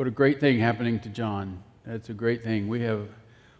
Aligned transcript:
What 0.00 0.06
a 0.06 0.10
great 0.10 0.40
thing 0.40 0.58
happening 0.58 0.98
to 1.00 1.10
John. 1.10 1.62
That's 1.84 2.08
a 2.08 2.14
great 2.14 2.42
thing. 2.42 2.68
We 2.68 2.80
have 2.80 3.06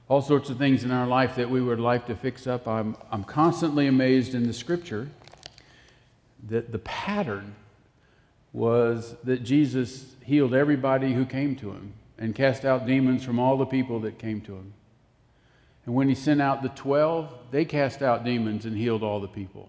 all 0.08 0.22
sorts 0.22 0.48
of 0.48 0.56
things 0.56 0.84
in 0.84 0.90
our 0.90 1.06
life 1.06 1.36
that 1.36 1.50
we 1.50 1.60
would 1.60 1.78
like 1.78 2.06
to 2.06 2.14
fix 2.16 2.46
up. 2.46 2.66
I'm, 2.66 2.96
I'm 3.12 3.24
constantly 3.24 3.88
amazed 3.88 4.34
in 4.34 4.46
the 4.46 4.54
scripture 4.54 5.10
that 6.48 6.72
the 6.72 6.78
pattern 6.78 7.56
was 8.54 9.16
that 9.24 9.42
Jesus 9.44 10.14
healed 10.24 10.54
everybody 10.54 11.12
who 11.12 11.26
came 11.26 11.56
to 11.56 11.72
him 11.72 11.92
and 12.16 12.34
cast 12.34 12.64
out 12.64 12.86
demons 12.86 13.22
from 13.22 13.38
all 13.38 13.58
the 13.58 13.66
people 13.66 14.00
that 14.00 14.18
came 14.18 14.40
to 14.40 14.54
him. 14.54 14.72
And 15.84 15.94
when 15.94 16.08
he 16.08 16.14
sent 16.14 16.40
out 16.40 16.62
the 16.62 16.70
12, 16.70 17.34
they 17.50 17.66
cast 17.66 18.00
out 18.00 18.24
demons 18.24 18.64
and 18.64 18.78
healed 18.78 19.02
all 19.02 19.20
the 19.20 19.28
people. 19.28 19.68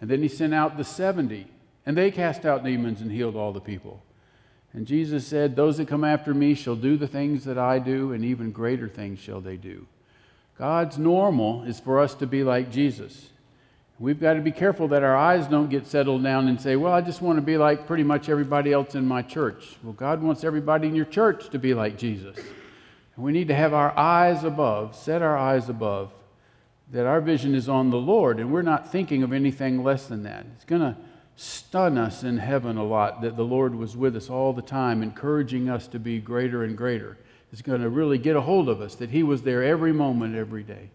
And 0.00 0.08
then 0.08 0.22
he 0.22 0.28
sent 0.28 0.54
out 0.54 0.76
the 0.76 0.84
70, 0.84 1.48
and 1.84 1.98
they 1.98 2.12
cast 2.12 2.46
out 2.46 2.62
demons 2.62 3.00
and 3.00 3.10
healed 3.10 3.34
all 3.34 3.52
the 3.52 3.60
people. 3.60 4.04
And 4.72 4.86
Jesus 4.86 5.26
said, 5.26 5.56
Those 5.56 5.78
that 5.78 5.88
come 5.88 6.04
after 6.04 6.34
me 6.34 6.54
shall 6.54 6.76
do 6.76 6.96
the 6.96 7.08
things 7.08 7.44
that 7.44 7.58
I 7.58 7.78
do, 7.78 8.12
and 8.12 8.24
even 8.24 8.50
greater 8.50 8.88
things 8.88 9.18
shall 9.18 9.40
they 9.40 9.56
do. 9.56 9.86
God's 10.58 10.98
normal 10.98 11.64
is 11.64 11.80
for 11.80 12.00
us 12.00 12.14
to 12.16 12.26
be 12.26 12.42
like 12.42 12.70
Jesus. 12.70 13.30
We've 14.00 14.20
got 14.20 14.34
to 14.34 14.40
be 14.40 14.52
careful 14.52 14.88
that 14.88 15.02
our 15.02 15.16
eyes 15.16 15.46
don't 15.48 15.70
get 15.70 15.86
settled 15.86 16.22
down 16.22 16.46
and 16.48 16.60
say, 16.60 16.76
Well, 16.76 16.92
I 16.92 17.00
just 17.00 17.22
want 17.22 17.38
to 17.38 17.42
be 17.42 17.56
like 17.56 17.86
pretty 17.86 18.04
much 18.04 18.28
everybody 18.28 18.72
else 18.72 18.94
in 18.94 19.06
my 19.06 19.22
church. 19.22 19.76
Well, 19.82 19.92
God 19.92 20.22
wants 20.22 20.44
everybody 20.44 20.86
in 20.86 20.94
your 20.94 21.04
church 21.04 21.48
to 21.50 21.58
be 21.58 21.74
like 21.74 21.98
Jesus. 21.98 22.36
And 22.36 23.24
we 23.24 23.32
need 23.32 23.48
to 23.48 23.54
have 23.54 23.74
our 23.74 23.96
eyes 23.98 24.44
above, 24.44 24.94
set 24.94 25.22
our 25.22 25.36
eyes 25.36 25.68
above, 25.68 26.12
that 26.92 27.06
our 27.06 27.20
vision 27.20 27.54
is 27.54 27.68
on 27.68 27.90
the 27.90 27.98
Lord 27.98 28.38
and 28.38 28.52
we're 28.52 28.62
not 28.62 28.92
thinking 28.92 29.22
of 29.22 29.32
anything 29.32 29.82
less 29.82 30.06
than 30.06 30.22
that. 30.22 30.46
It's 30.54 30.64
going 30.64 30.82
to 30.82 30.96
stun 31.38 31.96
us 31.96 32.24
in 32.24 32.38
heaven 32.38 32.76
a 32.76 32.82
lot 32.82 33.20
that 33.20 33.36
the 33.36 33.44
Lord 33.44 33.76
was 33.76 33.96
with 33.96 34.16
us 34.16 34.28
all 34.28 34.52
the 34.52 34.60
time, 34.60 35.04
encouraging 35.04 35.70
us 35.70 35.86
to 35.86 35.98
be 36.00 36.18
greater 36.18 36.64
and 36.64 36.76
greater. 36.76 37.16
It's 37.52 37.62
going 37.62 37.80
to 37.80 37.88
really 37.88 38.18
get 38.18 38.34
a 38.34 38.40
hold 38.40 38.68
of 38.68 38.80
us 38.80 38.96
that 38.96 39.10
He 39.10 39.22
was 39.22 39.42
there 39.42 39.62
every 39.62 39.92
moment, 39.92 40.34
every 40.34 40.64
day. 40.64 40.90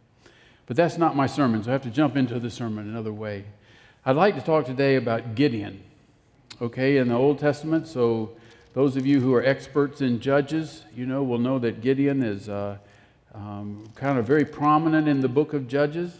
But 0.65 0.75
that's 0.75 0.97
not 0.97 1.15
my 1.15 1.27
sermon, 1.27 1.63
so 1.63 1.69
I 1.69 1.71
have 1.71 1.83
to 1.83 1.89
jump 1.89 2.17
into 2.17 2.41
the 2.41 2.49
sermon 2.49 2.89
another 2.89 3.13
way. 3.13 3.45
I'd 4.05 4.17
like 4.17 4.35
to 4.35 4.41
talk 4.41 4.65
today 4.65 4.97
about 4.97 5.33
Gideon, 5.33 5.81
okay, 6.61 6.97
in 6.97 7.07
the 7.07 7.15
Old 7.15 7.39
Testament. 7.39 7.87
So, 7.87 8.31
those 8.73 8.97
of 8.97 9.05
you 9.05 9.21
who 9.21 9.33
are 9.35 9.45
experts 9.45 10.01
in 10.01 10.19
judges, 10.19 10.83
you 10.93 11.05
know, 11.05 11.23
will 11.23 11.37
know 11.37 11.57
that 11.59 11.79
Gideon 11.79 12.21
is 12.21 12.49
uh, 12.49 12.79
um, 13.33 13.89
kind 13.95 14.19
of 14.19 14.27
very 14.27 14.43
prominent 14.43 15.07
in 15.07 15.21
the 15.21 15.29
book 15.29 15.53
of 15.53 15.69
Judges. 15.69 16.19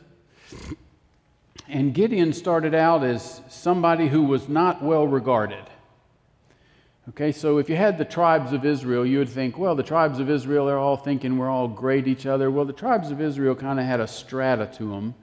And 1.68 1.94
Gideon 1.94 2.34
started 2.34 2.76
out 2.76 3.04
as 3.04 3.42
somebody 3.48 4.08
who 4.08 4.24
was 4.24 4.50
not 4.50 4.84
well 4.84 5.08
regarded. 5.08 5.64
Okay, 7.10 7.32
so 7.32 7.58
if 7.58 7.70
you 7.70 7.76
had 7.76 7.98
the 7.98 8.06
tribes 8.06 8.54
of 8.54 8.66
Israel, 8.66 9.06
you 9.06 9.18
would 9.18 9.30
think, 9.30 9.58
well, 9.58 9.76
the 9.76 9.84
tribes 9.84 10.20
of 10.20 10.30
Israel, 10.30 10.66
they're 10.66 10.78
all 10.78 10.96
thinking 10.96 11.38
we're 11.38 11.50
all 11.50 11.68
great 11.68 12.08
each 12.08 12.26
other. 12.26 12.50
Well, 12.50 12.66
the 12.66 12.72
tribes 12.74 13.12
of 13.12 13.20
Israel 13.20 13.56
kind 13.56 13.80
of 13.80 13.86
had 13.86 14.00
a 14.00 14.08
strata 14.08 14.68
to 14.78 14.92
them. 14.92 15.14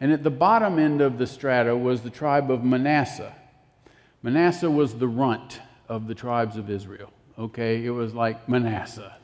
And 0.00 0.12
at 0.12 0.22
the 0.22 0.30
bottom 0.30 0.78
end 0.78 1.00
of 1.00 1.16
the 1.16 1.26
strata 1.26 1.74
was 1.74 2.02
the 2.02 2.10
tribe 2.10 2.50
of 2.50 2.62
Manasseh. 2.62 3.34
Manasseh 4.22 4.70
was 4.70 4.94
the 4.94 5.08
runt 5.08 5.60
of 5.88 6.08
the 6.08 6.14
tribes 6.14 6.56
of 6.56 6.68
Israel. 6.68 7.10
Okay, 7.38 7.84
it 7.84 7.90
was 7.90 8.14
like 8.14 8.46
Manasseh. 8.48 9.16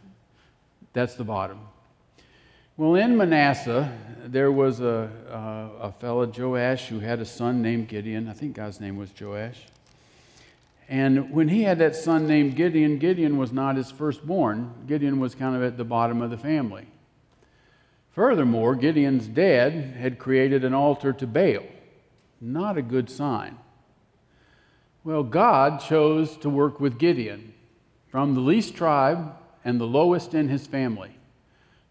That's 0.93 1.15
the 1.15 1.25
bottom. 1.25 1.61
Well, 2.81 2.95
in 2.95 3.15
Manasseh, 3.15 3.95
there 4.25 4.51
was 4.51 4.81
a, 4.81 5.11
a, 5.29 5.89
a 5.89 5.93
fellow, 5.93 6.25
Joash, 6.25 6.89
who 6.89 7.01
had 7.01 7.21
a 7.21 7.27
son 7.27 7.61
named 7.61 7.89
Gideon. 7.89 8.27
I 8.27 8.33
think 8.33 8.57
God's 8.57 8.81
name 8.81 8.97
was 8.97 9.11
Joash. 9.21 9.67
And 10.89 11.31
when 11.31 11.49
he 11.49 11.65
had 11.65 11.79
that 11.81 11.95
son 11.95 12.27
named 12.27 12.57
Gideon, 12.57 12.97
Gideon 12.97 13.37
was 13.37 13.53
not 13.53 13.77
his 13.77 13.91
firstborn. 13.91 14.73
Gideon 14.87 15.21
was 15.21 15.35
kind 15.35 15.55
of 15.55 15.63
at 15.63 15.77
the 15.77 15.85
bottom 15.85 16.23
of 16.23 16.31
the 16.31 16.39
family. 16.39 16.87
Furthermore, 18.13 18.75
Gideon's 18.75 19.27
dad 19.27 19.73
had 19.99 20.19
created 20.19 20.65
an 20.65 20.73
altar 20.73 21.13
to 21.13 21.27
Baal. 21.27 21.65
Not 22.41 22.79
a 22.79 22.83
good 22.83 23.11
sign. 23.11 23.59
Well, 25.05 25.23
God 25.23 25.81
chose 25.81 26.35
to 26.39 26.49
work 26.49 26.81
with 26.81 26.99
Gideon 26.99 27.53
from 28.11 28.33
the 28.33 28.41
least 28.41 28.75
tribe 28.75 29.35
and 29.67 29.79
the 29.79 29.85
lowest 29.85 30.33
in 30.33 30.49
his 30.49 30.67
family. 30.67 31.19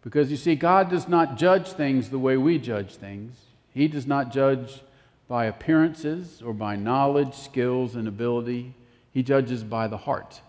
Because 0.01 0.31
you 0.31 0.37
see, 0.37 0.55
God 0.55 0.89
does 0.89 1.07
not 1.07 1.37
judge 1.37 1.69
things 1.69 2.09
the 2.09 2.19
way 2.19 2.37
we 2.37 2.57
judge 2.57 2.95
things. 2.95 3.37
He 3.73 3.87
does 3.87 4.07
not 4.07 4.31
judge 4.31 4.81
by 5.27 5.45
appearances 5.45 6.41
or 6.41 6.53
by 6.53 6.75
knowledge, 6.75 7.35
skills, 7.35 7.95
and 7.95 8.07
ability. 8.07 8.73
He 9.11 9.23
judges 9.23 9.63
by 9.63 9.87
the 9.87 9.97
heart. 9.97 10.41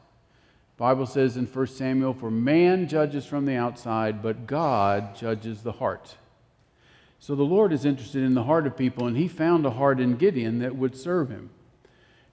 The 0.76 0.80
Bible 0.84 1.06
says 1.06 1.36
in 1.36 1.46
1 1.46 1.66
Samuel, 1.66 2.14
For 2.14 2.30
man 2.30 2.88
judges 2.88 3.26
from 3.26 3.44
the 3.44 3.56
outside, 3.56 4.22
but 4.22 4.46
God 4.46 5.14
judges 5.14 5.62
the 5.62 5.72
heart. 5.72 6.16
So 7.18 7.34
the 7.34 7.42
Lord 7.42 7.72
is 7.72 7.84
interested 7.84 8.22
in 8.22 8.32
the 8.32 8.44
heart 8.44 8.66
of 8.66 8.78
people, 8.78 9.06
and 9.06 9.16
he 9.16 9.28
found 9.28 9.66
a 9.66 9.70
heart 9.70 10.00
in 10.00 10.16
Gideon 10.16 10.60
that 10.60 10.76
would 10.76 10.96
serve 10.96 11.28
him. 11.28 11.50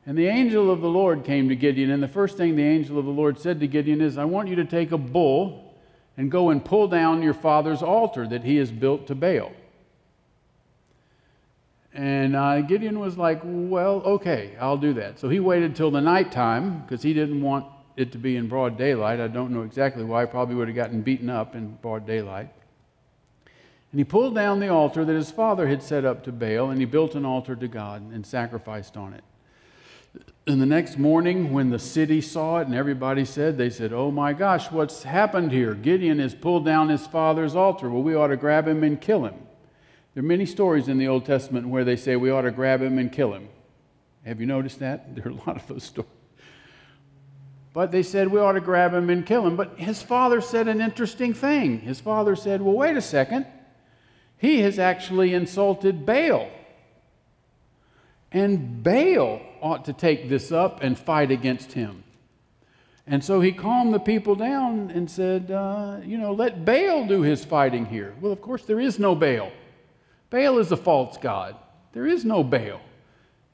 And 0.05 0.17
the 0.17 0.27
angel 0.27 0.71
of 0.71 0.79
the 0.79 0.87
Lord 0.87 1.25
came 1.25 1.49
to 1.49 1.55
Gideon, 1.57 1.91
and 1.91 2.01
the 2.01 2.07
first 2.07 2.37
thing 2.37 2.55
the 2.55 2.63
angel 2.63 2.97
of 2.97 3.03
the 3.03 3.11
Lord 3.11 3.37
said 3.37 3.59
to 3.59 3.67
Gideon 3.67 3.99
is, 3.99 4.17
I 4.17 4.23
want 4.23 4.47
you 4.47 4.55
to 4.55 4.63
take 4.63 4.93
a 4.93 4.97
bull 4.97 5.66
and 6.17 6.31
go 6.31 6.49
and 6.49 6.65
pull 6.65 6.87
down 6.87 7.21
your 7.21 7.33
father's 7.33 7.83
altar 7.83 8.27
that 8.27 8.43
he 8.43 8.57
has 8.57 8.71
built 8.71 9.07
to 9.07 9.15
Baal. 9.15 9.51
And 11.93 12.35
uh, 12.35 12.61
Gideon 12.61 12.99
was 12.99 13.17
like, 13.17 13.39
Well, 13.43 14.01
okay, 14.03 14.55
I'll 14.59 14.77
do 14.77 14.93
that. 14.93 15.19
So 15.19 15.29
he 15.29 15.39
waited 15.39 15.75
till 15.75 15.91
the 15.91 16.01
nighttime 16.01 16.81
because 16.81 17.01
he 17.03 17.13
didn't 17.13 17.41
want 17.41 17.65
it 17.95 18.11
to 18.11 18.17
be 18.17 18.35
in 18.35 18.47
broad 18.47 18.77
daylight. 18.77 19.19
I 19.19 19.27
don't 19.27 19.51
know 19.51 19.63
exactly 19.63 20.03
why. 20.03 20.25
Probably 20.25 20.55
would 20.55 20.67
have 20.67 20.75
gotten 20.75 21.01
beaten 21.01 21.29
up 21.29 21.55
in 21.55 21.77
broad 21.81 22.05
daylight. 22.05 22.49
And 23.91 23.99
he 23.99 24.03
pulled 24.03 24.35
down 24.35 24.59
the 24.59 24.67
altar 24.67 25.05
that 25.05 25.13
his 25.13 25.31
father 25.31 25.67
had 25.67 25.81
set 25.81 26.05
up 26.05 26.23
to 26.25 26.31
Baal, 26.31 26.69
and 26.69 26.79
he 26.79 26.85
built 26.85 27.15
an 27.15 27.25
altar 27.25 27.55
to 27.55 27.67
God 27.67 28.11
and 28.11 28.25
sacrificed 28.25 28.97
on 28.97 29.13
it. 29.13 29.23
And 30.47 30.61
the 30.61 30.65
next 30.65 30.97
morning, 30.97 31.51
when 31.51 31.69
the 31.69 31.79
city 31.79 32.21
saw 32.21 32.59
it 32.59 32.67
and 32.67 32.75
everybody 32.75 33.25
said, 33.25 33.57
they 33.57 33.69
said, 33.69 33.91
Oh 33.91 34.11
my 34.11 34.31
gosh, 34.31 34.71
what's 34.71 35.03
happened 35.03 35.51
here? 35.51 35.73
Gideon 35.73 36.19
has 36.19 36.33
pulled 36.33 36.63
down 36.63 36.87
his 36.87 37.05
father's 37.05 37.55
altar. 37.55 37.89
Well, 37.89 38.01
we 38.01 38.15
ought 38.15 38.27
to 38.27 38.37
grab 38.37 38.67
him 38.67 38.83
and 38.83 38.99
kill 38.99 39.25
him. 39.25 39.35
There 40.13 40.23
are 40.23 40.27
many 40.27 40.45
stories 40.45 40.87
in 40.87 40.97
the 40.97 41.09
Old 41.09 41.25
Testament 41.25 41.67
where 41.67 41.83
they 41.83 41.97
say 41.97 42.15
we 42.15 42.31
ought 42.31 42.43
to 42.43 42.51
grab 42.51 42.81
him 42.81 42.97
and 42.97 43.11
kill 43.11 43.33
him. 43.33 43.49
Have 44.25 44.39
you 44.39 44.45
noticed 44.47 44.79
that? 44.79 45.09
There 45.15 45.27
are 45.27 45.31
a 45.31 45.47
lot 45.47 45.57
of 45.57 45.67
those 45.67 45.83
stories. 45.83 46.09
But 47.73 47.91
they 47.91 48.01
said 48.01 48.29
we 48.29 48.39
ought 48.39 48.53
to 48.53 48.61
grab 48.61 48.93
him 48.93 49.09
and 49.09 49.25
kill 49.25 49.45
him. 49.45 49.55
But 49.55 49.77
his 49.77 50.01
father 50.01 50.41
said 50.41 50.67
an 50.67 50.81
interesting 50.81 51.33
thing. 51.33 51.81
His 51.81 51.99
father 51.99 52.35
said, 52.35 52.61
Well, 52.61 52.73
wait 52.73 52.97
a 52.97 53.01
second. 53.01 53.45
He 54.37 54.61
has 54.61 54.79
actually 54.79 55.33
insulted 55.33 56.05
Baal. 56.05 56.49
And 58.31 58.81
Baal 58.81 59.41
ought 59.61 59.85
to 59.85 59.93
take 59.93 60.29
this 60.29 60.51
up 60.51 60.81
and 60.81 60.97
fight 60.97 61.31
against 61.31 61.73
him. 61.73 62.03
And 63.05 63.23
so 63.23 63.39
he 63.39 63.53
calmed 63.53 63.93
the 63.93 63.99
people 63.99 64.35
down 64.35 64.91
and 64.91 65.09
said, 65.09 65.49
uh, 65.49 65.97
You 66.03 66.17
know, 66.17 66.33
let 66.33 66.65
Baal 66.65 67.07
do 67.07 67.21
his 67.21 67.45
fighting 67.45 67.85
here. 67.85 68.13
Well, 68.19 68.33
of 68.33 68.41
course, 68.41 68.63
there 68.63 68.79
is 68.79 68.99
no 68.99 69.15
Baal. 69.15 69.51
Baal 70.29 70.59
is 70.59 70.71
a 70.71 70.77
false 70.77 71.17
god. 71.17 71.55
There 71.93 72.05
is 72.05 72.25
no 72.25 72.43
Baal. 72.43 72.81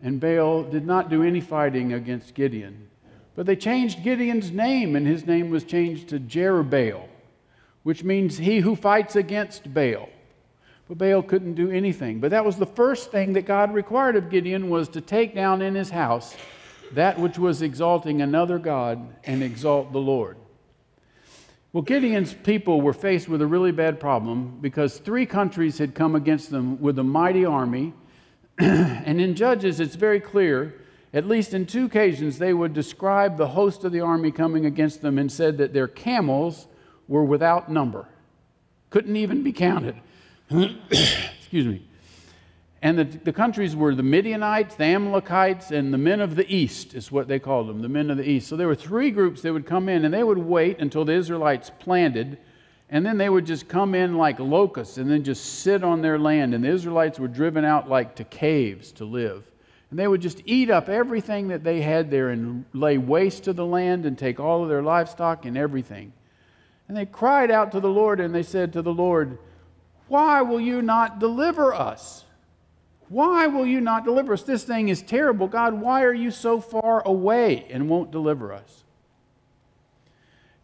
And 0.01 0.19
Baal 0.19 0.63
did 0.63 0.85
not 0.85 1.09
do 1.09 1.23
any 1.23 1.39
fighting 1.39 1.93
against 1.93 2.33
Gideon. 2.33 2.89
But 3.35 3.45
they 3.45 3.55
changed 3.55 4.03
Gideon's 4.03 4.51
name, 4.51 4.95
and 4.95 5.07
his 5.07 5.25
name 5.25 5.49
was 5.49 5.63
changed 5.63 6.09
to 6.09 6.19
Jerubbaal, 6.19 7.07
which 7.83 8.03
means 8.03 8.37
he 8.37 8.59
who 8.59 8.75
fights 8.75 9.15
against 9.15 9.73
Baal. 9.73 10.09
But 10.87 10.97
Baal 10.97 11.23
couldn't 11.23 11.53
do 11.53 11.71
anything. 11.71 12.19
But 12.19 12.31
that 12.31 12.43
was 12.43 12.57
the 12.57 12.65
first 12.65 13.11
thing 13.11 13.33
that 13.33 13.45
God 13.45 13.73
required 13.73 14.15
of 14.15 14.29
Gideon 14.29 14.69
was 14.69 14.89
to 14.89 15.01
take 15.01 15.33
down 15.33 15.61
in 15.61 15.75
his 15.75 15.89
house 15.89 16.35
that 16.93 17.19
which 17.19 17.39
was 17.39 17.61
exalting 17.61 18.21
another 18.21 18.59
God 18.59 19.15
and 19.23 19.41
exalt 19.41 19.91
the 19.91 19.99
Lord. 19.99 20.37
Well, 21.71 21.81
Gideon's 21.81 22.33
people 22.33 22.81
were 22.81 22.93
faced 22.93 23.27
with 23.27 23.41
a 23.41 23.47
really 23.47 23.71
bad 23.71 23.99
problem 23.99 24.59
because 24.61 24.99
three 24.99 25.25
countries 25.25 25.79
had 25.79 25.95
come 25.95 26.15
against 26.15 26.51
them 26.51 26.79
with 26.79 26.99
a 26.99 27.03
mighty 27.03 27.45
army. 27.45 27.93
and 28.59 29.19
in 29.19 29.33
Judges, 29.33 29.79
it's 29.79 29.95
very 29.95 30.19
clear, 30.19 30.79
at 31.13 31.27
least 31.27 31.55
in 31.55 31.65
two 31.65 31.85
occasions, 31.85 32.37
they 32.37 32.53
would 32.53 32.73
describe 32.73 33.37
the 33.37 33.47
host 33.47 33.83
of 33.83 33.91
the 33.91 34.01
army 34.01 34.31
coming 34.31 34.67
against 34.67 35.01
them 35.01 35.17
and 35.17 35.31
said 35.31 35.57
that 35.57 35.73
their 35.73 35.87
camels 35.87 36.67
were 37.07 37.23
without 37.23 37.71
number, 37.71 38.07
couldn't 38.91 39.15
even 39.15 39.41
be 39.41 39.51
counted. 39.51 39.95
Excuse 40.49 41.65
me. 41.65 41.85
And 42.81 42.99
the, 42.99 43.05
the 43.05 43.31
countries 43.31 43.77
were 43.77 43.95
the 43.95 44.03
Midianites, 44.03 44.75
the 44.75 44.83
Amalekites, 44.83 45.71
and 45.71 45.93
the 45.93 45.97
men 45.97 46.19
of 46.19 46.35
the 46.35 46.53
east, 46.53 46.93
is 46.93 47.09
what 47.11 47.29
they 47.29 47.39
called 47.39 47.69
them, 47.69 47.81
the 47.81 47.87
men 47.87 48.11
of 48.11 48.17
the 48.17 48.29
east. 48.29 48.49
So 48.49 48.57
there 48.57 48.67
were 48.67 48.75
three 48.75 49.09
groups 49.09 49.41
that 49.43 49.53
would 49.53 49.65
come 49.65 49.87
in, 49.87 50.03
and 50.03 50.13
they 50.13 50.23
would 50.23 50.37
wait 50.37 50.79
until 50.79 51.05
the 51.05 51.13
Israelites 51.13 51.71
planted, 51.79 52.37
and 52.89 53.05
then 53.05 53.17
they 53.17 53.29
would 53.29 53.45
just 53.45 53.69
come 53.69 53.95
in 53.95 54.17
like 54.17 54.37
locusts 54.37 54.97
and 54.97 55.09
then 55.09 55.23
just 55.23 55.61
sit 55.61 55.83
on 55.83 56.01
their 56.01 56.19
land. 56.19 56.53
And 56.53 56.63
the 56.63 56.69
Israelites 56.69 57.17
were 57.17 57.29
driven 57.29 57.63
out 57.63 57.89
like 57.89 58.15
to 58.17 58.25
caves 58.25 58.91
to 58.93 59.05
live. 59.05 59.49
And 59.89 59.97
they 59.97 60.07
would 60.07 60.21
just 60.21 60.41
eat 60.45 60.69
up 60.69 60.89
everything 60.89 61.47
that 61.47 61.63
they 61.63 61.81
had 61.81 62.11
there 62.11 62.29
and 62.29 62.65
lay 62.73 62.97
waste 62.97 63.45
to 63.45 63.53
the 63.53 63.65
land 63.65 64.05
and 64.05 64.17
take 64.17 64.39
all 64.39 64.61
of 64.61 64.69
their 64.69 64.83
livestock 64.83 65.45
and 65.45 65.57
everything. 65.57 66.13
And 66.87 66.97
they 66.97 67.05
cried 67.05 67.49
out 67.49 67.71
to 67.71 67.79
the 67.79 67.89
Lord 67.89 68.19
and 68.19 68.35
they 68.35 68.43
said 68.43 68.73
to 68.73 68.81
the 68.81 68.93
Lord, 68.93 69.37
Why 70.07 70.41
will 70.41 70.59
you 70.59 70.81
not 70.81 71.19
deliver 71.19 71.73
us? 71.73 72.25
Why 73.09 73.47
will 73.47 73.65
you 73.65 73.79
not 73.81 74.05
deliver 74.05 74.33
us? 74.33 74.43
This 74.43 74.63
thing 74.63 74.89
is 74.89 75.01
terrible. 75.01 75.47
God, 75.47 75.75
why 75.75 76.03
are 76.03 76.13
you 76.13 76.31
so 76.31 76.59
far 76.59 77.05
away 77.05 77.67
and 77.69 77.89
won't 77.89 78.11
deliver 78.11 78.51
us? 78.51 78.83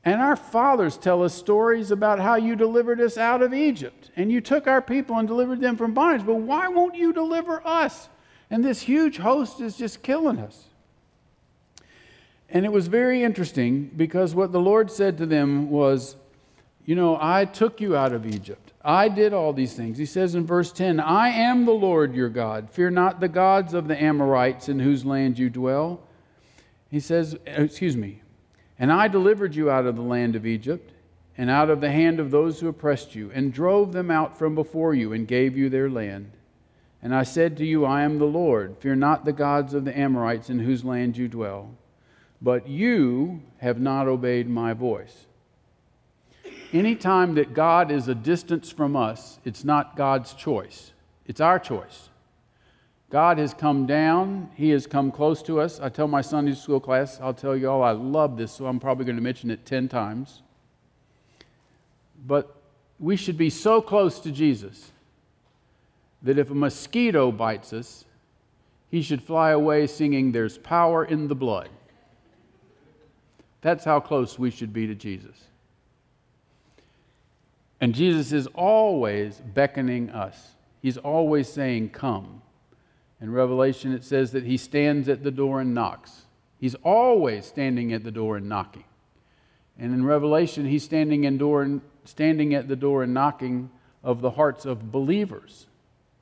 And 0.06 0.22
our 0.22 0.36
fathers 0.36 0.98
tell 0.98 1.24
us 1.24 1.34
stories 1.34 1.92
about 1.92 2.20
how 2.20 2.36
you 2.36 2.56
delivered 2.56 3.02
us 3.02 3.18
out 3.18 3.42
of 3.42 3.54
Egypt 3.54 4.12
and 4.16 4.32
you 4.32 4.42
took 4.42 4.66
our 4.66 4.82
people 4.82 5.18
and 5.18 5.28
delivered 5.28 5.62
them 5.62 5.78
from 5.78 5.94
bondage. 5.94 6.26
But 6.26 6.36
why 6.36 6.68
won't 6.70 6.96
you 6.96 7.14
deliver 7.14 7.66
us? 7.68 8.10
And 8.50 8.64
this 8.64 8.82
huge 8.82 9.18
host 9.18 9.62
is 9.62 9.78
just 9.78 10.02
killing 10.02 10.40
us. 10.40 10.66
And 12.50 12.66
it 12.66 12.72
was 12.72 12.88
very 12.88 13.22
interesting 13.22 13.92
because 13.96 14.34
what 14.34 14.52
the 14.52 14.60
Lord 14.60 14.90
said 14.90 15.18
to 15.20 15.26
them 15.26 15.70
was, 15.70 16.16
You 16.86 16.96
know, 16.96 17.18
I 17.22 17.46
took 17.46 17.80
you 17.80 17.96
out 17.96 18.12
of 18.12 18.26
Egypt. 18.26 18.69
I 18.90 19.08
did 19.08 19.34
all 19.34 19.54
these 19.54 19.76
things. 19.76 20.00
He 20.00 20.08
says 20.08 20.34
in 20.34 20.48
verse 20.48 20.72
10, 20.72 21.00
I 21.00 21.30
am 21.30 21.66
the 21.66 21.72
Lord 21.72 22.16
your 22.16 22.28
God. 22.28 22.72
Fear 22.72 22.90
not 22.90 23.20
the 23.20 23.28
gods 23.28 23.76
of 23.76 23.88
the 23.88 24.02
Amorites 24.02 24.68
in 24.68 24.80
whose 24.80 25.06
land 25.06 25.38
you 25.38 25.48
dwell. 25.48 26.02
He 26.90 27.00
says, 27.00 27.36
uh, 27.36 27.62
Excuse 27.62 27.96
me. 27.96 28.24
And 28.80 28.92
I 28.92 29.08
delivered 29.08 29.54
you 29.54 29.70
out 29.70 29.86
of 29.86 29.96
the 29.96 30.02
land 30.02 30.36
of 30.36 30.48
Egypt 30.48 30.92
and 31.38 31.52
out 31.52 31.70
of 31.70 31.82
the 31.82 31.92
hand 31.92 32.20
of 32.20 32.32
those 32.32 32.60
who 32.60 32.68
oppressed 32.68 33.14
you, 33.14 33.30
and 33.32 33.54
drove 33.54 33.94
them 33.94 34.10
out 34.10 34.40
from 34.40 34.56
before 34.56 34.96
you, 34.96 35.14
and 35.14 35.28
gave 35.28 35.56
you 35.56 35.70
their 35.70 35.90
land. 35.90 36.32
And 37.04 37.14
I 37.14 37.24
said 37.24 37.58
to 37.58 37.66
you, 37.66 37.86
I 37.86 38.02
am 38.02 38.18
the 38.18 38.26
Lord. 38.26 38.76
Fear 38.80 38.96
not 38.96 39.24
the 39.24 39.32
gods 39.32 39.76
of 39.76 39.86
the 39.86 39.98
Amorites 39.98 40.50
in 40.50 40.60
whose 40.60 40.84
land 40.84 41.16
you 41.16 41.28
dwell. 41.28 41.76
But 42.42 42.68
you 42.68 43.44
have 43.60 43.80
not 43.80 44.08
obeyed 44.08 44.50
my 44.50 44.74
voice. 44.74 45.28
Anytime 46.72 47.34
that 47.36 47.54
God 47.54 47.90
is 47.90 48.08
a 48.08 48.16
distance 48.16 48.72
from 48.72 48.96
us, 48.96 49.40
it's 49.44 49.64
not 49.64 49.96
God's 49.96 50.34
choice, 50.34 50.92
it's 51.26 51.42
our 51.42 51.60
choice. 51.60 52.10
God 53.10 53.40
has 53.40 53.56
come 53.56 53.88
down, 53.88 54.52
He 54.54 54.70
has 54.70 54.86
come 54.86 55.12
close 55.12 55.42
to 55.44 55.60
us. 55.60 55.80
I 55.80 55.90
tell 55.90 56.08
my 56.08 56.22
Sunday 56.22 56.54
school 56.54 56.80
class, 56.80 57.20
I'll 57.20 57.34
tell 57.34 57.56
you 57.56 57.68
all, 57.68 57.82
I 57.82 57.92
love 57.92 58.38
this, 58.38 58.52
so 58.52 58.68
I'm 58.68 58.80
probably 58.80 59.06
going 59.06 59.16
to 59.16 59.22
mention 59.22 59.50
it 59.50 59.66
10 59.66 59.90
times. 59.90 60.44
But 62.28 62.56
we 63.00 63.16
should 63.16 63.38
be 63.38 63.50
so 63.50 63.82
close 63.82 64.20
to 64.20 64.32
Jesus 64.32 64.92
that 66.22 66.38
if 66.38 66.52
a 66.52 66.54
mosquito 66.54 67.32
bites 67.32 67.74
us, 67.74 68.06
he 68.92 69.02
should 69.02 69.24
fly 69.24 69.52
away 69.52 69.88
singing, 69.88 70.32
There's 70.32 70.60
power 70.60 71.04
in 71.04 71.28
the 71.28 71.36
blood. 71.36 71.70
That's 73.62 73.86
how 73.86 74.00
close 74.00 74.38
we 74.38 74.52
should 74.52 74.72
be 74.72 74.86
to 74.86 74.96
Jesus. 74.96 75.49
And 77.82 77.96
Jesus 77.96 78.32
is 78.32 78.48
always 78.48 79.38
beckoning 79.38 80.10
us, 80.10 80.56
He's 80.82 80.98
always 80.98 81.50
saying, 81.50 81.90
Come. 81.90 82.42
In 83.22 83.34
Revelation, 83.34 83.92
it 83.94 84.06
says 84.06 84.32
that 84.32 84.46
He 84.46 84.56
stands 84.56 85.10
at 85.10 85.24
the 85.24 85.32
door 85.32 85.60
and 85.60 85.74
knocks. 85.74 86.24
He's 86.58 86.76
always 86.76 87.46
standing 87.46 87.92
at 87.94 88.04
the 88.04 88.12
door 88.12 88.38
and 88.38 88.48
knocking. 88.48 88.86
And 89.78 89.94
in 89.94 90.06
Revelation, 90.06 90.66
He's 90.66 90.84
standing, 90.84 91.26
in 91.26 91.38
door 91.38 91.62
and, 91.62 91.82
standing 92.06 92.54
at 92.54 92.68
the 92.68 92.76
door 92.78 93.04
and 93.04 93.14
knocking 93.14 93.70
of 94.04 94.22
the 94.22 94.32
hearts 94.32 94.66
of 94.66 94.92
believers 94.92 95.68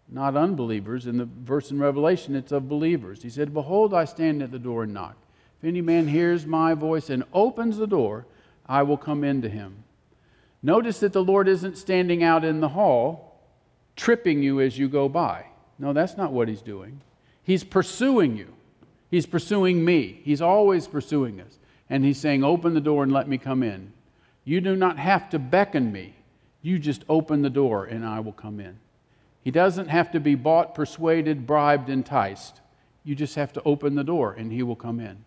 not 0.10 0.38
unbelievers. 0.38 1.08
In 1.08 1.18
the 1.18 1.26
verse 1.26 1.72
in 1.72 1.80
Revelation, 1.80 2.36
it's 2.36 2.52
of 2.52 2.70
believers. 2.70 3.24
He 3.24 3.30
said, 3.30 3.54
Behold, 3.54 3.94
I 3.94 4.06
stand 4.06 4.42
at 4.42 4.52
the 4.52 4.60
door 4.60 4.84
and 4.84 4.94
knock. 4.94 5.16
If 5.60 5.68
any 5.68 5.82
man 5.82 6.08
hears 6.08 6.46
my 6.46 6.74
voice 6.74 7.10
and 7.10 7.24
opens 7.34 7.78
the 7.78 7.88
door, 7.88 8.26
I 8.66 8.84
will 8.84 8.98
come 8.98 9.24
into 9.24 9.50
him. 9.50 9.84
Notice 10.68 11.00
that 11.00 11.14
the 11.14 11.24
Lord 11.24 11.48
isn't 11.48 11.78
standing 11.78 12.24
out 12.24 12.44
in 12.44 12.60
the 12.60 12.68
hall, 12.68 13.40
tripping 13.96 14.44
you 14.44 14.60
as 14.60 14.78
you 14.78 14.90
go 14.90 15.08
by. 15.08 15.46
No, 15.80 15.94
that's 15.94 16.18
not 16.18 16.34
what 16.34 16.50
he's 16.50 16.62
doing. 16.62 17.00
He's 17.42 17.64
pursuing 17.64 18.36
you. 18.36 18.54
He's 19.10 19.26
pursuing 19.26 19.86
me. 19.86 20.20
He's 20.26 20.42
always 20.42 20.86
pursuing 20.86 21.40
us. 21.40 21.58
And 21.90 22.04
he's 22.04 22.20
saying, 22.20 22.44
Open 22.44 22.74
the 22.74 22.82
door 22.82 23.04
and 23.04 23.14
let 23.14 23.30
me 23.30 23.38
come 23.38 23.64
in. 23.64 23.94
You 24.44 24.60
do 24.60 24.76
not 24.76 24.98
have 24.98 25.30
to 25.30 25.40
beckon 25.40 25.90
me. 25.94 26.16
You 26.62 26.80
just 26.80 27.06
open 27.08 27.44
the 27.44 27.50
door 27.50 27.86
and 27.86 28.06
I 28.06 28.20
will 28.20 28.34
come 28.34 28.60
in. 28.60 28.78
He 29.46 29.52
doesn't 29.52 29.88
have 29.88 30.12
to 30.12 30.20
be 30.20 30.36
bought, 30.36 30.76
persuaded, 30.76 31.48
bribed, 31.48 31.90
enticed. 31.90 32.60
You 33.06 33.16
just 33.16 33.36
have 33.36 33.54
to 33.54 33.64
open 33.64 33.96
the 33.96 34.04
door 34.04 34.34
and 34.34 34.52
he 34.52 34.64
will 34.64 34.76
come 34.76 35.00
in. 35.00 35.24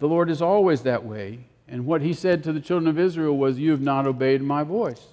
The 0.00 0.08
Lord 0.08 0.28
is 0.28 0.42
always 0.42 0.82
that 0.82 1.04
way. 1.04 1.44
And 1.68 1.86
what 1.86 2.02
he 2.02 2.12
said 2.12 2.44
to 2.44 2.52
the 2.52 2.60
children 2.60 2.88
of 2.88 2.98
Israel 2.98 3.36
was, 3.36 3.58
You 3.58 3.72
have 3.72 3.80
not 3.80 4.06
obeyed 4.06 4.42
my 4.42 4.62
voice. 4.62 5.04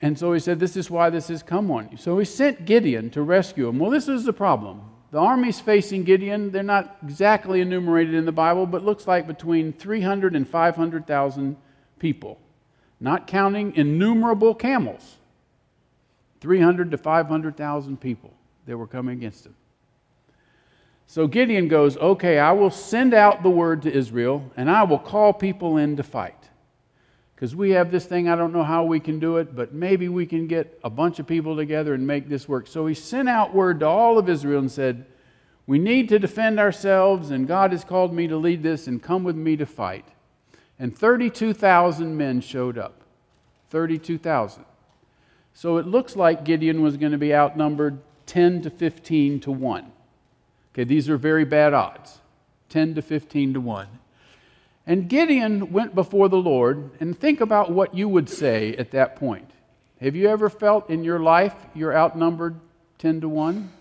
And 0.00 0.18
so 0.18 0.32
he 0.32 0.38
said, 0.38 0.60
This 0.60 0.76
is 0.76 0.90
why 0.90 1.10
this 1.10 1.28
has 1.28 1.42
come 1.42 1.70
on 1.70 1.88
you. 1.90 1.96
So 1.96 2.18
he 2.18 2.24
sent 2.24 2.64
Gideon 2.64 3.10
to 3.10 3.22
rescue 3.22 3.68
him. 3.68 3.78
Well, 3.78 3.90
this 3.90 4.08
is 4.08 4.24
the 4.24 4.32
problem. 4.32 4.82
The 5.10 5.18
armies 5.18 5.58
facing 5.58 6.04
Gideon, 6.04 6.50
they're 6.50 6.62
not 6.62 6.98
exactly 7.02 7.60
enumerated 7.60 8.14
in 8.14 8.26
the 8.26 8.32
Bible, 8.32 8.66
but 8.66 8.84
looks 8.84 9.06
like 9.06 9.26
between 9.26 9.72
300 9.72 10.36
and 10.36 10.46
500,000 10.46 11.56
people, 11.98 12.38
not 13.00 13.26
counting 13.26 13.74
innumerable 13.74 14.54
camels. 14.54 15.16
300 16.40 16.90
to 16.90 16.98
500,000 16.98 18.00
people 18.00 18.32
that 18.66 18.76
were 18.76 18.86
coming 18.86 19.16
against 19.16 19.46
him. 19.46 19.54
So 21.10 21.26
Gideon 21.26 21.68
goes, 21.68 21.96
Okay, 21.96 22.38
I 22.38 22.52
will 22.52 22.70
send 22.70 23.14
out 23.14 23.42
the 23.42 23.50
word 23.50 23.82
to 23.82 23.92
Israel 23.92 24.52
and 24.56 24.70
I 24.70 24.82
will 24.82 24.98
call 24.98 25.32
people 25.32 25.78
in 25.78 25.96
to 25.96 26.02
fight. 26.02 26.34
Because 27.34 27.56
we 27.56 27.70
have 27.70 27.90
this 27.90 28.04
thing, 28.04 28.28
I 28.28 28.36
don't 28.36 28.52
know 28.52 28.62
how 28.62 28.84
we 28.84 29.00
can 29.00 29.18
do 29.18 29.38
it, 29.38 29.56
but 29.56 29.72
maybe 29.72 30.08
we 30.08 30.26
can 30.26 30.46
get 30.46 30.78
a 30.84 30.90
bunch 30.90 31.18
of 31.18 31.26
people 31.26 31.56
together 31.56 31.94
and 31.94 32.06
make 32.06 32.28
this 32.28 32.46
work. 32.46 32.66
So 32.66 32.86
he 32.86 32.94
sent 32.94 33.28
out 33.28 33.54
word 33.54 33.80
to 33.80 33.86
all 33.86 34.18
of 34.18 34.28
Israel 34.28 34.58
and 34.58 34.70
said, 34.70 35.06
We 35.66 35.78
need 35.78 36.10
to 36.10 36.18
defend 36.18 36.60
ourselves, 36.60 37.30
and 37.30 37.48
God 37.48 37.72
has 37.72 37.84
called 37.84 38.12
me 38.12 38.26
to 38.26 38.36
lead 38.36 38.62
this, 38.62 38.86
and 38.86 39.02
come 39.02 39.24
with 39.24 39.36
me 39.36 39.56
to 39.56 39.66
fight. 39.66 40.04
And 40.80 40.96
32,000 40.96 42.16
men 42.16 42.40
showed 42.40 42.76
up. 42.76 43.02
32,000. 43.70 44.64
So 45.54 45.76
it 45.78 45.86
looks 45.86 46.16
like 46.16 46.44
Gideon 46.44 46.82
was 46.82 46.96
going 46.96 47.12
to 47.12 47.18
be 47.18 47.34
outnumbered 47.34 48.00
10 48.26 48.62
to 48.62 48.70
15 48.70 49.40
to 49.40 49.52
1. 49.52 49.92
Okay, 50.78 50.84
these 50.84 51.10
are 51.10 51.16
very 51.16 51.44
bad 51.44 51.74
odds 51.74 52.20
10 52.68 52.94
to 52.94 53.02
15 53.02 53.54
to 53.54 53.60
1. 53.60 53.88
And 54.86 55.08
Gideon 55.08 55.72
went 55.72 55.92
before 55.92 56.28
the 56.28 56.36
Lord, 56.36 56.92
and 57.00 57.18
think 57.18 57.40
about 57.40 57.72
what 57.72 57.96
you 57.96 58.08
would 58.08 58.28
say 58.28 58.76
at 58.76 58.92
that 58.92 59.16
point. 59.16 59.50
Have 60.00 60.14
you 60.14 60.28
ever 60.28 60.48
felt 60.48 60.88
in 60.88 61.02
your 61.02 61.18
life 61.18 61.56
you're 61.74 61.96
outnumbered 61.96 62.60
10 62.98 63.22
to 63.22 63.28
1? 63.28 63.72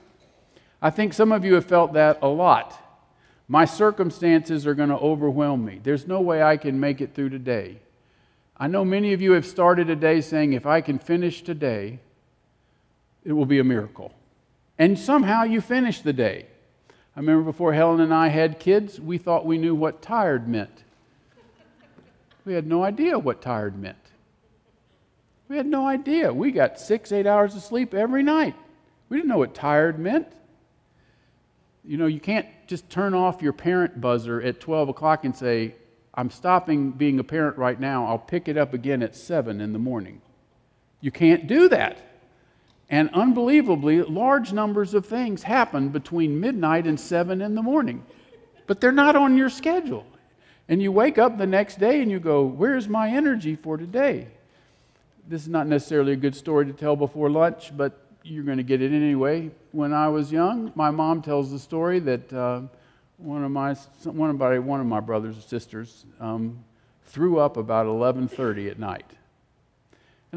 I 0.82 0.90
think 0.90 1.14
some 1.14 1.32
of 1.32 1.46
you 1.46 1.54
have 1.54 1.66
felt 1.66 1.94
that 1.94 2.18
a 2.24 2.28
lot. 2.28 2.76
My 3.48 3.66
circumstances 3.66 4.66
are 4.66 4.74
going 4.74 4.90
to 4.90 4.98
overwhelm 4.98 5.64
me. 5.64 5.80
There's 5.84 6.08
no 6.08 6.20
way 6.20 6.42
I 6.42 6.58
can 6.58 6.80
make 6.80 7.00
it 7.00 7.14
through 7.14 7.30
today. 7.30 7.78
I 8.58 8.66
know 8.66 8.84
many 8.84 9.14
of 9.14 9.22
you 9.22 9.34
have 9.34 9.46
started 9.46 9.92
a 9.92 9.96
day 9.96 10.20
saying, 10.20 10.54
if 10.54 10.66
I 10.66 10.82
can 10.82 10.98
finish 10.98 11.44
today, 11.44 12.00
it 13.24 13.34
will 13.34 13.46
be 13.46 13.60
a 13.60 13.64
miracle. 13.64 14.16
And 14.80 14.98
somehow 14.98 15.44
you 15.44 15.62
finish 15.62 16.02
the 16.02 16.12
day. 16.12 16.48
I 17.18 17.20
remember 17.20 17.46
before 17.46 17.74
Helen 17.74 18.00
and 18.00 18.14
I 18.14 18.28
had 18.28 18.60
kids, 18.60 19.02
we 19.02 19.18
thought 19.18 19.44
we 19.44 19.58
knew 19.58 19.74
what 19.74 20.04
tired 20.04 20.48
meant. 20.48 20.84
We 22.46 22.54
had 22.54 22.68
no 22.68 22.84
idea 22.84 23.18
what 23.18 23.42
tired 23.42 23.76
meant. 23.76 23.98
We 25.48 25.58
had 25.58 25.66
no 25.66 25.88
idea. 25.88 26.32
We 26.32 26.52
got 26.52 26.80
six, 26.80 27.12
eight 27.12 27.26
hours 27.26 27.56
of 27.56 27.64
sleep 27.64 27.96
every 27.96 28.22
night. 28.22 28.54
We 29.10 29.18
didn't 29.18 29.30
know 29.30 29.40
what 29.40 29.56
tired 29.56 29.98
meant. 29.98 30.28
You 31.84 31.98
know, 31.98 32.06
you 32.06 32.20
can't 32.20 32.46
just 32.68 32.88
turn 32.88 33.16
off 33.16 33.42
your 33.42 33.54
parent 33.54 34.00
buzzer 34.00 34.40
at 34.40 34.60
12 34.60 34.90
o'clock 34.90 35.26
and 35.26 35.36
say, 35.36 35.74
I'm 36.14 36.30
stopping 36.30 36.92
being 36.92 37.18
a 37.18 37.24
parent 37.24 37.58
right 37.58 37.80
now. 37.80 38.06
I'll 38.06 38.20
pick 38.20 38.48
it 38.48 38.58
up 38.58 38.76
again 38.76 39.02
at 39.02 39.16
7 39.16 39.60
in 39.60 39.74
the 39.74 39.80
morning. 39.80 40.22
You 41.02 41.10
can't 41.10 41.48
do 41.48 41.68
that. 41.70 41.98
And 42.90 43.10
unbelievably, 43.14 44.04
large 44.04 44.54
numbers 44.54 44.94
of 44.94 45.06
things 45.06 45.44
happen 45.44 45.90
between 45.90 46.40
midnight 46.40 46.88
and 46.88 47.00
7 47.00 47.42
in 47.42 47.56
the 47.56 47.62
morning, 47.62 48.06
but 48.66 48.80
they're 48.80 48.92
not 48.92 49.16
on 49.16 49.38
your 49.38 49.50
schedule. 49.50 50.06
And 50.70 50.82
you 50.82 50.92
wake 50.92 51.18
up 51.18 51.38
the 51.38 51.48
next 51.48 51.80
day 51.80 52.02
and 52.02 52.10
you 52.10 52.20
go, 52.20 52.44
Where's 52.44 52.88
my 52.88 53.10
energy 53.10 53.56
for 53.56 53.78
today? 53.78 54.28
This 55.28 55.42
is 55.42 55.50
not 55.50 55.68
necessarily 55.68 56.14
a 56.14 56.18
good 56.18 56.36
story 56.36 56.66
to 56.66 56.74
tell 56.74 56.96
before 56.96 57.30
lunch, 57.30 57.76
but 57.76 58.00
you're 58.24 58.44
going 58.44 58.58
to 58.58 58.64
get 58.64 58.82
it 58.82 58.94
anyway. 58.94 59.52
When 59.72 59.94
I 59.94 60.08
was 60.08 60.32
young, 60.32 60.72
my 60.76 60.92
mom 60.92 61.22
tells 61.22 61.52
the 61.52 61.60
story 61.60 62.00
that. 62.00 62.34
Uh, 62.34 62.62
one 63.18 63.44
of 63.44 63.52
my 63.52 63.74
one 64.04 64.30
of 64.30 64.38
my, 64.38 64.60
one 64.60 64.80
of 64.80 64.86
my 64.86 65.00
brothers 65.00 65.36
and 65.36 65.44
sisters 65.44 66.06
um, 66.20 66.64
threw 67.06 67.40
up 67.40 67.58
about 67.58 67.86
11:30 67.88 68.72
at 68.72 68.80
night. 68.80 69.12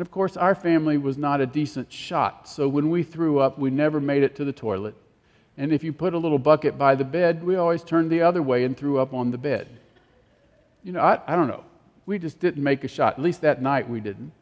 And 0.01 0.07
of 0.07 0.11
course, 0.11 0.35
our 0.39 0.55
family 0.55 0.97
was 0.97 1.19
not 1.19 1.43
a 1.43 1.47
decent 1.47 1.93
shot, 1.93 2.49
so 2.49 2.67
when 2.67 2.89
we 2.89 3.03
threw 3.03 3.39
up, 3.39 3.59
we 3.59 3.69
never 3.69 4.01
made 4.01 4.23
it 4.23 4.35
to 4.37 4.47
the 4.47 4.53
toilet. 4.53 4.95
And 5.59 5.75
if 5.75 5.85
you 5.85 5.93
put 5.93 6.15
a 6.15 6.19
little 6.19 6.39
bucket 6.39 6.79
by 6.79 6.95
the 6.95 7.05
bed, 7.05 7.45
we 7.45 7.57
always 7.57 7.85
turned 7.85 8.11
the 8.11 8.23
other 8.23 8.43
way 8.43 8.65
and 8.65 8.75
threw 8.75 8.99
up 8.99 9.13
on 9.13 9.31
the 9.31 9.37
bed. 9.37 9.69
You 10.83 10.93
know, 10.93 11.01
I, 11.01 11.21
I 11.27 11.37
don't 11.37 11.49
know. 11.49 11.65
We 12.07 12.19
just 12.19 12.41
didn't 12.41 12.63
make 12.63 12.83
a 12.83 12.89
shot. 12.89 13.19
At 13.19 13.23
least 13.23 13.43
that 13.43 13.61
night 13.61 13.91
we 13.91 14.01
didn't. 14.01 14.33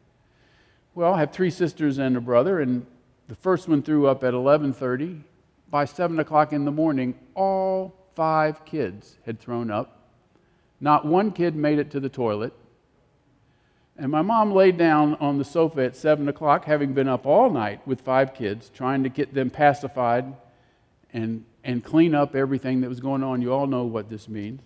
Well, 0.95 1.13
I 1.13 1.19
have 1.19 1.33
three 1.33 1.49
sisters 1.49 1.97
and 1.97 2.15
a 2.15 2.21
brother, 2.21 2.61
and 2.61 2.85
the 3.27 3.35
first 3.35 3.67
one 3.67 3.83
threw 3.83 4.07
up 4.07 4.23
at 4.23 4.33
11:30. 4.33 5.23
By 5.69 5.83
7 5.83 6.17
o'clock 6.19 6.53
in 6.53 6.63
the 6.63 6.71
morning, 6.71 7.15
all 7.35 8.07
five 8.15 8.63
kids 8.63 9.17
had 9.25 9.41
thrown 9.41 9.71
up. 9.71 10.07
Not 10.79 11.05
one 11.05 11.33
kid 11.33 11.53
made 11.53 11.79
it 11.79 11.91
to 11.91 11.99
the 11.99 12.07
toilet. 12.07 12.53
And 13.99 14.13
my 14.13 14.21
mom 14.21 14.53
laid 14.53 14.77
down 14.77 15.15
on 15.15 15.37
the 15.37 15.43
sofa 15.43 15.83
at 15.83 15.95
7 15.95 16.29
o'clock, 16.29 16.63
having 16.63 16.93
been 16.93 17.09
up 17.09 17.25
all 17.25 17.49
night 17.49 17.85
with 17.85 17.99
five 17.99 18.33
kids, 18.33 18.71
trying 18.73 19.03
to 19.03 19.09
get 19.09 19.33
them 19.33 19.49
pacified 19.49 20.33
and, 21.11 21.43
and 21.65 21.83
clean 21.83 22.15
up 22.15 22.33
everything 22.33 22.79
that 22.79 22.87
was 22.87 23.01
going 23.01 23.23
on. 23.23 23.41
You 23.41 23.51
all 23.51 23.67
know 23.67 23.83
what 23.83 24.09
this 24.09 24.29
means. 24.29 24.61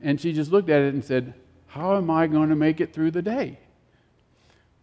And 0.00 0.18
she 0.18 0.32
just 0.32 0.50
looked 0.50 0.70
at 0.70 0.80
it 0.80 0.94
and 0.94 1.04
said, 1.04 1.34
How 1.66 1.98
am 1.98 2.10
I 2.10 2.26
going 2.26 2.48
to 2.48 2.56
make 2.56 2.80
it 2.80 2.94
through 2.94 3.10
the 3.10 3.20
day? 3.20 3.58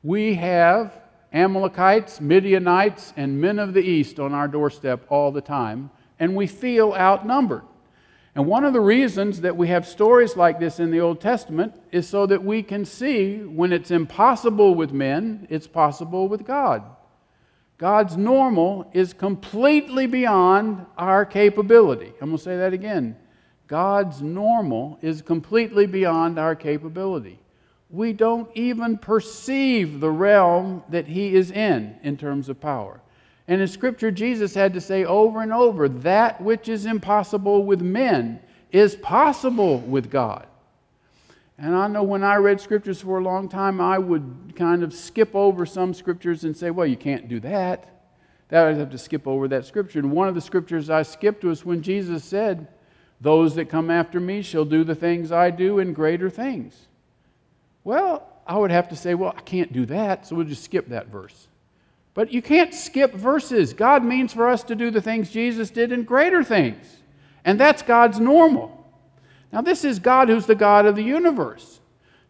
We 0.03 0.35
have 0.35 0.95
Amalekites, 1.33 2.21
Midianites, 2.21 3.13
and 3.17 3.41
men 3.41 3.57
of 3.57 3.73
the 3.73 3.81
east 3.81 4.19
on 4.19 4.31
our 4.31 4.47
doorstep 4.47 5.07
all 5.09 5.31
the 5.31 5.41
time, 5.41 5.89
and 6.19 6.35
we 6.35 6.45
feel 6.45 6.93
outnumbered. 6.93 7.63
And 8.33 8.45
one 8.45 8.63
of 8.63 8.71
the 8.71 8.79
reasons 8.79 9.41
that 9.41 9.57
we 9.57 9.67
have 9.67 9.85
stories 9.85 10.37
like 10.37 10.59
this 10.59 10.79
in 10.79 10.89
the 10.89 11.01
Old 11.01 11.19
Testament 11.19 11.73
is 11.91 12.07
so 12.07 12.25
that 12.27 12.43
we 12.43 12.63
can 12.63 12.85
see 12.85 13.39
when 13.39 13.73
it's 13.73 13.91
impossible 13.91 14.73
with 14.73 14.93
men, 14.93 15.47
it's 15.49 15.67
possible 15.67 16.29
with 16.29 16.45
God. 16.45 16.83
God's 17.77 18.15
normal 18.15 18.89
is 18.93 19.11
completely 19.11 20.07
beyond 20.07 20.85
our 20.97 21.25
capability. 21.25 22.13
I'm 22.21 22.29
going 22.29 22.37
to 22.37 22.43
say 22.43 22.55
that 22.57 22.73
again. 22.73 23.17
God's 23.67 24.21
normal 24.21 24.99
is 25.01 25.21
completely 25.21 25.85
beyond 25.85 26.37
our 26.37 26.55
capability. 26.55 27.39
We 27.89 28.13
don't 28.13 28.49
even 28.55 28.97
perceive 28.97 29.99
the 29.99 30.11
realm 30.11 30.83
that 30.89 31.07
He 31.07 31.35
is 31.35 31.51
in, 31.51 31.97
in 32.03 32.17
terms 32.17 32.47
of 32.47 32.61
power. 32.61 33.01
And 33.51 33.59
in 33.59 33.67
Scripture, 33.67 34.11
Jesus 34.11 34.55
had 34.55 34.73
to 34.75 34.79
say 34.79 35.03
over 35.03 35.41
and 35.41 35.51
over 35.51 35.89
that 35.89 36.39
which 36.39 36.69
is 36.69 36.85
impossible 36.85 37.65
with 37.65 37.81
men 37.81 38.39
is 38.71 38.95
possible 38.95 39.79
with 39.79 40.09
God. 40.09 40.47
And 41.57 41.75
I 41.75 41.87
know 41.87 42.01
when 42.01 42.23
I 42.23 42.35
read 42.35 42.61
scriptures 42.61 43.01
for 43.01 43.19
a 43.19 43.21
long 43.21 43.49
time, 43.49 43.81
I 43.81 43.97
would 43.97 44.53
kind 44.55 44.83
of 44.83 44.93
skip 44.93 45.35
over 45.35 45.65
some 45.65 45.93
scriptures 45.93 46.45
and 46.45 46.55
say, 46.55 46.71
well, 46.71 46.87
you 46.87 46.95
can't 46.95 47.27
do 47.27 47.41
that. 47.41 47.89
That 48.47 48.67
I'd 48.67 48.77
have 48.77 48.91
to 48.91 48.97
skip 48.97 49.27
over 49.27 49.49
that 49.49 49.65
scripture. 49.65 49.99
And 49.99 50.13
one 50.13 50.29
of 50.29 50.35
the 50.35 50.39
scriptures 50.39 50.89
I 50.89 51.01
skipped 51.01 51.43
was 51.43 51.65
when 51.65 51.81
Jesus 51.81 52.23
said, 52.23 52.69
Those 53.19 53.55
that 53.55 53.65
come 53.67 53.91
after 53.91 54.21
me 54.21 54.43
shall 54.43 54.63
do 54.63 54.85
the 54.85 54.95
things 54.95 55.29
I 55.29 55.49
do 55.49 55.79
and 55.79 55.93
greater 55.93 56.29
things. 56.29 56.87
Well, 57.83 58.29
I 58.47 58.57
would 58.57 58.71
have 58.71 58.87
to 58.89 58.95
say, 58.95 59.13
Well, 59.13 59.33
I 59.35 59.41
can't 59.41 59.73
do 59.73 59.85
that, 59.87 60.25
so 60.25 60.37
we'll 60.37 60.45
just 60.45 60.63
skip 60.63 60.87
that 60.87 61.07
verse. 61.07 61.49
But 62.13 62.31
you 62.31 62.41
can't 62.41 62.73
skip 62.73 63.13
verses. 63.13 63.73
God 63.73 64.03
means 64.03 64.33
for 64.33 64.47
us 64.47 64.63
to 64.63 64.75
do 64.75 64.91
the 64.91 65.01
things 65.01 65.29
Jesus 65.29 65.69
did 65.69 65.91
and 65.91 66.05
greater 66.05 66.43
things. 66.43 66.85
And 67.45 67.59
that's 67.59 67.81
God's 67.81 68.19
normal. 68.19 68.77
Now, 69.51 69.61
this 69.61 69.83
is 69.83 69.99
God 69.99 70.29
who's 70.29 70.45
the 70.45 70.55
God 70.55 70.85
of 70.85 70.95
the 70.95 71.03
universe. 71.03 71.79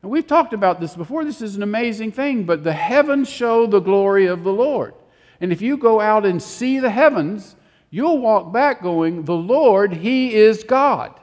And 0.02 0.10
we've 0.10 0.26
talked 0.26 0.54
about 0.54 0.80
this 0.80 0.96
before. 0.96 1.24
This 1.24 1.42
is 1.42 1.56
an 1.56 1.64
amazing 1.64 2.12
thing, 2.12 2.44
but 2.44 2.64
the 2.64 2.74
heavens 2.74 3.30
show 3.30 3.68
the 3.68 3.80
glory 3.80 4.26
of 4.26 4.44
the 4.44 4.54
Lord. 4.54 4.94
And 5.40 5.52
if 5.52 5.62
you 5.62 5.78
go 5.78 6.00
out 6.00 6.26
and 6.26 6.42
see 6.42 6.80
the 6.80 6.90
heavens, 6.90 7.56
you'll 7.90 8.20
walk 8.20 8.52
back 8.52 8.82
going, 8.82 9.26
The 9.26 9.36
Lord, 9.36 9.94
He 9.94 10.34
is 10.34 10.64
God. 10.64 11.20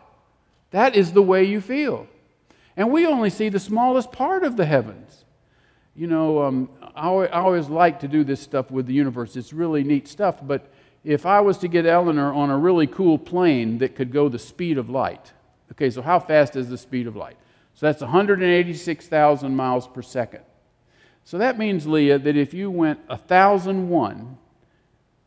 That 0.71 0.95
is 0.95 1.13
the 1.13 1.23
way 1.23 1.45
you 1.45 1.61
feel. 1.61 2.07
And 2.77 2.93
we 2.93 3.07
only 3.07 3.31
see 3.31 3.49
the 3.49 3.59
smallest 3.59 4.13
part 4.13 4.45
of 4.45 4.57
the 4.57 4.67
heavens. 4.67 5.25
You 5.99 6.07
know, 6.07 6.45
um, 6.45 6.69
I 6.95 7.09
always 7.27 7.69
like 7.69 7.99
to 8.01 8.09
do 8.09 8.23
this 8.23 8.41
stuff 8.41 8.71
with 8.71 8.87
the 8.87 8.95
universe. 8.95 9.35
It's 9.35 9.53
really 9.53 9.83
neat 9.83 10.07
stuff. 10.07 10.39
But 10.41 10.73
if 11.03 11.27
I 11.27 11.41
was 11.41 11.59
to 11.59 11.67
get 11.67 11.87
Eleanor 11.87 12.33
on 12.33 12.51
a 12.51 12.57
really 12.57 12.87
cool 12.87 13.19
plane 13.19 13.79
that 13.79 13.97
could 13.97 14.13
go 14.13 14.29
the 14.29 14.39
speed 14.39 14.79
of 14.79 14.89
light, 14.89 15.33
okay, 15.73 15.91
so 15.91 16.01
how 16.01 16.21
fast 16.21 16.55
is 16.55 16.69
the 16.69 16.79
speed 16.79 17.09
of 17.09 17.17
light? 17.17 17.37
So 17.75 17.87
that's 17.87 18.01
186,000 18.01 19.57
miles 19.57 19.89
per 19.89 20.01
second. 20.01 20.43
So 21.25 21.37
that 21.39 21.59
means, 21.59 21.85
Leah, 21.85 22.21
that 22.21 22.37
if 22.37 22.55
you 22.55 22.71
went 22.71 23.01
1,001, 23.09 24.39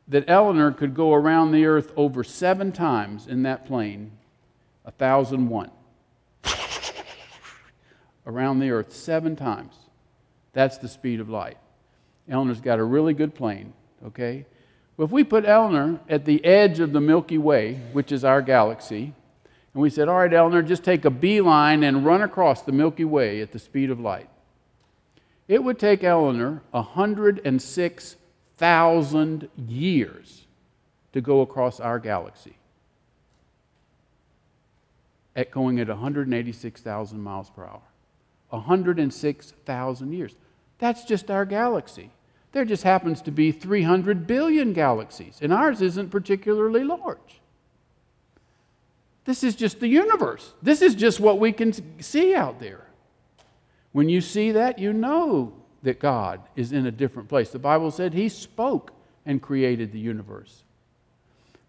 that 0.08 0.24
Eleanor 0.30 0.72
could 0.72 0.96
go 0.96 1.14
around 1.14 1.52
the 1.52 1.66
earth 1.66 1.92
over 1.98 2.24
seven 2.24 2.72
times 2.72 3.28
in 3.28 3.44
that 3.44 3.66
plane, 3.66 4.14
1,001. 4.84 5.70
around 8.26 8.60
the 8.60 8.72
earth 8.72 8.94
seven 8.94 9.36
times. 9.36 9.81
That's 10.54 10.78
the 10.78 10.88
speed 10.88 11.20
of 11.20 11.30
light. 11.30 11.58
Eleanor's 12.30 12.62
got 12.62 12.80
a 12.80 12.84
really 12.84 13.14
good 13.14 13.36
plane, 13.36 13.74
okay? 14.06 14.46
Well, 14.98 15.06
if 15.06 15.12
we 15.12 15.24
put 15.24 15.46
Eleanor 15.46 16.00
at 16.10 16.26
the 16.26 16.44
edge 16.46 16.80
of 16.80 16.94
the 16.94 17.02
Milky 17.02 17.38
Way, 17.38 17.76
which 17.94 18.12
is 18.12 18.24
our 18.24 18.42
galaxy, 18.42 19.14
and 19.74 19.82
we 19.82 19.90
said, 19.90 20.08
All 20.08 20.18
right, 20.18 20.34
Eleanor, 20.34 20.62
just 20.62 20.84
take 20.84 21.06
a 21.06 21.10
beeline 21.10 21.84
and 21.84 22.06
run 22.06 22.22
across 22.22 22.62
the 22.62 22.72
Milky 22.72 23.06
Way 23.06 23.42
at 23.42 23.52
the 23.52 23.60
speed 23.60 23.90
of 23.90 24.00
light, 24.00 24.30
it 25.48 25.64
would 25.64 25.80
take 25.80 26.04
Eleanor 26.04 26.62
106,000 26.72 29.50
years 29.68 30.46
to 31.14 31.22
go 31.22 31.42
across 31.42 31.80
our 31.80 32.00
galaxy 32.00 32.56
at 35.36 35.52
going 35.52 35.80
at 35.80 35.88
186,000 35.88 37.22
miles 37.22 37.50
per 37.50 37.64
hour. 37.64 37.82
106,000 38.50 40.12
years. 40.12 40.36
That's 40.82 41.04
just 41.06 41.30
our 41.30 41.46
galaxy. 41.46 42.10
There 42.54 42.66
just 42.66 42.84
happens 42.84 43.22
to 43.22 43.32
be 43.32 43.52
300 43.52 44.26
billion 44.26 44.74
galaxies, 44.74 45.38
and 45.40 45.54
ours 45.54 45.80
isn't 45.80 46.10
particularly 46.10 46.84
large. 46.84 47.40
This 49.26 49.44
is 49.44 49.56
just 49.56 49.80
the 49.80 49.88
universe. 49.88 50.54
This 50.62 50.82
is 50.82 50.96
just 50.96 51.20
what 51.20 51.40
we 51.40 51.52
can 51.52 52.02
see 52.02 52.34
out 52.34 52.60
there. 52.60 52.88
When 53.92 54.10
you 54.10 54.22
see 54.22 54.54
that, 54.54 54.80
you 54.80 54.92
know 54.92 55.54
that 55.84 56.00
God 56.00 56.42
is 56.56 56.72
in 56.72 56.88
a 56.88 56.92
different 56.92 57.30
place. 57.30 57.52
The 57.52 57.60
Bible 57.60 57.92
said 57.92 58.16
He 58.16 58.28
spoke 58.28 58.92
and 59.24 59.40
created 59.40 59.92
the 59.92 60.00
universe. 60.00 60.64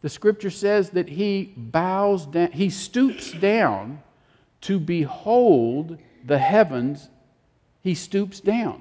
The 0.00 0.08
scripture 0.08 0.50
says 0.50 0.90
that 0.90 1.10
He 1.10 1.52
bows 1.54 2.24
down, 2.24 2.52
He 2.52 2.70
stoops 2.70 3.30
down 3.32 4.02
to 4.62 4.80
behold 4.80 5.98
the 6.24 6.38
heavens. 6.38 7.10
He 7.82 7.94
stoops 7.94 8.40
down. 8.40 8.80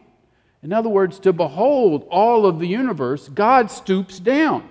In 0.64 0.72
other 0.74 0.90
words, 0.90 1.20
to 1.20 1.34
behold 1.34 2.08
all 2.10 2.46
of 2.46 2.60
the 2.60 2.68
universe, 2.68 3.28
God 3.30 3.72
stoops 3.72 4.20
down. 4.20 4.70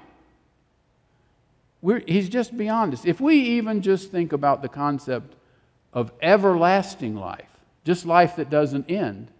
We're, 1.82 2.02
he's 2.06 2.28
just 2.28 2.56
beyond 2.56 2.92
us. 2.92 3.04
If 3.04 3.20
we 3.20 3.36
even 3.36 3.82
just 3.82 4.10
think 4.10 4.32
about 4.32 4.62
the 4.62 4.68
concept 4.68 5.34
of 5.92 6.12
everlasting 6.22 7.16
life, 7.16 7.48
just 7.84 8.06
life 8.06 8.36
that 8.36 8.50
doesn't 8.50 8.90
end, 8.90 9.30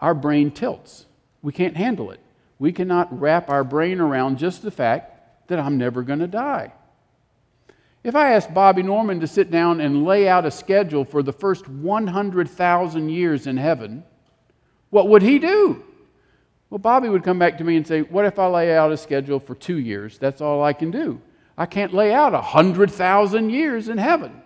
our 0.00 0.14
brain 0.14 0.50
tilts. 0.50 1.06
We 1.42 1.52
can't 1.52 1.76
handle 1.76 2.10
it. 2.10 2.20
We 2.58 2.72
cannot 2.72 3.20
wrap 3.20 3.50
our 3.50 3.64
brain 3.64 4.00
around 4.00 4.38
just 4.38 4.62
the 4.62 4.70
fact 4.70 5.48
that 5.48 5.58
I'm 5.58 5.76
never 5.76 6.02
going 6.02 6.20
to 6.20 6.26
die. 6.26 6.72
If 8.02 8.14
I 8.14 8.32
asked 8.32 8.52
Bobby 8.52 8.82
Norman 8.82 9.20
to 9.20 9.26
sit 9.26 9.50
down 9.50 9.80
and 9.80 10.04
lay 10.04 10.28
out 10.28 10.44
a 10.44 10.50
schedule 10.50 11.04
for 11.04 11.22
the 11.22 11.32
first 11.32 11.68
100,000 11.68 13.08
years 13.08 13.46
in 13.46 13.56
heaven, 13.56 14.04
what 14.94 15.08
would 15.08 15.22
he 15.22 15.40
do? 15.40 15.82
Well, 16.70 16.78
Bobby 16.78 17.08
would 17.08 17.24
come 17.24 17.36
back 17.36 17.58
to 17.58 17.64
me 17.64 17.76
and 17.76 17.84
say, 17.84 18.02
What 18.02 18.26
if 18.26 18.38
I 18.38 18.46
lay 18.46 18.76
out 18.76 18.92
a 18.92 18.96
schedule 18.96 19.40
for 19.40 19.56
two 19.56 19.78
years? 19.80 20.18
That's 20.18 20.40
all 20.40 20.62
I 20.62 20.72
can 20.72 20.92
do. 20.92 21.20
I 21.58 21.66
can't 21.66 21.92
lay 21.92 22.14
out 22.14 22.32
a 22.32 22.36
100,000 22.36 23.50
years 23.50 23.88
in 23.88 23.98
heaven. 23.98 24.40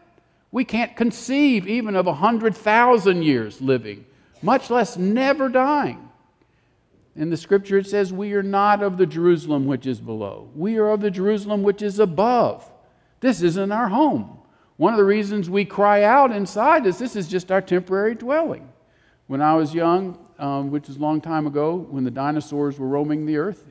We 0.50 0.64
can't 0.64 0.96
conceive 0.96 1.68
even 1.68 1.94
of 1.94 2.06
a 2.06 2.12
100,000 2.12 3.22
years 3.22 3.60
living, 3.60 4.06
much 4.40 4.70
less 4.70 4.96
never 4.96 5.50
dying. 5.50 6.08
In 7.14 7.28
the 7.28 7.36
scripture, 7.36 7.76
it 7.76 7.86
says, 7.86 8.10
We 8.10 8.32
are 8.32 8.42
not 8.42 8.82
of 8.82 8.96
the 8.96 9.04
Jerusalem 9.04 9.66
which 9.66 9.86
is 9.86 10.00
below, 10.00 10.48
we 10.56 10.78
are 10.78 10.88
of 10.88 11.02
the 11.02 11.10
Jerusalem 11.10 11.62
which 11.62 11.82
is 11.82 11.98
above. 11.98 12.66
This 13.20 13.42
isn't 13.42 13.70
our 13.70 13.90
home. 13.90 14.38
One 14.78 14.94
of 14.94 14.98
the 14.98 15.04
reasons 15.04 15.50
we 15.50 15.66
cry 15.66 16.04
out 16.04 16.32
inside 16.32 16.86
is 16.86 16.98
this 16.98 17.16
is 17.16 17.28
just 17.28 17.52
our 17.52 17.60
temporary 17.60 18.14
dwelling. 18.14 18.66
When 19.26 19.42
I 19.42 19.54
was 19.54 19.74
young, 19.74 20.18
um, 20.38 20.70
which 20.70 20.88
is 20.88 20.96
a 20.96 21.00
long 21.00 21.20
time 21.20 21.46
ago, 21.46 21.76
when 21.76 22.04
the 22.04 22.10
dinosaurs 22.10 22.78
were 22.78 22.86
roaming 22.86 23.26
the 23.26 23.36
earth, 23.36 23.64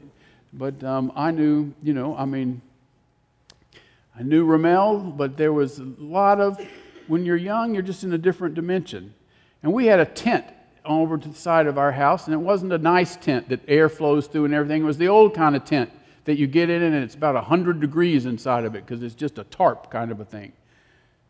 but 0.54 0.84
um, 0.84 1.12
I 1.16 1.32
knew, 1.32 1.74
you 1.84 1.94
know, 1.94 2.16
I 2.16 2.26
mean, 2.26 2.62
I 4.18 4.24
knew 4.24 4.46
Ramel, 4.46 5.00
but 5.00 5.38
there 5.38 5.54
was 5.54 5.80
a 5.80 5.88
lot 6.00 6.40
of, 6.40 6.60
when 7.08 7.26
you're 7.26 7.38
young, 7.38 7.74
you're 7.74 7.84
just 7.84 8.04
in 8.04 8.14
a 8.14 8.18
different 8.18 8.56
dimension. 8.56 9.14
And 9.62 9.74
we 9.74 9.86
had 9.86 10.00
a 10.00 10.06
tent 10.06 10.46
over 10.86 11.18
to 11.18 11.28
the 11.28 11.36
side 11.36 11.68
of 11.68 11.78
our 11.78 11.92
house, 11.92 12.26
and 12.26 12.34
it 12.34 12.38
wasn't 12.38 12.74
a 12.74 12.78
nice 12.78 13.16
tent 13.16 13.50
that 13.50 13.60
air 13.68 13.90
flows 13.90 14.28
through 14.28 14.46
and 14.46 14.54
everything. 14.54 14.82
It 14.82 14.86
was 14.86 14.98
the 14.98 15.10
old 15.10 15.36
kind 15.36 15.56
of 15.56 15.66
tent 15.66 15.92
that 16.26 16.38
you 16.38 16.48
get 16.48 16.70
in 16.70 16.84
and 16.84 16.96
it's 16.96 17.16
about 17.16 17.36
100 17.36 17.80
degrees 17.80 18.26
inside 18.26 18.66
of 18.66 18.76
it 18.76 18.86
because 18.86 19.02
it's 19.02 19.16
just 19.16 19.38
a 19.38 19.46
tarp 19.46 19.90
kind 19.90 20.12
of 20.12 20.20
a 20.20 20.26
thing. 20.26 20.52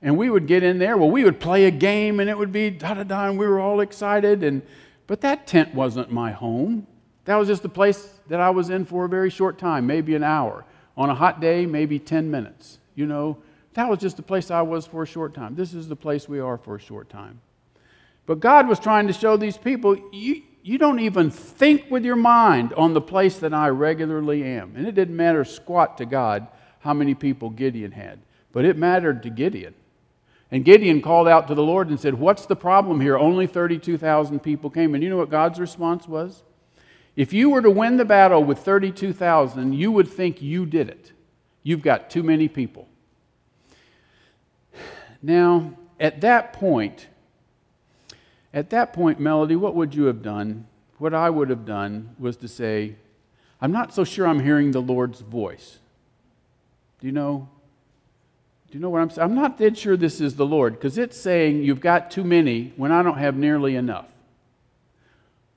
And 0.01 0.17
we 0.17 0.29
would 0.29 0.48
get 0.48 0.63
in 0.63 0.79
there, 0.79 0.98
well, 0.98 1.12
we 1.12 1.24
would 1.24 1.39
play 1.39 1.65
a 1.65 1.72
game 1.72 2.20
and 2.20 2.29
it 2.29 2.38
would 2.38 2.51
be 2.51 2.72
da 2.72 2.96
da 2.96 3.03
da, 3.03 3.29
and 3.29 3.38
we 3.38 3.48
were 3.48 3.60
all 3.60 3.79
excited. 3.82 4.44
And, 4.44 4.62
but 5.08 5.22
that 5.22 5.48
tent 5.48 5.74
wasn't 5.74 6.12
my 6.12 6.32
home. 6.32 6.86
That 7.26 7.36
was 7.36 7.48
just 7.48 7.64
the 7.64 7.70
place 7.70 8.10
that 8.28 8.40
I 8.40 8.50
was 8.50 8.70
in 8.70 8.86
for 8.86 9.06
a 9.06 9.10
very 9.10 9.30
short 9.30 9.58
time, 9.58 9.88
maybe 9.88 10.16
an 10.16 10.24
hour. 10.24 10.66
On 10.96 11.10
a 11.10 11.16
hot 11.16 11.40
day, 11.40 11.66
maybe 11.66 12.00
10 12.00 12.30
minutes. 12.30 12.80
You 12.96 13.06
know, 13.06 13.38
that 13.74 13.90
was 13.90 14.00
just 14.00 14.18
the 14.18 14.24
place 14.24 14.50
I 14.52 14.62
was 14.62 14.86
for 14.86 15.04
a 15.04 15.06
short 15.06 15.34
time. 15.34 15.56
This 15.56 15.74
is 15.74 15.88
the 15.88 15.96
place 15.96 16.28
we 16.28 16.40
are 16.40 16.58
for 16.58 16.76
a 16.76 16.80
short 16.80 17.10
time. 17.10 17.42
But 18.26 18.40
God 18.40 18.68
was 18.68 18.80
trying 18.80 19.08
to 19.08 19.14
show 19.14 19.38
these 19.38 19.58
people, 19.58 19.98
you, 20.12 20.44
you 20.64 20.78
don't 20.78 21.00
even 21.00 21.32
think 21.32 21.86
with 21.90 22.04
your 22.04 22.16
mind 22.16 22.74
on 22.74 22.94
the 22.94 23.02
place 23.02 23.38
that 23.40 23.54
I 23.54 23.70
regularly 23.70 24.44
am. 24.44 24.74
And 24.76 24.86
it 24.86 24.96
didn't 24.96 25.16
matter 25.16 25.46
squat 25.46 25.98
to 26.00 26.06
God 26.06 26.48
how 26.80 26.94
many 26.94 27.14
people 27.14 27.50
Gideon 27.50 27.92
had, 27.92 28.20
but 28.52 28.66
it 28.66 28.78
mattered 28.78 29.24
to 29.24 29.30
Gideon. 29.30 29.74
And 30.50 30.63
Gideon 30.63 31.01
called 31.01 31.27
out 31.27 31.48
to 31.48 31.56
the 31.56 31.63
Lord 31.63 31.89
and 31.89 32.00
said, 32.00 32.13
What's 32.13 32.46
the 32.46 32.56
problem 32.56 33.01
here? 33.01 33.18
Only 33.18 33.48
32,000 33.48 34.39
people 34.39 34.70
came. 34.70 34.96
And 34.96 35.04
you 35.04 35.10
know 35.10 35.18
what 35.18 35.30
God's 35.30 35.60
response 35.60 36.08
was? 36.08 36.44
If 37.16 37.34
you 37.34 37.50
were 37.50 37.62
to 37.62 37.72
win 37.72 37.98
the 37.98 38.06
battle 38.06 38.44
with 38.44 38.60
32,000, 38.60 39.74
you 39.74 39.92
would 39.92 40.08
think 40.08 40.42
you 40.42 40.66
did 40.66 40.88
it. 40.89 41.12
You've 41.63 41.82
got 41.82 42.10
too 42.10 42.24
many 42.24 42.48
people. 42.48 42.88
Now, 45.22 45.74
at 46.00 46.22
that 46.22 46.54
point, 46.54 47.08
at 48.54 48.70
that 48.70 48.94
point, 48.94 49.20
Melody, 49.20 49.56
what 49.56 49.75
would 49.75 49.96
you 49.96 50.06
have 50.06 50.22
done? 50.22 50.68
What 51.00 51.13
I 51.13 51.30
would 51.30 51.50
have 51.50 51.66
done 51.66 52.16
was 52.20 52.38
to 52.38 52.48
say, 52.48 52.96
I'm 53.60 53.72
not 53.72 53.94
so 53.94 54.04
sure 54.04 54.27
I'm 54.27 54.44
hearing 54.44 54.72
the 54.72 54.82
Lord's 54.82 55.22
voice. 55.22 55.80
Do 57.00 57.08
you 57.08 57.13
know? 57.13 57.50
Do 58.70 58.78
you 58.78 58.82
know 58.82 58.90
what 58.90 59.02
I'm 59.02 59.10
saying? 59.10 59.30
I'm 59.30 59.36
not 59.36 59.58
dead 59.58 59.78
sure 59.78 59.96
this 59.96 60.20
is 60.20 60.36
the 60.36 60.46
Lord 60.46 60.74
because 60.74 60.98
it's 60.98 61.18
saying 61.18 61.64
you've 61.64 61.80
got 61.80 62.12
too 62.12 62.24
many 62.24 62.74
when 62.76 62.92
I 62.92 63.02
don't 63.02 63.18
have 63.18 63.36
nearly 63.36 63.76
enough. 63.76 64.08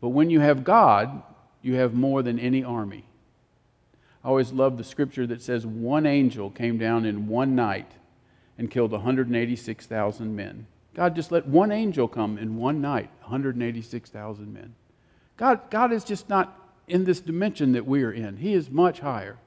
But 0.00 0.11
when 0.11 0.31
you 0.31 0.40
have 0.40 0.64
God, 0.64 1.23
you 1.61 1.75
have 1.75 1.93
more 1.93 2.23
than 2.23 2.38
any 2.38 2.62
army. 2.62 3.05
I 4.25 4.29
always 4.29 4.52
love 4.52 4.76
the 4.76 4.85
scripture 4.85 5.26
that 5.26 5.43
says 5.43 5.67
one 5.67 6.07
angel 6.07 6.50
came 6.50 6.79
down 6.79 7.05
in 7.05 7.26
one 7.26 7.55
night 7.55 7.90
and 8.59 8.71
killed 8.71 8.93
186,000 8.93 10.37
men. 10.37 10.67
God 10.95 11.17
just 11.17 11.33
let 11.33 11.47
one 11.47 11.73
angel 11.73 12.09
come 12.09 12.37
in 12.37 12.57
one 12.57 12.81
night, 12.81 13.11
186,000 13.23 14.52
men. 14.52 14.75
God, 15.37 15.61
God 15.71 15.93
is 15.93 16.05
just 16.05 16.29
not 16.29 16.57
in 16.87 17.05
this 17.05 17.21
dimension 17.21 17.73
that 17.73 17.87
we 17.87 18.02
are 18.02 18.12
in, 18.12 18.37
He 18.37 18.52
is 18.52 18.71
much 18.71 19.00
higher. 19.00 19.38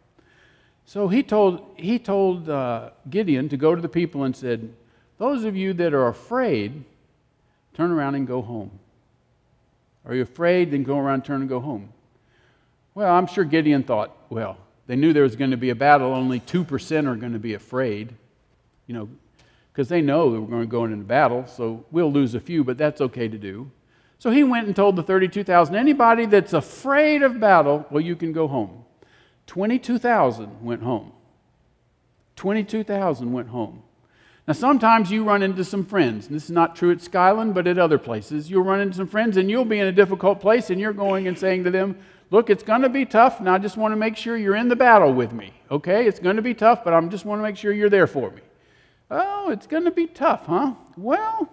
So 0.85 1.07
he 1.07 1.23
told, 1.23 1.65
he 1.77 1.97
told 1.99 2.49
uh, 2.49 2.91
Gideon 3.09 3.49
to 3.49 3.57
go 3.57 3.75
to 3.75 3.81
the 3.81 3.89
people 3.89 4.23
and 4.23 4.35
said, 4.35 4.73
Those 5.17 5.43
of 5.43 5.55
you 5.55 5.73
that 5.73 5.93
are 5.93 6.07
afraid, 6.07 6.83
turn 7.73 7.91
around 7.91 8.15
and 8.15 8.27
go 8.27 8.41
home. 8.41 8.79
Are 10.05 10.13
you 10.13 10.23
afraid? 10.23 10.71
Then 10.71 10.83
go 10.83 10.97
around, 10.97 11.23
turn 11.23 11.41
and 11.41 11.49
go 11.49 11.59
home. 11.59 11.89
Well, 12.95 13.13
I'm 13.13 13.27
sure 13.27 13.43
Gideon 13.43 13.83
thought, 13.83 14.15
well, 14.29 14.57
they 14.85 14.95
knew 14.95 15.13
there 15.13 15.23
was 15.23 15.35
going 15.35 15.51
to 15.51 15.57
be 15.57 15.69
a 15.69 15.75
battle. 15.75 16.13
Only 16.13 16.39
2% 16.39 17.07
are 17.07 17.15
going 17.15 17.33
to 17.33 17.39
be 17.39 17.53
afraid, 17.53 18.13
you 18.85 18.93
know, 18.93 19.09
because 19.71 19.87
they 19.89 20.01
know 20.01 20.31
that 20.31 20.41
we're 20.41 20.47
going 20.47 20.61
to 20.61 20.67
go 20.67 20.83
into 20.83 20.97
battle. 20.97 21.47
So 21.47 21.85
we'll 21.91 22.11
lose 22.11 22.35
a 22.35 22.39
few, 22.39 22.63
but 22.63 22.77
that's 22.77 23.01
okay 23.01 23.27
to 23.27 23.37
do. 23.37 23.71
So 24.19 24.29
he 24.29 24.43
went 24.43 24.67
and 24.67 24.75
told 24.75 24.95
the 24.95 25.03
32,000 25.03 25.75
anybody 25.75 26.25
that's 26.25 26.53
afraid 26.53 27.23
of 27.23 27.39
battle, 27.39 27.85
well, 27.89 28.01
you 28.01 28.15
can 28.15 28.31
go 28.31 28.47
home. 28.47 28.85
22,000 29.47 30.63
went 30.63 30.83
home. 30.83 31.12
22,000 32.35 33.31
went 33.31 33.50
home. 33.50 33.83
Now, 34.47 34.53
sometimes 34.53 35.09
you 35.09 35.23
run 35.23 35.41
into 35.41 35.63
some 35.63 35.85
friends. 35.85 36.27
And 36.27 36.35
this 36.35 36.45
is 36.45 36.51
not 36.51 36.75
true 36.75 36.91
at 36.91 37.01
Skyland, 37.01 37.53
but 37.53 37.67
at 37.67 37.77
other 37.77 37.97
places. 37.97 38.50
You'll 38.50 38.63
run 38.63 38.81
into 38.81 38.97
some 38.97 39.07
friends 39.07 39.38
and 39.38 39.50
you'll 39.50 39.63
be 39.63 39.79
in 39.79 39.88
a 39.88 39.91
difficult 39.91 40.41
place 40.41 40.69
and 40.69 40.79
you're 40.81 40.93
going 40.93 41.27
and 41.27 41.38
saying 41.38 41.63
to 41.63 41.71
them, 41.71 41.97
Look, 42.33 42.49
it's 42.49 42.63
going 42.63 42.82
to 42.82 42.89
be 42.89 43.06
tough, 43.06 43.39
and 43.39 43.47
I 43.47 43.60
just 43.60 43.77
want 43.77 43.91
to 43.91 43.95
make 43.95 44.17
sure 44.17 44.36
you're 44.36 44.56
in 44.56 44.67
the 44.67 44.75
battle 44.75 45.13
with 45.13 45.32
me. 45.32 45.53
Okay? 45.69 46.08
It's 46.08 46.19
going 46.19 46.38
to 46.38 46.41
be 46.41 46.56
tough, 46.56 46.84
but 46.84 46.91
I 46.91 46.99
just 47.01 47.25
want 47.25 47.38
to 47.38 47.43
make 47.43 47.56
sure 47.56 47.71
you're 47.71 47.91
there 47.91 48.08
for 48.08 48.32
me. 48.32 48.41
Oh, 49.12 49.51
it's 49.51 49.67
going 49.67 49.84
to 49.84 49.91
be 49.91 50.08
tough, 50.08 50.47
huh? 50.47 50.73
Well, 50.97 51.47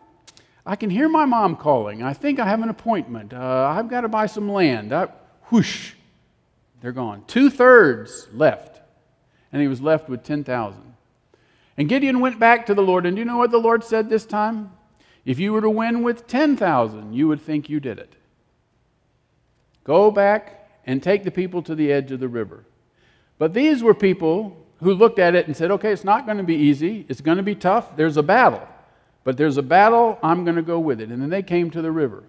I 0.64 0.76
can 0.76 0.88
hear 0.88 1.06
my 1.06 1.26
mom 1.26 1.56
calling. 1.56 2.02
I 2.02 2.14
think 2.14 2.40
I 2.40 2.46
have 2.46 2.62
an 2.62 2.70
appointment. 2.70 3.34
Uh, 3.34 3.74
I've 3.76 3.90
got 3.90 4.02
to 4.02 4.08
buy 4.08 4.24
some 4.24 4.50
land. 4.50 4.94
I, 4.94 5.08
whoosh, 5.50 5.92
they're 6.80 6.92
gone. 6.92 7.24
Two 7.26 7.50
thirds 7.50 8.28
left, 8.32 8.80
and 9.52 9.60
he 9.60 9.68
was 9.68 9.80
left 9.80 10.08
with 10.08 10.22
10,000. 10.22 10.94
And 11.76 11.88
Gideon 11.88 12.20
went 12.20 12.38
back 12.38 12.66
to 12.66 12.74
the 12.74 12.82
Lord, 12.82 13.06
and 13.06 13.16
do 13.16 13.20
you 13.20 13.24
know 13.24 13.38
what 13.38 13.50
the 13.50 13.58
Lord 13.58 13.84
said 13.84 14.08
this 14.08 14.26
time? 14.26 14.72
If 15.24 15.38
you 15.38 15.52
were 15.52 15.60
to 15.60 15.70
win 15.70 16.02
with 16.02 16.26
10,000, 16.26 17.12
you 17.12 17.28
would 17.28 17.40
think 17.40 17.68
you 17.68 17.80
did 17.80 17.98
it. 17.98 18.14
Go 19.84 20.10
back 20.10 20.68
and 20.86 21.02
take 21.02 21.24
the 21.24 21.30
people 21.30 21.62
to 21.62 21.74
the 21.74 21.92
edge 21.92 22.10
of 22.12 22.20
the 22.20 22.28
river. 22.28 22.64
But 23.38 23.54
these 23.54 23.82
were 23.82 23.94
people 23.94 24.56
who 24.80 24.94
looked 24.94 25.18
at 25.18 25.34
it 25.34 25.46
and 25.46 25.56
said, 25.56 25.70
okay, 25.70 25.92
it's 25.92 26.04
not 26.04 26.26
going 26.26 26.38
to 26.38 26.44
be 26.44 26.54
easy. 26.54 27.04
It's 27.08 27.20
going 27.20 27.36
to 27.36 27.42
be 27.42 27.54
tough. 27.54 27.96
There's 27.96 28.16
a 28.16 28.22
battle. 28.22 28.66
But 29.24 29.36
there's 29.36 29.56
a 29.56 29.62
battle. 29.62 30.18
I'm 30.22 30.44
going 30.44 30.56
to 30.56 30.62
go 30.62 30.78
with 30.78 31.00
it. 31.00 31.10
And 31.10 31.20
then 31.20 31.30
they 31.30 31.42
came 31.42 31.70
to 31.70 31.82
the 31.82 31.92
river. 31.92 32.24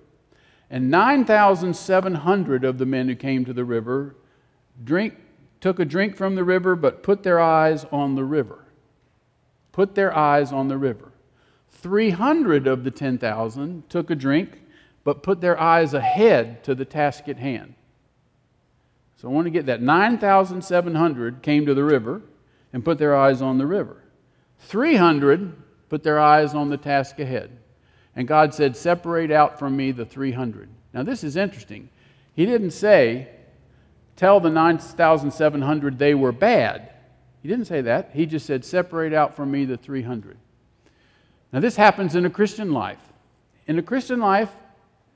And 0.70 0.90
9,700 0.90 2.64
of 2.64 2.78
the 2.78 2.86
men 2.86 3.08
who 3.08 3.16
came 3.16 3.46
to 3.46 3.54
the 3.54 3.66
river 3.66 4.16
drink, 4.84 5.16
took 5.60 5.80
a 5.80 5.86
drink 5.86 6.16
from 6.16 6.36
the 6.36 6.44
river, 6.44 6.76
but 6.76 7.04
put 7.04 7.24
their 7.24 7.40
eyes 7.40 7.86
on 7.92 8.16
the 8.16 8.24
river. 8.24 8.60
Put 9.72 9.96
their 9.96 10.16
eyes 10.16 10.52
on 10.52 10.68
the 10.68 10.78
river. 10.78 11.12
300 11.70 12.68
of 12.68 12.84
the 12.84 12.92
10,000 12.92 13.90
took 13.90 14.10
a 14.10 14.16
drink, 14.16 14.62
but 15.04 15.24
put 15.24 15.42
their 15.42 15.60
eyes 15.60 15.94
ahead 15.94 16.64
to 16.64 16.76
the 16.76 16.86
task 16.86 17.28
at 17.28 17.38
hand. 17.38 17.74
So 19.18 19.28
I 19.28 19.32
want 19.32 19.46
to 19.46 19.52
get 19.52 19.68
that. 19.68 19.82
9,700 19.82 21.42
came 21.42 21.66
to 21.66 21.74
the 21.74 21.84
river 21.84 22.22
and 22.74 22.84
put 22.84 22.98
their 22.98 23.16
eyes 23.16 23.42
on 23.42 23.58
the 23.58 23.68
river. 23.68 23.98
300 24.60 25.56
put 25.90 26.04
their 26.04 26.20
eyes 26.20 26.54
on 26.54 26.70
the 26.70 26.78
task 26.78 27.20
ahead. 27.20 27.52
And 28.16 28.28
God 28.28 28.54
said, 28.54 28.76
Separate 28.76 29.32
out 29.32 29.60
from 29.60 29.76
me 29.76 29.92
the 29.92 30.06
300. 30.06 30.70
Now, 30.94 31.04
this 31.04 31.24
is 31.24 31.36
interesting. 31.36 31.90
He 32.34 32.46
didn't 32.46 32.72
say, 32.72 33.30
Tell 34.22 34.40
the 34.40 34.52
9,700 34.52 35.98
they 35.98 36.14
were 36.14 36.32
bad. 36.32 36.92
He 37.42 37.50
didn't 37.50 37.66
say 37.66 37.82
that. 37.82 38.12
He 38.14 38.28
just 38.28 38.46
said, 38.46 38.64
Separate 38.64 39.14
out 39.14 39.36
from 39.36 39.50
me 39.50 39.66
the 39.66 39.78
300. 39.78 40.38
Now, 41.52 41.60
this 41.60 41.76
happens 41.76 42.14
in 42.14 42.24
a 42.24 42.30
Christian 42.30 42.72
life. 42.72 43.00
In 43.66 43.80
a 43.80 43.82
Christian 43.82 44.20
life, 44.20 44.52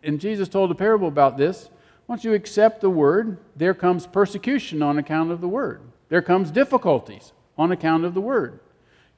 and 0.02 0.20
Jesus 0.20 0.50
told 0.50 0.72
a 0.72 0.74
parable 0.74 1.08
about 1.08 1.38
this, 1.38 1.70
once 2.08 2.24
you 2.24 2.34
accept 2.34 2.82
the 2.82 2.90
word, 2.90 3.38
there 3.56 3.76
comes 3.76 4.08
persecution 4.08 4.82
on 4.82 4.98
account 4.98 5.30
of 5.30 5.40
the 5.40 5.48
word. 5.48 5.82
There 6.10 6.24
comes 6.24 6.50
difficulties 6.50 7.32
on 7.60 7.72
account 7.72 8.06
of 8.06 8.16
the 8.16 8.22
word. 8.22 8.60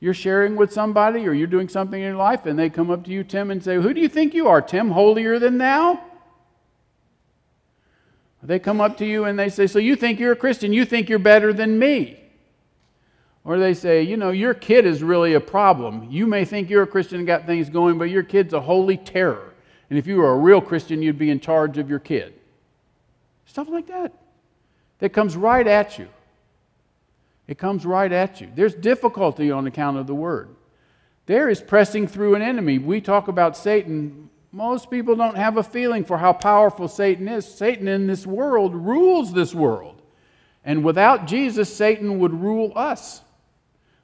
You're 0.02 0.13
sharing 0.13 0.58
with 0.58 0.73
somebody 0.73 1.26
or 1.26 1.32
you're 1.32 1.47
doing 1.47 1.69
something 1.69 2.02
in 2.02 2.08
your 2.08 2.17
life 2.17 2.45
and 2.45 2.60
they 2.60 2.69
come 2.69 2.91
up 2.91 3.06
to 3.06 3.12
you, 3.12 3.23
Tim, 3.23 3.52
and 3.52 3.63
say, 3.63 3.76
Who 3.76 3.93
do 3.93 4.02
you 4.02 4.10
think 4.10 4.34
you 4.34 4.50
are, 4.50 4.62
Tim? 4.62 4.91
Holier 4.91 5.39
than 5.39 5.58
thou? 5.58 6.04
They 8.48 8.60
come 8.60 8.80
up 8.80 8.98
to 9.00 9.06
you 9.06 9.26
and 9.26 9.38
they 9.38 9.50
say, 9.50 9.68
So 9.68 9.78
you 9.78 9.98
think 9.98 10.22
you're 10.22 10.32
a 10.32 10.38
Christian? 10.38 10.72
You 10.72 10.86
think 10.86 11.10
you're 11.10 11.20
better 11.20 11.52
than 11.52 11.78
me? 11.78 12.18
Or 13.44 13.60
they 13.60 13.74
say, 13.74 14.02
You 14.04 14.16
know, 14.16 14.32
your 14.32 14.54
kid 14.54 14.86
is 14.86 15.04
really 15.04 15.34
a 15.34 15.42
problem. 15.42 16.08
You 16.10 16.26
may 16.26 16.46
think 16.46 16.70
you're 16.70 16.84
a 16.84 16.88
Christian 16.88 17.18
and 17.18 17.28
got 17.28 17.46
things 17.46 17.70
going, 17.70 17.98
but 17.98 18.06
your 18.06 18.24
kid's 18.24 18.54
a 18.54 18.62
holy 18.62 18.96
terror. 18.96 19.54
And 19.90 20.00
if 20.00 20.08
you 20.08 20.16
were 20.16 20.32
a 20.32 20.38
real 20.38 20.62
Christian, 20.62 21.02
you'd 21.02 21.18
be 21.18 21.30
in 21.30 21.42
charge 21.42 21.78
of 21.78 21.90
your 21.90 22.00
kid. 22.00 22.36
Stuff 23.46 23.68
like 23.68 23.88
that. 23.88 24.14
That 25.00 25.10
comes 25.10 25.36
right 25.36 25.68
at 25.68 26.00
you. 26.00 26.08
It 27.50 27.58
comes 27.58 27.86
right 27.86 28.12
at 28.12 28.40
you. 28.40 28.50
There's 28.56 28.74
difficulty 28.74 29.52
on 29.52 29.68
account 29.68 29.98
of 29.98 30.08
the 30.08 30.16
word. 30.16 30.50
There 31.26 31.50
is 31.50 31.62
pressing 31.62 32.08
through 32.08 32.36
an 32.36 32.42
enemy. 32.42 32.78
We 32.78 33.02
talk 33.02 33.28
about 33.28 33.58
Satan. 33.58 34.30
Most 34.52 34.90
people 34.90 35.16
don't 35.16 35.38
have 35.38 35.58
a 35.58 35.64
feeling 35.64 36.04
for 36.04 36.18
how 36.18 36.34
powerful 36.34 36.88
Satan 36.88 37.28
is. 37.28 37.46
Satan 37.46 37.88
in 37.88 38.08
this 38.08 38.26
world 38.26 38.74
rules 38.74 39.34
this 39.34 39.54
world. 39.54 40.02
And 40.64 40.84
without 40.84 41.28
Jesus, 41.28 41.74
Satan 41.74 42.20
would 42.20 42.34
rule 42.34 42.72
us. 42.76 43.22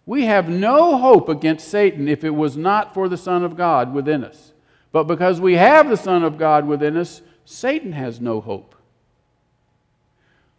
We 0.06 0.26
have 0.26 0.50
no 0.50 0.98
hope 0.98 1.30
against 1.30 1.70
Satan 1.70 2.08
if 2.08 2.24
it 2.24 2.32
was 2.32 2.58
not 2.58 2.94
for 2.94 3.08
the 3.08 3.18
Son 3.18 3.44
of 3.44 3.56
God 3.56 3.94
within 3.94 4.24
us. 4.24 4.52
But 4.92 5.04
because 5.06 5.40
we 5.40 5.54
have 5.56 5.90
the 5.90 5.98
Son 5.98 6.24
of 6.24 6.38
God 6.38 6.68
within 6.68 6.98
us, 6.98 7.22
Satan 7.46 7.94
has 7.94 8.22
no 8.22 8.42
hope. 8.42 8.76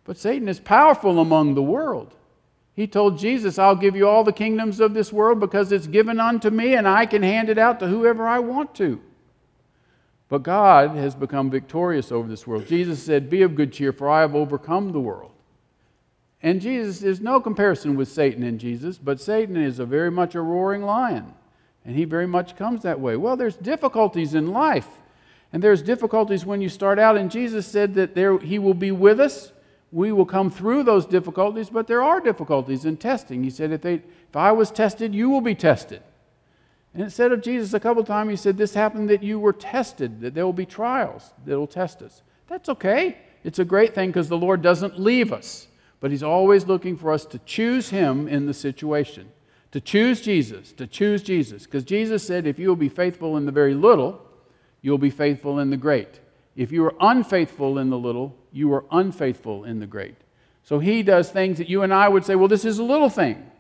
But 0.05 0.19
Satan 0.19 0.49
is 0.49 0.61
powerful 0.61 1.21
among 1.21 1.55
the 1.55 1.63
world. 1.63 2.15
He 2.75 2.87
told 2.87 3.19
Jesus, 3.19 3.59
I'll 3.59 3.77
give 3.77 3.95
you 3.95 4.09
all 4.09 4.25
the 4.25 4.33
kingdoms 4.33 4.81
of 4.81 4.95
this 4.95 5.13
world 5.13 5.41
because 5.41 5.73
it's 5.73 5.87
given 5.87 6.19
unto 6.19 6.51
me 6.51 6.75
and 6.75 6.89
I 6.89 7.07
can 7.07 7.23
hand 7.23 7.49
it 7.49 7.59
out 7.59 7.79
to 7.81 7.87
whoever 7.87 8.27
I 8.27 8.41
want 8.41 8.75
to. 8.77 9.01
But 10.29 10.43
God 10.43 10.97
has 10.97 11.15
become 11.15 11.51
victorious 11.51 12.11
over 12.11 12.29
this 12.29 12.47
world. 12.47 12.67
Jesus 12.67 13.03
said, 13.03 13.31
Be 13.31 13.43
of 13.43 13.55
good 13.55 13.73
cheer, 13.73 13.93
for 13.93 14.09
I 14.09 14.21
have 14.21 14.35
overcome 14.35 14.93
the 14.93 15.01
world. 15.01 15.33
And 16.43 16.61
Jesus 16.61 17.03
is 17.03 17.21
no 17.21 17.41
comparison 17.41 17.97
with 17.97 18.09
Satan 18.09 18.43
and 18.43 18.61
Jesus, 18.61 18.99
but 18.99 19.21
Satan 19.21 19.57
is 19.57 19.79
a 19.79 19.87
very 19.87 20.11
much 20.11 20.35
a 20.35 20.41
roaring 20.41 20.83
lion. 20.83 21.33
And 21.85 21.97
he 21.97 22.05
very 22.05 22.27
much 22.27 22.57
comes 22.57 22.83
that 22.83 23.01
way. 23.01 23.17
Well, 23.17 23.37
there's 23.37 23.57
difficulties 23.57 24.35
in 24.35 24.53
life. 24.53 24.89
And 25.53 25.63
there's 25.63 25.83
difficulties 25.83 26.45
when 26.45 26.61
you 26.61 26.69
start 26.69 26.99
out. 26.99 27.17
And 27.17 27.31
Jesus 27.31 27.67
said 27.67 27.95
that 27.95 28.15
there, 28.15 28.39
he 28.39 28.59
will 28.59 28.75
be 28.75 28.91
with 28.91 29.21
us. 29.21 29.53
We 29.93 30.11
will 30.11 30.27
come 30.27 30.51
through 30.51 30.83
those 30.83 31.07
difficulties, 31.07 31.71
but 31.71 31.87
there 31.87 32.03
are 32.03 32.21
difficulties 32.21 32.85
in 32.85 32.97
testing. 32.97 33.45
He 33.45 33.51
said, 33.51 33.71
if, 33.71 33.83
they, 33.83 33.95
if 33.95 34.35
I 34.35 34.51
was 34.51 34.71
tested, 34.73 35.15
you 35.15 35.31
will 35.31 35.41
be 35.41 35.55
tested. 35.55 36.03
And 36.95 37.13
said 37.13 37.33
of 37.33 37.43
Jesus 37.43 37.75
a 37.75 37.81
couple 37.81 38.05
times, 38.05 38.31
he 38.31 38.37
said, 38.37 38.57
This 38.57 38.75
happened 38.75 39.11
that 39.11 39.23
you 39.23 39.41
were 39.41 39.53
tested, 39.53 40.21
that 40.21 40.35
there 40.35 40.45
will 40.45 40.53
be 40.53 40.67
trials 40.67 41.33
that 41.45 41.59
will 41.59 41.67
test 41.67 42.03
us. 42.03 42.23
That's 42.47 42.69
okay. 42.69 43.19
It's 43.43 43.59
a 43.59 43.65
great 43.65 43.95
thing 43.95 44.11
because 44.11 44.29
the 44.29 44.39
Lord 44.39 44.63
doesn't 44.63 44.99
leave 44.99 45.33
us 45.33 45.67
but 46.05 46.11
He's 46.11 46.23
always 46.23 46.67
looking 46.67 46.99
for 46.99 47.11
us 47.11 47.25
to 47.25 47.39
choose 47.47 47.89
Him 47.89 48.29
in 48.29 48.45
the 48.45 48.53
situation, 48.53 49.33
to 49.73 49.81
choose 49.81 50.21
Jesus, 50.21 50.71
to 50.73 50.87
choose 50.87 51.23
Jesus. 51.23 51.65
Because 51.65 51.83
Jesus 51.83 52.23
said, 52.27 52.47
if 52.47 52.59
you 52.59 52.69
will 52.69 52.77
be 52.77 52.91
faithful 52.91 53.39
in 53.39 53.47
the 53.47 53.53
very 53.53 53.73
little, 53.73 54.21
you'll 54.83 54.99
be 54.99 55.09
faithful 55.09 55.61
in 55.61 55.71
the 55.71 55.79
great. 55.79 56.21
If 56.57 56.73
you 56.73 56.85
are 56.85 56.95
unfaithful 57.01 57.79
in 57.79 57.89
the 57.89 57.97
little, 57.97 58.37
you 58.53 58.71
are 58.75 58.85
unfaithful 58.91 59.65
in 59.65 59.81
the 59.81 59.87
great. 59.87 60.17
So 60.63 60.79
He 60.79 61.03
does 61.03 61.31
things 61.31 61.57
that 61.57 61.71
you 61.71 61.81
and 61.81 61.95
I 61.95 62.07
would 62.11 62.27
say, 62.27 62.35
well, 62.35 62.49
this 62.49 62.67
is 62.67 62.79
a 62.79 62.85
little 62.85 63.09
thing. 63.09 63.51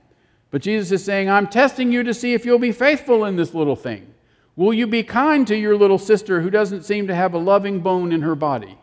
But 0.54 0.62
Jesus 0.62 0.92
is 0.92 1.04
saying, 1.04 1.28
I'm 1.28 1.48
testing 1.48 1.90
you 1.90 2.04
to 2.04 2.14
see 2.14 2.32
if 2.32 2.44
you'll 2.44 2.60
be 2.60 2.70
faithful 2.70 3.24
in 3.24 3.34
this 3.34 3.54
little 3.54 3.74
thing. 3.74 4.14
Will 4.54 4.72
you 4.72 4.86
be 4.86 5.02
kind 5.02 5.44
to 5.48 5.56
your 5.56 5.76
little 5.76 5.98
sister 5.98 6.42
who 6.42 6.48
doesn't 6.48 6.84
seem 6.84 7.08
to 7.08 7.14
have 7.16 7.34
a 7.34 7.38
loving 7.38 7.80
bone 7.80 8.12
in 8.12 8.22
her 8.22 8.36
body? 8.36 8.78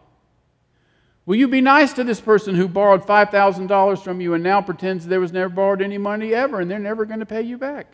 Will 1.25 1.37
you 1.37 1.47
be 1.47 1.61
nice 1.61 1.93
to 1.93 2.03
this 2.03 2.19
person 2.19 2.55
who 2.55 2.67
borrowed 2.67 3.07
$5,000 3.07 4.03
from 4.03 4.19
you 4.19 4.33
and 4.33 4.43
now 4.43 4.61
pretends 4.61 5.07
there 5.07 5.21
was 5.21 5.31
never 5.31 5.47
borrowed 5.47 5.81
any 5.81 5.97
money 5.97 6.33
ever 6.33 6.59
and 6.59 6.69
they're 6.69 6.77
never 6.77 7.05
going 7.05 7.21
to 7.21 7.25
pay 7.25 7.41
you 7.41 7.57
back? 7.57 7.87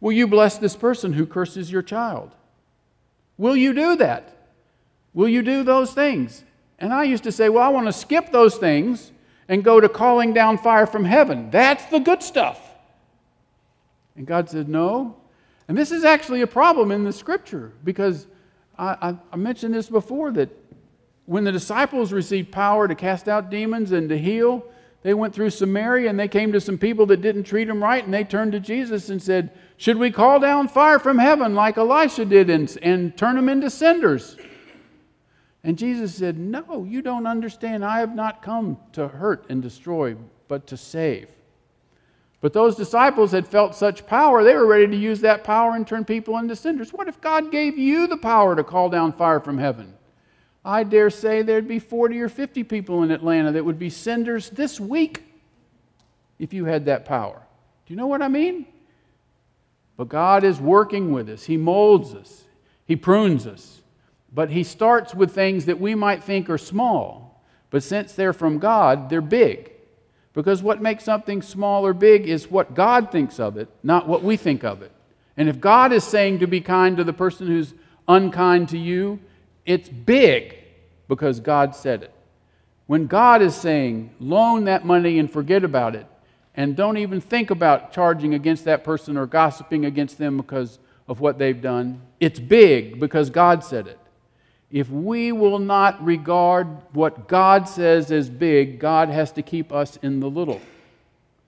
Will 0.00 0.12
you 0.12 0.28
bless 0.28 0.56
this 0.56 0.76
person 0.76 1.14
who 1.14 1.26
curses 1.26 1.72
your 1.72 1.82
child? 1.82 2.36
Will 3.36 3.56
you 3.56 3.74
do 3.74 3.96
that? 3.96 4.32
Will 5.12 5.28
you 5.28 5.42
do 5.42 5.64
those 5.64 5.92
things? 5.92 6.44
And 6.78 6.92
I 6.92 7.02
used 7.02 7.24
to 7.24 7.32
say, 7.32 7.48
well, 7.48 7.64
I 7.64 7.70
want 7.70 7.88
to 7.88 7.92
skip 7.92 8.30
those 8.30 8.54
things 8.58 9.10
and 9.48 9.62
go 9.62 9.80
to 9.80 9.88
calling 9.88 10.32
down 10.32 10.58
fire 10.58 10.86
from 10.86 11.04
heaven. 11.04 11.50
That's 11.50 11.84
the 11.86 11.98
good 11.98 12.22
stuff. 12.22 12.60
And 14.16 14.26
God 14.26 14.48
said, 14.48 14.68
no. 14.68 15.16
And 15.68 15.76
this 15.76 15.90
is 15.90 16.04
actually 16.04 16.42
a 16.42 16.46
problem 16.46 16.90
in 16.90 17.04
the 17.04 17.12
scripture 17.12 17.72
because 17.82 18.26
I, 18.78 19.16
I, 19.32 19.36
mentioned 19.36 19.74
this 19.74 19.88
before 19.88 20.30
that 20.32 20.50
when 21.26 21.44
the 21.44 21.52
disciples 21.52 22.12
received 22.12 22.52
power 22.52 22.88
to 22.88 22.94
cast 22.94 23.28
out 23.28 23.50
demons 23.50 23.92
and 23.92 24.08
to 24.08 24.18
heal, 24.18 24.64
they 25.02 25.14
went 25.14 25.34
through 25.34 25.50
Samaria 25.50 26.10
and 26.10 26.18
they 26.18 26.28
came 26.28 26.52
to 26.52 26.60
some 26.60 26.76
people 26.76 27.06
that 27.06 27.20
didn't 27.20 27.44
treat 27.44 27.66
them 27.66 27.82
right, 27.82 28.04
and 28.04 28.12
they 28.12 28.24
turned 28.24 28.52
to 28.52 28.60
Jesus 28.60 29.10
and 29.10 29.22
said, 29.22 29.50
Should 29.76 29.98
we 29.98 30.10
call 30.10 30.40
down 30.40 30.66
fire 30.66 30.98
from 30.98 31.18
heaven 31.18 31.54
like 31.54 31.76
Elisha 31.76 32.24
did 32.24 32.50
and, 32.50 32.76
and 32.82 33.16
turn 33.16 33.36
them 33.36 33.48
into 33.48 33.70
cinders? 33.70 34.36
And 35.64 35.78
Jesus 35.78 36.14
said, 36.14 36.38
No, 36.38 36.84
you 36.84 37.00
don't 37.00 37.26
understand. 37.26 37.84
I 37.84 38.00
have 38.00 38.14
not 38.14 38.42
come 38.42 38.76
to 38.92 39.08
hurt 39.08 39.46
and 39.48 39.62
destroy, 39.62 40.14
but 40.46 40.66
to 40.68 40.76
save. 40.76 41.28
But 42.42 42.52
those 42.52 42.76
disciples 42.76 43.32
had 43.32 43.48
felt 43.48 43.74
such 43.74 44.06
power, 44.06 44.44
they 44.44 44.54
were 44.54 44.66
ready 44.66 44.86
to 44.86 44.96
use 44.96 45.22
that 45.22 45.44
power 45.44 45.74
and 45.74 45.86
turn 45.86 46.04
people 46.04 46.36
into 46.36 46.54
cinders. 46.54 46.92
What 46.92 47.08
if 47.08 47.18
God 47.22 47.50
gave 47.50 47.78
you 47.78 48.06
the 48.06 48.18
power 48.18 48.54
to 48.54 48.62
call 48.62 48.90
down 48.90 49.14
fire 49.14 49.40
from 49.40 49.56
heaven? 49.56 49.94
I 50.62 50.84
dare 50.84 51.08
say 51.08 51.40
there'd 51.40 51.66
be 51.66 51.78
40 51.78 52.20
or 52.20 52.28
50 52.28 52.62
people 52.64 53.02
in 53.02 53.10
Atlanta 53.10 53.52
that 53.52 53.64
would 53.64 53.78
be 53.78 53.88
cinders 53.88 54.50
this 54.50 54.78
week 54.78 55.22
if 56.38 56.52
you 56.52 56.66
had 56.66 56.84
that 56.84 57.06
power. 57.06 57.40
Do 57.86 57.94
you 57.94 57.96
know 57.96 58.06
what 58.06 58.20
I 58.20 58.28
mean? 58.28 58.66
But 59.96 60.10
God 60.10 60.44
is 60.44 60.60
working 60.60 61.12
with 61.12 61.30
us, 61.30 61.44
He 61.44 61.56
molds 61.56 62.14
us, 62.14 62.44
He 62.84 62.96
prunes 62.96 63.46
us. 63.46 63.80
But 64.34 64.50
He 64.50 64.64
starts 64.64 65.14
with 65.14 65.34
things 65.34 65.66
that 65.66 65.80
we 65.80 65.94
might 65.94 66.24
think 66.24 66.50
are 66.50 66.58
small. 66.58 67.42
But 67.70 67.82
since 67.82 68.12
they're 68.12 68.32
from 68.32 68.58
God, 68.58 69.08
they're 69.08 69.20
big. 69.20 69.72
Because 70.32 70.62
what 70.62 70.82
makes 70.82 71.04
something 71.04 71.42
small 71.42 71.86
or 71.86 71.94
big 71.94 72.28
is 72.28 72.50
what 72.50 72.74
God 72.74 73.12
thinks 73.12 73.38
of 73.38 73.56
it, 73.56 73.68
not 73.82 74.08
what 74.08 74.24
we 74.24 74.36
think 74.36 74.64
of 74.64 74.82
it. 74.82 74.90
And 75.36 75.48
if 75.48 75.60
God 75.60 75.92
is 75.92 76.04
saying 76.04 76.40
to 76.40 76.46
be 76.46 76.60
kind 76.60 76.96
to 76.96 77.04
the 77.04 77.12
person 77.12 77.46
who's 77.46 77.74
unkind 78.08 78.68
to 78.70 78.78
you, 78.78 79.20
it's 79.64 79.88
big 79.88 80.58
because 81.08 81.40
God 81.40 81.74
said 81.74 82.02
it. 82.02 82.12
When 82.86 83.06
God 83.06 83.42
is 83.42 83.54
saying, 83.54 84.10
loan 84.20 84.64
that 84.64 84.84
money 84.84 85.18
and 85.18 85.30
forget 85.30 85.64
about 85.64 85.94
it, 85.94 86.06
and 86.56 86.76
don't 86.76 86.98
even 86.98 87.20
think 87.20 87.50
about 87.50 87.92
charging 87.92 88.34
against 88.34 88.64
that 88.64 88.84
person 88.84 89.16
or 89.16 89.26
gossiping 89.26 89.84
against 89.86 90.18
them 90.18 90.36
because 90.36 90.78
of 91.08 91.20
what 91.20 91.38
they've 91.38 91.60
done, 91.60 92.02
it's 92.20 92.38
big 92.38 93.00
because 93.00 93.30
God 93.30 93.64
said 93.64 93.86
it. 93.86 93.98
If 94.74 94.90
we 94.90 95.30
will 95.30 95.60
not 95.60 96.04
regard 96.04 96.66
what 96.94 97.28
God 97.28 97.68
says 97.68 98.10
as 98.10 98.28
big, 98.28 98.80
God 98.80 99.08
has 99.08 99.30
to 99.32 99.42
keep 99.42 99.72
us 99.72 100.00
in 100.02 100.18
the 100.18 100.28
little 100.28 100.60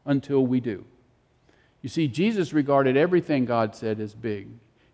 until 0.05 0.47
we 0.47 0.61
do. 0.61 0.85
You 1.83 1.89
see, 1.89 2.07
Jesus 2.07 2.53
regarded 2.53 2.97
everything 2.97 3.45
God 3.45 3.75
said 3.75 3.99
as 3.99 4.15
big. 4.15 4.47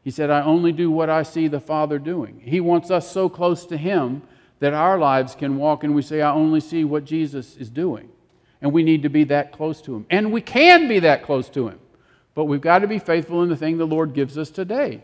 He 0.03 0.11
said, 0.11 0.31
I 0.31 0.40
only 0.45 0.73
do 0.73 0.90
what 0.90 1.11
I 1.11 1.25
see 1.25 1.47
the 1.47 1.61
Father 1.61 1.99
doing. 1.99 2.40
He 2.42 2.59
wants 2.59 2.90
us 2.90 3.11
so 3.11 3.29
close 3.29 3.66
to 3.66 3.77
Him 3.77 4.23
that 4.61 4.73
our 4.73 4.97
lives 4.97 5.35
can 5.35 5.59
walk 5.59 5.85
and 5.85 5.95
we 5.95 6.01
say, 6.01 6.23
I 6.23 6.33
only 6.33 6.61
see 6.61 6.85
what 6.85 7.05
Jesus 7.05 7.59
is 7.59 7.68
doing. 7.68 8.09
And 8.62 8.73
we 8.73 8.83
need 8.83 9.03
to 9.03 9.11
be 9.11 9.25
that 9.25 9.53
close 9.53 9.83
to 9.83 9.95
Him. 9.95 10.07
And 10.09 10.33
we 10.33 10.40
can 10.40 10.88
be 10.88 11.01
that 11.01 11.23
close 11.23 11.51
to 11.51 11.68
Him. 11.68 11.79
But 12.35 12.47
we've 12.47 12.62
got 12.62 12.79
to 12.79 12.88
be 12.88 12.99
faithful 12.99 13.42
in 13.42 13.51
the 13.51 13.59
thing 13.59 13.77
the 13.77 13.87
Lord 13.87 14.14
gives 14.14 14.38
us 14.38 14.49
today. 14.49 15.03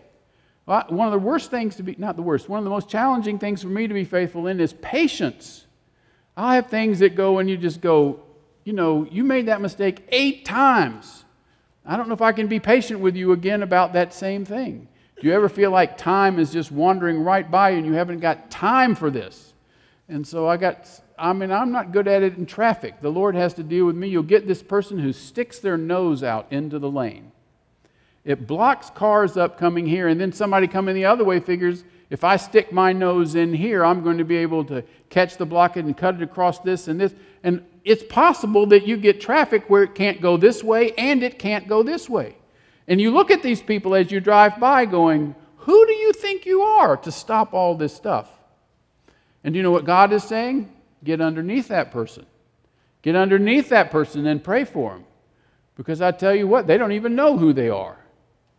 One 0.68 1.08
of 1.08 1.12
the 1.12 1.18
worst 1.18 1.50
things 1.50 1.76
to 1.76 1.82
be, 1.82 1.96
not 1.96 2.16
the 2.16 2.22
worst, 2.22 2.46
one 2.46 2.58
of 2.58 2.64
the 2.64 2.70
most 2.70 2.90
challenging 2.90 3.38
things 3.38 3.62
for 3.62 3.68
me 3.68 3.86
to 3.86 3.94
be 3.94 4.04
faithful 4.04 4.48
in 4.48 4.60
is 4.60 4.74
patience. 4.74 5.64
I 6.36 6.56
have 6.56 6.66
things 6.66 6.98
that 6.98 7.14
go 7.14 7.38
and 7.38 7.48
you 7.48 7.56
just 7.56 7.80
go, 7.80 8.20
you 8.64 8.74
know, 8.74 9.06
you 9.10 9.24
made 9.24 9.46
that 9.46 9.62
mistake 9.62 10.06
eight 10.10 10.44
times. 10.44 11.24
I 11.86 11.96
don't 11.96 12.06
know 12.06 12.12
if 12.14 12.20
I 12.20 12.32
can 12.32 12.48
be 12.48 12.60
patient 12.60 13.00
with 13.00 13.16
you 13.16 13.32
again 13.32 13.62
about 13.62 13.94
that 13.94 14.12
same 14.12 14.44
thing. 14.44 14.88
Do 15.18 15.26
you 15.26 15.32
ever 15.32 15.48
feel 15.48 15.70
like 15.70 15.96
time 15.96 16.38
is 16.38 16.52
just 16.52 16.70
wandering 16.70 17.20
right 17.20 17.50
by 17.50 17.70
you 17.70 17.78
and 17.78 17.86
you 17.86 17.94
haven't 17.94 18.20
got 18.20 18.50
time 18.50 18.94
for 18.94 19.10
this? 19.10 19.54
And 20.06 20.26
so 20.26 20.46
I 20.46 20.58
got, 20.58 20.86
I 21.18 21.32
mean, 21.32 21.50
I'm 21.50 21.72
not 21.72 21.92
good 21.92 22.06
at 22.06 22.22
it 22.22 22.36
in 22.36 22.44
traffic. 22.44 23.00
The 23.00 23.10
Lord 23.10 23.34
has 23.36 23.54
to 23.54 23.62
deal 23.62 23.86
with 23.86 23.96
me. 23.96 24.08
You'll 24.08 24.22
get 24.22 24.46
this 24.46 24.62
person 24.62 24.98
who 24.98 25.14
sticks 25.14 25.60
their 25.60 25.78
nose 25.78 26.22
out 26.22 26.46
into 26.50 26.78
the 26.78 26.90
lane. 26.90 27.32
It 28.28 28.46
blocks 28.46 28.90
cars 28.90 29.36
up 29.36 29.58
coming 29.58 29.86
here, 29.86 30.08
and 30.08 30.20
then 30.20 30.32
somebody 30.32 30.68
coming 30.68 30.94
the 30.94 31.06
other 31.06 31.24
way 31.24 31.40
figures 31.40 31.82
if 32.10 32.24
I 32.24 32.36
stick 32.36 32.72
my 32.72 32.92
nose 32.92 33.34
in 33.34 33.52
here, 33.52 33.84
I'm 33.84 34.02
going 34.02 34.18
to 34.18 34.24
be 34.24 34.36
able 34.36 34.64
to 34.66 34.82
catch 35.10 35.36
the 35.36 35.44
blockade 35.44 35.84
and 35.84 35.96
cut 35.96 36.14
it 36.14 36.22
across 36.22 36.58
this 36.60 36.88
and 36.88 36.98
this. 36.98 37.14
And 37.42 37.64
it's 37.84 38.02
possible 38.02 38.66
that 38.66 38.86
you 38.86 38.96
get 38.96 39.20
traffic 39.20 39.68
where 39.68 39.82
it 39.82 39.94
can't 39.94 40.20
go 40.20 40.36
this 40.36 40.64
way 40.64 40.92
and 40.92 41.22
it 41.22 41.38
can't 41.38 41.68
go 41.68 41.82
this 41.82 42.08
way. 42.08 42.36
And 42.86 43.00
you 43.00 43.10
look 43.10 43.30
at 43.30 43.42
these 43.42 43.60
people 43.60 43.94
as 43.94 44.10
you 44.10 44.20
drive 44.20 44.58
by 44.58 44.86
going, 44.86 45.34
Who 45.58 45.86
do 45.86 45.92
you 45.92 46.12
think 46.14 46.46
you 46.46 46.62
are 46.62 46.96
to 46.98 47.12
stop 47.12 47.52
all 47.52 47.74
this 47.74 47.94
stuff? 47.94 48.30
And 49.44 49.52
do 49.52 49.58
you 49.58 49.62
know 49.62 49.70
what 49.70 49.84
God 49.84 50.12
is 50.12 50.24
saying? 50.24 50.72
Get 51.04 51.20
underneath 51.20 51.68
that 51.68 51.92
person. 51.92 52.24
Get 53.02 53.16
underneath 53.16 53.68
that 53.68 53.90
person 53.90 54.26
and 54.26 54.42
pray 54.42 54.64
for 54.64 54.92
them. 54.92 55.04
Because 55.76 56.00
I 56.00 56.10
tell 56.10 56.34
you 56.34 56.48
what, 56.48 56.66
they 56.66 56.78
don't 56.78 56.92
even 56.92 57.14
know 57.14 57.36
who 57.36 57.52
they 57.52 57.68
are. 57.68 57.98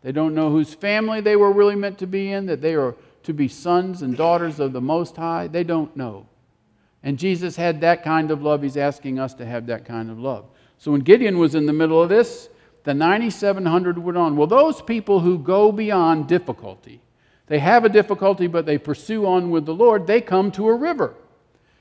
They 0.01 0.11
don't 0.11 0.35
know 0.35 0.49
whose 0.49 0.73
family 0.73 1.21
they 1.21 1.35
were 1.35 1.51
really 1.51 1.75
meant 1.75 1.97
to 1.99 2.07
be 2.07 2.31
in, 2.31 2.45
that 2.45 2.61
they 2.61 2.75
are 2.75 2.95
to 3.23 3.33
be 3.33 3.47
sons 3.47 4.01
and 4.01 4.15
daughters 4.15 4.59
of 4.59 4.73
the 4.73 4.81
Most 4.81 5.17
High. 5.17 5.47
They 5.47 5.63
don't 5.63 5.95
know. 5.95 6.27
And 7.03 7.17
Jesus 7.17 7.55
had 7.55 7.81
that 7.81 8.03
kind 8.03 8.31
of 8.31 8.41
love. 8.41 8.61
He's 8.61 8.77
asking 8.77 9.19
us 9.19 9.33
to 9.35 9.45
have 9.45 9.67
that 9.67 9.85
kind 9.85 10.09
of 10.09 10.19
love. 10.19 10.45
So 10.77 10.91
when 10.91 11.01
Gideon 11.01 11.37
was 11.37 11.55
in 11.55 11.65
the 11.65 11.73
middle 11.73 12.01
of 12.01 12.09
this, 12.09 12.49
the 12.83 12.93
9,700 12.93 13.97
went 13.97 14.17
on. 14.17 14.37
Well, 14.37 14.47
those 14.47 14.81
people 14.81 15.19
who 15.19 15.37
go 15.37 15.71
beyond 15.71 16.27
difficulty, 16.27 17.01
they 17.47 17.59
have 17.59 17.83
a 17.83 17.89
difficulty, 17.89 18.47
but 18.47 18.65
they 18.65 18.77
pursue 18.77 19.25
on 19.25 19.49
with 19.49 19.65
the 19.65 19.73
Lord, 19.73 20.07
they 20.07 20.21
come 20.21 20.51
to 20.51 20.67
a 20.69 20.75
river. 20.75 21.15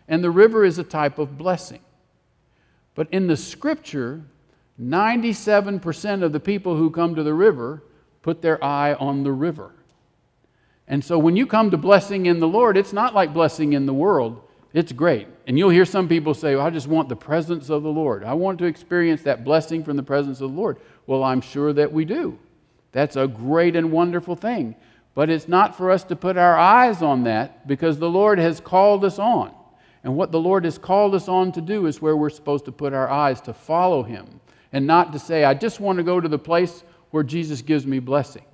And 0.09 0.24
the 0.24 0.31
river 0.31 0.64
is 0.64 0.78
a 0.78 0.85
type 0.85 1.18
of 1.18 1.38
blessing. 1.38 1.81
But 2.94 3.09
in 3.12 3.26
the 3.28 3.37
scripture, 3.37 4.24
97% 4.81 6.22
of 6.22 6.33
the 6.33 6.40
people 6.40 6.76
who 6.76 6.90
come 6.90 7.14
to 7.14 7.22
the 7.22 7.35
river 7.35 7.83
put 8.22 8.42
their 8.42 8.62
eye 8.62 8.94
on 8.94 9.22
the 9.22 9.33
river. 9.33 9.72
And 10.87 11.04
so 11.04 11.18
when 11.18 11.37
you 11.37 11.46
come 11.46 11.70
to 11.70 11.76
blessing 11.76 12.26
in 12.26 12.40
the 12.40 12.48
Lord, 12.48 12.76
it's 12.76 12.92
not 12.92 13.14
like 13.14 13.35
blessing 13.35 13.74
in 13.74 13.87
the 13.87 13.94
world. 13.94 14.40
It's 14.72 14.92
great. 14.92 15.26
And 15.46 15.59
you'll 15.59 15.70
hear 15.70 15.85
some 15.85 16.09
people 16.09 16.35
say, 16.35 16.57
well, 16.57 16.66
I 16.66 16.70
just 16.70 16.87
want 16.87 17.09
the 17.09 17.16
presence 17.16 17.70
of 17.70 17.83
the 17.83 17.90
Lord. 17.90 18.24
I 18.24 18.35
want 18.35 18.59
to 18.61 18.64
experience 18.64 19.22
that 19.22 19.44
blessing 19.44 19.85
from 19.85 19.96
the 19.96 20.02
presence 20.02 20.40
of 20.40 20.50
the 20.50 20.57
Lord. 20.57 20.78
Well, 21.07 21.24
I'm 21.24 21.40
sure 21.40 21.72
that 21.72 21.92
we 21.92 22.04
do. 22.04 22.38
That's 22.92 23.16
a 23.16 23.26
great 23.26 23.76
and 23.76 23.92
wonderful 23.92 24.37
thing. 24.37 24.74
But 25.14 25.31
it's 25.31 25.48
not 25.48 25.76
for 25.76 25.90
us 25.90 26.04
to 26.04 26.16
put 26.16 26.37
our 26.37 26.57
eyes 26.57 27.02
on 27.02 27.24
that 27.24 27.66
because 27.66 27.98
the 27.98 28.11
Lord 28.11 28.38
has 28.38 28.61
called 28.61 29.04
us 29.04 29.18
on. 29.18 29.52
And 30.04 30.16
what 30.16 30.33
the 30.33 30.40
Lord 30.40 30.64
has 30.64 30.78
called 30.78 31.14
us 31.14 31.28
on 31.28 31.52
to 31.52 31.61
do 31.61 31.87
is 31.87 32.00
where 32.00 32.16
we're 32.16 32.31
supposed 32.31 32.64
to 32.66 32.72
put 32.72 32.92
our 32.92 33.09
eyes 33.09 33.40
to 33.42 33.52
follow 33.52 34.02
Him 34.02 34.40
and 34.72 34.87
not 34.87 35.12
to 35.12 35.18
say, 35.18 35.44
I 35.44 35.54
just 35.54 35.81
want 35.81 35.96
to 35.96 36.02
go 36.02 36.20
to 36.20 36.28
the 36.28 36.38
place 36.38 36.85
where 37.11 37.23
Jesus 37.23 37.62
gives 37.62 37.87
me 37.87 37.99
blessing. 37.99 38.44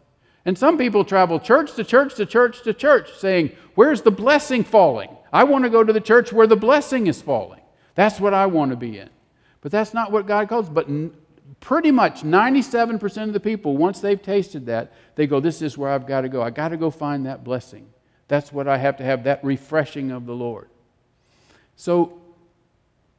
And 0.44 0.56
some 0.58 0.76
people 0.76 1.04
travel 1.04 1.40
church 1.40 1.74
to 1.74 1.84
church 1.84 2.14
to 2.16 2.26
church 2.26 2.62
to 2.62 2.74
church 2.74 3.12
saying, 3.18 3.52
Where's 3.74 4.02
the 4.02 4.10
blessing 4.10 4.62
falling? 4.62 5.10
I 5.32 5.44
want 5.44 5.64
to 5.64 5.70
go 5.70 5.82
to 5.82 5.92
the 5.92 6.00
church 6.00 6.32
where 6.32 6.46
the 6.46 6.56
blessing 6.56 7.06
is 7.06 7.20
falling. 7.20 7.60
That's 7.94 8.20
what 8.20 8.34
I 8.34 8.46
want 8.46 8.70
to 8.70 8.76
be 8.76 8.98
in. 8.98 9.10
But 9.62 9.72
that's 9.72 9.94
not 9.94 10.12
what 10.12 10.26
God 10.26 10.48
calls. 10.48 10.68
But 10.68 10.88
pretty 11.60 11.90
much 11.90 12.22
97% 12.22 13.22
of 13.22 13.32
the 13.32 13.40
people, 13.40 13.76
once 13.76 14.00
they've 14.00 14.20
tasted 14.20 14.66
that, 14.66 14.92
they 15.14 15.26
go, 15.26 15.40
This 15.40 15.62
is 15.62 15.78
where 15.78 15.90
I've 15.90 16.06
got 16.06 16.22
to 16.22 16.28
go. 16.28 16.42
I've 16.42 16.54
got 16.54 16.68
to 16.68 16.76
go 16.76 16.90
find 16.90 17.26
that 17.26 17.42
blessing. 17.42 17.88
That's 18.28 18.52
what 18.52 18.68
I 18.68 18.78
have 18.78 18.98
to 18.98 19.04
have, 19.04 19.24
that 19.24 19.44
refreshing 19.44 20.10
of 20.10 20.26
the 20.26 20.34
Lord. 20.34 20.68
So, 21.76 22.20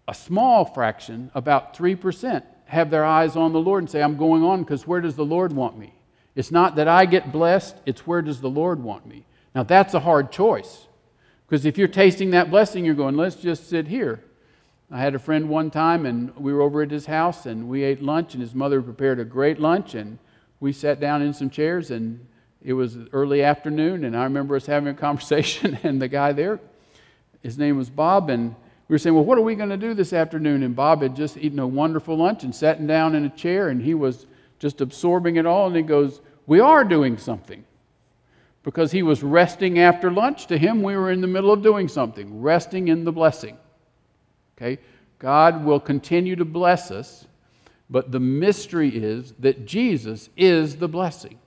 a 0.07 0.13
small 0.13 0.65
fraction, 0.65 1.31
about 1.33 1.75
3%, 1.75 2.43
have 2.65 2.89
their 2.89 3.05
eyes 3.05 3.35
on 3.35 3.53
the 3.53 3.59
Lord 3.59 3.83
and 3.83 3.89
say, 3.89 4.01
I'm 4.01 4.17
going 4.17 4.43
on 4.43 4.63
because 4.63 4.87
where 4.87 5.01
does 5.01 5.15
the 5.15 5.25
Lord 5.25 5.53
want 5.53 5.77
me? 5.77 5.93
It's 6.35 6.51
not 6.51 6.75
that 6.75 6.87
I 6.87 7.05
get 7.05 7.31
blessed, 7.31 7.77
it's 7.85 8.05
where 8.05 8.21
does 8.21 8.41
the 8.41 8.49
Lord 8.49 8.83
want 8.83 9.05
me? 9.05 9.25
Now, 9.53 9.63
that's 9.63 9.93
a 9.93 9.99
hard 10.01 10.31
choice 10.31 10.87
because 11.47 11.65
if 11.65 11.77
you're 11.77 11.87
tasting 11.87 12.31
that 12.31 12.49
blessing, 12.49 12.83
you're 12.83 12.95
going, 12.95 13.15
let's 13.15 13.35
just 13.35 13.69
sit 13.69 13.87
here. 13.87 14.23
I 14.91 14.99
had 14.99 15.15
a 15.15 15.19
friend 15.19 15.49
one 15.49 15.71
time, 15.71 16.05
and 16.05 16.35
we 16.35 16.53
were 16.53 16.61
over 16.61 16.81
at 16.81 16.91
his 16.91 17.05
house, 17.05 17.45
and 17.45 17.67
we 17.67 17.83
ate 17.83 18.01
lunch, 18.01 18.33
and 18.33 18.41
his 18.41 18.53
mother 18.53 18.81
prepared 18.81 19.19
a 19.19 19.25
great 19.25 19.59
lunch, 19.59 19.95
and 19.95 20.19
we 20.59 20.71
sat 20.73 20.99
down 20.99 21.21
in 21.21 21.33
some 21.33 21.49
chairs, 21.49 21.91
and 21.91 22.25
it 22.63 22.73
was 22.73 22.97
early 23.13 23.43
afternoon, 23.43 24.05
and 24.05 24.15
I 24.15 24.23
remember 24.23 24.55
us 24.55 24.65
having 24.65 24.89
a 24.89 24.93
conversation, 24.99 25.79
and 25.83 26.01
the 26.01 26.07
guy 26.07 26.33
there, 26.33 26.59
his 27.41 27.57
name 27.57 27.77
was 27.77 27.89
Bob, 27.89 28.29
and 28.29 28.55
we 28.87 28.93
were 28.93 28.99
saying, 28.99 29.15
Well, 29.15 29.25
what 29.25 29.37
are 29.37 29.41
we 29.41 29.55
going 29.55 29.69
to 29.69 29.77
do 29.77 29.93
this 29.93 30.13
afternoon? 30.13 30.63
And 30.63 30.75
Bob 30.75 31.01
had 31.01 31.15
just 31.15 31.37
eaten 31.37 31.59
a 31.59 31.67
wonderful 31.67 32.17
lunch 32.17 32.43
and 32.43 32.53
sat 32.53 32.85
down 32.85 33.15
in 33.15 33.25
a 33.25 33.29
chair, 33.29 33.69
and 33.69 33.81
he 33.81 33.93
was 33.93 34.27
just 34.59 34.81
absorbing 34.81 35.37
it 35.37 35.45
all. 35.45 35.67
And 35.67 35.75
he 35.75 35.81
goes, 35.81 36.21
We 36.45 36.59
are 36.59 36.83
doing 36.83 37.17
something. 37.17 37.65
Because 38.63 38.91
he 38.91 39.03
was 39.03 39.21
resting 39.21 39.79
after 39.79 40.09
lunch. 40.09 40.47
To 40.47 40.57
him, 40.57 40.81
we 40.81 40.95
were 40.95 41.11
in 41.11 41.21
the 41.21 41.27
middle 41.27 41.51
of 41.51 41.61
doing 41.61 41.87
something, 41.87 42.41
resting 42.41 42.87
in 42.87 43.03
the 43.03 43.11
blessing. 43.11 43.57
Okay? 44.57 44.79
God 45.19 45.63
will 45.63 45.79
continue 45.79 46.35
to 46.35 46.45
bless 46.45 46.91
us, 46.91 47.25
but 47.89 48.11
the 48.11 48.19
mystery 48.19 48.89
is 48.89 49.33
that 49.39 49.65
Jesus 49.65 50.29
is 50.35 50.77
the 50.77 50.87
blessing. 50.87 51.39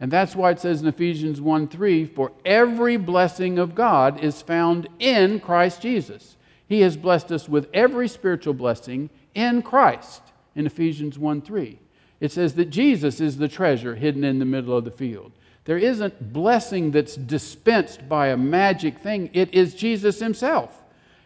And 0.00 0.10
that's 0.10 0.34
why 0.34 0.50
it 0.50 0.60
says 0.60 0.80
in 0.80 0.88
Ephesians 0.88 1.40
1 1.40 1.68
3, 1.68 2.06
for 2.06 2.32
every 2.44 2.96
blessing 2.96 3.58
of 3.58 3.74
God 3.74 4.20
is 4.20 4.40
found 4.40 4.88
in 4.98 5.40
Christ 5.40 5.82
Jesus. 5.82 6.36
He 6.70 6.82
has 6.82 6.96
blessed 6.96 7.32
us 7.32 7.48
with 7.48 7.68
every 7.74 8.06
spiritual 8.06 8.54
blessing 8.54 9.10
in 9.34 9.60
Christ 9.60 10.22
in 10.54 10.66
Ephesians 10.66 11.18
1 11.18 11.42
3. 11.42 11.76
It 12.20 12.30
says 12.30 12.54
that 12.54 12.70
Jesus 12.70 13.20
is 13.20 13.38
the 13.38 13.48
treasure 13.48 13.96
hidden 13.96 14.22
in 14.22 14.38
the 14.38 14.44
middle 14.44 14.78
of 14.78 14.84
the 14.84 14.92
field. 14.92 15.32
There 15.64 15.78
isn't 15.78 16.32
blessing 16.32 16.92
that's 16.92 17.16
dispensed 17.16 18.08
by 18.08 18.28
a 18.28 18.36
magic 18.36 19.00
thing, 19.00 19.30
it 19.32 19.52
is 19.52 19.74
Jesus 19.74 20.20
Himself. 20.20 20.80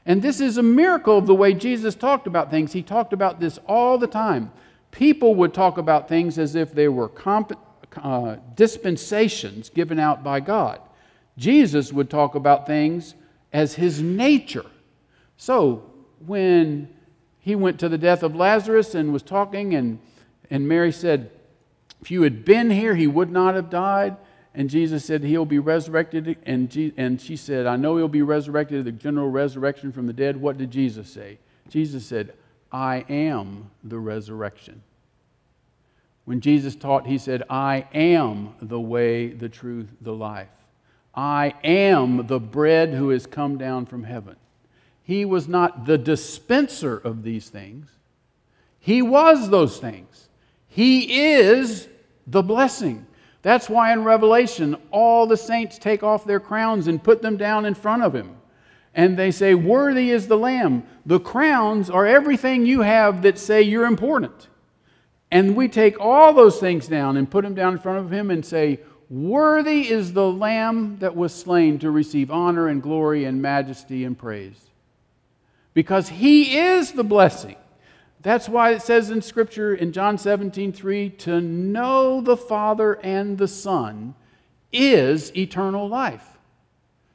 And 0.07 0.22
this 0.22 0.40
is 0.40 0.57
a 0.57 0.62
miracle 0.62 1.18
of 1.18 1.26
the 1.26 1.35
way 1.35 1.52
Jesus 1.52 1.94
talked 1.94 2.26
about 2.26 2.50
things. 2.50 2.72
He 2.72 2.83
talked 2.83 3.12
about 3.12 3.38
this 3.38 3.59
all 3.66 3.98
the 3.98 4.07
time. 4.07 4.50
People 4.92 5.35
would 5.35 5.52
talk 5.52 5.76
about 5.76 6.09
things 6.09 6.38
as 6.38 6.54
if 6.54 6.72
they 6.72 6.88
were 6.88 7.09
comp- 7.11 7.61
uh, 7.98 8.37
dispensations 8.54 9.68
given 9.68 9.98
out 9.98 10.24
by 10.24 10.40
God. 10.40 10.80
Jesus 11.37 11.92
would 11.92 12.09
talk 12.09 12.35
about 12.35 12.66
things 12.66 13.14
as 13.52 13.74
His 13.74 14.00
nature. 14.00 14.64
So, 15.44 15.83
when 16.24 16.88
he 17.38 17.54
went 17.54 17.78
to 17.80 17.90
the 17.90 17.98
death 17.98 18.22
of 18.22 18.35
Lazarus 18.35 18.94
and 18.94 19.12
was 19.12 19.22
talking, 19.22 19.74
and, 19.74 19.98
and 20.48 20.66
Mary 20.66 20.90
said, 20.90 21.30
If 22.00 22.11
you 22.11 22.22
had 22.22 22.46
been 22.46 22.70
here, 22.70 22.94
he 22.94 23.07
would 23.07 23.30
not 23.30 23.54
have 23.54 23.68
died. 23.68 24.16
And 24.54 24.70
Jesus 24.70 25.04
said, 25.04 25.22
He'll 25.22 25.44
be 25.44 25.59
resurrected. 25.59 26.38
And, 26.46 26.70
Je- 26.70 26.94
and 26.96 27.20
she 27.20 27.37
said, 27.37 27.66
I 27.66 27.76
know 27.76 27.98
he'll 27.98 28.09
be 28.09 28.22
resurrected 28.22 28.78
at 28.78 28.85
the 28.87 28.92
general 28.92 29.28
resurrection 29.28 29.92
from 29.92 30.07
the 30.07 30.14
dead. 30.14 30.38
What 30.38 30.57
did 30.57 30.70
Jesus 30.70 31.11
say? 31.11 31.38
Jesus 31.68 32.07
said, 32.07 32.33
I 32.72 33.04
am 33.11 33.70
the 33.83 33.98
resurrection. 33.98 34.83
When 36.24 36.40
Jesus 36.40 36.74
taught, 36.74 37.07
he 37.07 37.18
said, 37.18 37.42
I 37.50 37.87
am 37.92 38.54
the 38.62 38.80
way, 38.80 39.28
the 39.28 39.50
truth, 39.50 39.90
the 40.00 40.14
life. 40.14 40.48
I 41.14 41.52
am 41.62 42.28
the 42.28 42.40
bread 42.40 42.94
who 42.94 43.11
has 43.11 43.26
come 43.26 43.59
down 43.59 43.85
from 43.85 44.04
heaven. 44.04 44.37
He 45.04 45.26
was 45.26 45.46
not 45.46 45.84
the 45.84 45.98
dispenser 45.98 46.96
of 46.96 47.22
these 47.22 47.48
things, 47.50 47.88
He 48.80 49.02
was 49.02 49.50
those 49.50 49.78
things. 49.78 50.28
He 50.66 51.34
is 51.34 51.86
the 52.26 52.42
blessing. 52.42 53.06
That's 53.42 53.68
why 53.68 53.92
in 53.92 54.02
Revelation, 54.02 54.76
all 54.90 55.26
the 55.26 55.36
saints 55.36 55.78
take 55.78 56.02
off 56.02 56.24
their 56.24 56.40
crowns 56.40 56.88
and 56.88 57.00
put 57.00 57.22
them 57.22 57.36
down 57.36 57.64
in 57.64 57.74
front 57.74 58.02
of 58.02 58.14
Him. 58.14 58.34
And 58.94 59.16
they 59.16 59.30
say, 59.30 59.54
Worthy 59.54 60.10
is 60.10 60.26
the 60.26 60.38
Lamb. 60.38 60.84
The 61.06 61.20
crowns 61.20 61.90
are 61.90 62.06
everything 62.06 62.66
you 62.66 62.80
have 62.80 63.22
that 63.22 63.38
say 63.38 63.62
you're 63.62 63.84
important. 63.84 64.48
And 65.30 65.54
we 65.54 65.68
take 65.68 66.00
all 66.00 66.32
those 66.32 66.58
things 66.58 66.88
down 66.88 67.16
and 67.16 67.30
put 67.30 67.44
them 67.44 67.54
down 67.54 67.74
in 67.74 67.78
front 67.78 67.98
of 67.98 68.10
Him 68.10 68.30
and 68.30 68.44
say, 68.44 68.80
Worthy 69.10 69.88
is 69.90 70.14
the 70.14 70.28
Lamb 70.28 70.96
that 71.00 71.14
was 71.14 71.34
slain 71.34 71.78
to 71.80 71.90
receive 71.90 72.30
honor 72.30 72.68
and 72.68 72.82
glory 72.82 73.26
and 73.26 73.42
majesty 73.42 74.04
and 74.04 74.18
praise 74.18 74.70
because 75.74 76.08
he 76.08 76.56
is 76.56 76.92
the 76.92 77.04
blessing. 77.04 77.56
That's 78.22 78.48
why 78.48 78.70
it 78.70 78.80
says 78.80 79.10
in 79.10 79.20
Scripture 79.20 79.74
in 79.74 79.92
John 79.92 80.16
17, 80.16 80.72
3, 80.72 81.10
to 81.10 81.40
know 81.42 82.22
the 82.22 82.38
Father 82.38 82.94
and 82.94 83.37
the 83.37 83.48
Son 83.48 84.14
is 84.72 85.37
eternal 85.37 85.88
life. 85.88 86.26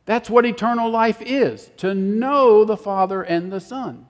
That's 0.06 0.30
what 0.30 0.46
eternal 0.46 0.90
life 0.90 1.22
is, 1.22 1.72
to 1.78 1.96
know 1.96 2.64
the 2.64 2.78
Father 2.78 3.24
and 3.24 3.52
the 3.52 3.60
Son. 3.60 4.06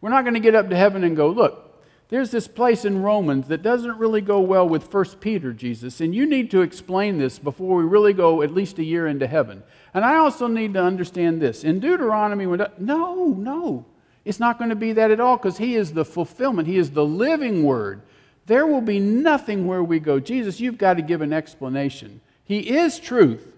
We're 0.00 0.10
not 0.10 0.22
going 0.22 0.34
to 0.34 0.40
get 0.40 0.54
up 0.54 0.70
to 0.70 0.76
heaven 0.76 1.02
and 1.02 1.16
go, 1.16 1.28
look, 1.28 1.65
there's 2.08 2.30
this 2.30 2.46
place 2.46 2.84
in 2.84 3.02
Romans 3.02 3.48
that 3.48 3.62
doesn't 3.62 3.98
really 3.98 4.20
go 4.20 4.40
well 4.40 4.68
with 4.68 4.92
1 4.92 5.04
Peter, 5.20 5.52
Jesus, 5.52 6.00
and 6.00 6.14
you 6.14 6.24
need 6.24 6.50
to 6.52 6.62
explain 6.62 7.18
this 7.18 7.38
before 7.38 7.76
we 7.76 7.84
really 7.84 8.12
go 8.12 8.42
at 8.42 8.54
least 8.54 8.78
a 8.78 8.84
year 8.84 9.08
into 9.08 9.26
heaven. 9.26 9.62
And 9.92 10.04
I 10.04 10.16
also 10.16 10.46
need 10.46 10.74
to 10.74 10.82
understand 10.82 11.42
this. 11.42 11.64
In 11.64 11.80
Deuteronomy, 11.80 12.46
no, 12.78 13.26
no. 13.26 13.86
It's 14.24 14.40
not 14.40 14.58
going 14.58 14.70
to 14.70 14.76
be 14.76 14.92
that 14.92 15.10
at 15.10 15.20
all 15.20 15.36
because 15.36 15.58
He 15.58 15.74
is 15.74 15.92
the 15.92 16.04
fulfillment, 16.04 16.68
He 16.68 16.78
is 16.78 16.90
the 16.90 17.04
living 17.04 17.64
Word. 17.64 18.02
There 18.46 18.66
will 18.66 18.80
be 18.80 19.00
nothing 19.00 19.66
where 19.66 19.82
we 19.82 19.98
go, 19.98 20.20
Jesus, 20.20 20.60
you've 20.60 20.78
got 20.78 20.94
to 20.94 21.02
give 21.02 21.20
an 21.20 21.32
explanation. 21.32 22.20
He 22.44 22.76
is 22.76 23.00
truth. 23.00 23.54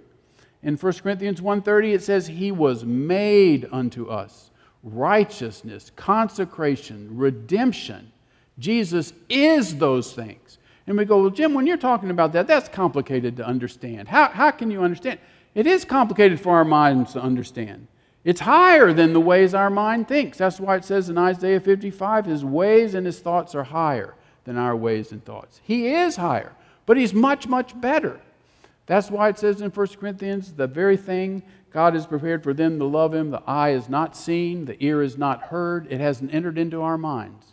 In 0.62 0.76
1 0.76 0.92
Corinthians 0.94 1.40
1:30 1.40 1.94
it 1.94 2.02
says 2.02 2.26
he 2.26 2.50
was 2.50 2.84
made 2.84 3.68
unto 3.70 4.08
us 4.08 4.50
righteousness, 4.82 5.92
consecration, 5.96 7.08
redemption. 7.16 8.10
Jesus 8.58 9.12
is 9.28 9.76
those 9.76 10.12
things. 10.12 10.58
And 10.86 10.96
we 10.96 11.04
go, 11.04 11.20
well, 11.20 11.30
Jim, 11.30 11.54
when 11.54 11.66
you're 11.66 11.76
talking 11.76 12.10
about 12.10 12.32
that, 12.32 12.46
that's 12.46 12.68
complicated 12.68 13.36
to 13.36 13.46
understand. 13.46 14.08
How, 14.08 14.28
how 14.28 14.50
can 14.50 14.70
you 14.70 14.82
understand? 14.82 15.18
It 15.54 15.66
is 15.66 15.84
complicated 15.84 16.40
for 16.40 16.56
our 16.56 16.64
minds 16.64 17.12
to 17.12 17.20
understand. 17.20 17.88
It's 18.24 18.40
higher 18.40 18.92
than 18.92 19.12
the 19.12 19.20
ways 19.20 19.54
our 19.54 19.70
mind 19.70 20.08
thinks. 20.08 20.38
That's 20.38 20.60
why 20.60 20.76
it 20.76 20.84
says 20.84 21.08
in 21.08 21.18
Isaiah 21.18 21.60
55 21.60 22.26
his 22.26 22.44
ways 22.44 22.94
and 22.94 23.06
his 23.06 23.20
thoughts 23.20 23.54
are 23.54 23.64
higher 23.64 24.14
than 24.44 24.56
our 24.56 24.74
ways 24.74 25.12
and 25.12 25.24
thoughts. 25.24 25.60
He 25.62 25.88
is 25.88 26.16
higher, 26.16 26.52
but 26.86 26.96
he's 26.96 27.14
much, 27.14 27.46
much 27.46 27.78
better. 27.80 28.20
That's 28.86 29.10
why 29.10 29.28
it 29.28 29.38
says 29.38 29.60
in 29.60 29.70
1 29.70 29.86
Corinthians 30.00 30.52
the 30.52 30.66
very 30.66 30.96
thing 30.96 31.42
God 31.70 31.92
has 31.94 32.06
prepared 32.06 32.42
for 32.42 32.54
them 32.54 32.78
to 32.78 32.86
love 32.86 33.14
him, 33.14 33.30
the 33.30 33.42
eye 33.46 33.70
is 33.70 33.90
not 33.90 34.16
seen, 34.16 34.64
the 34.64 34.82
ear 34.82 35.02
is 35.02 35.18
not 35.18 35.42
heard, 35.42 35.86
it 35.90 36.00
hasn't 36.00 36.32
entered 36.32 36.56
into 36.56 36.80
our 36.80 36.96
minds. 36.96 37.52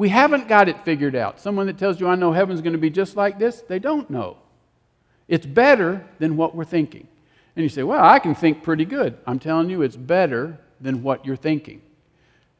We 0.00 0.08
haven't 0.08 0.48
got 0.48 0.70
it 0.70 0.82
figured 0.82 1.14
out. 1.14 1.40
Someone 1.40 1.66
that 1.66 1.76
tells 1.76 2.00
you, 2.00 2.08
I 2.08 2.14
know 2.14 2.32
heaven's 2.32 2.62
going 2.62 2.72
to 2.72 2.78
be 2.78 2.88
just 2.88 3.16
like 3.16 3.38
this, 3.38 3.60
they 3.60 3.78
don't 3.78 4.08
know. 4.08 4.38
It's 5.28 5.44
better 5.44 6.06
than 6.18 6.38
what 6.38 6.54
we're 6.54 6.64
thinking. 6.64 7.06
And 7.54 7.62
you 7.62 7.68
say, 7.68 7.82
Well, 7.82 8.02
I 8.02 8.18
can 8.18 8.34
think 8.34 8.62
pretty 8.62 8.86
good. 8.86 9.18
I'm 9.26 9.38
telling 9.38 9.68
you, 9.68 9.82
it's 9.82 9.96
better 9.96 10.58
than 10.80 11.02
what 11.02 11.26
you're 11.26 11.36
thinking. 11.36 11.82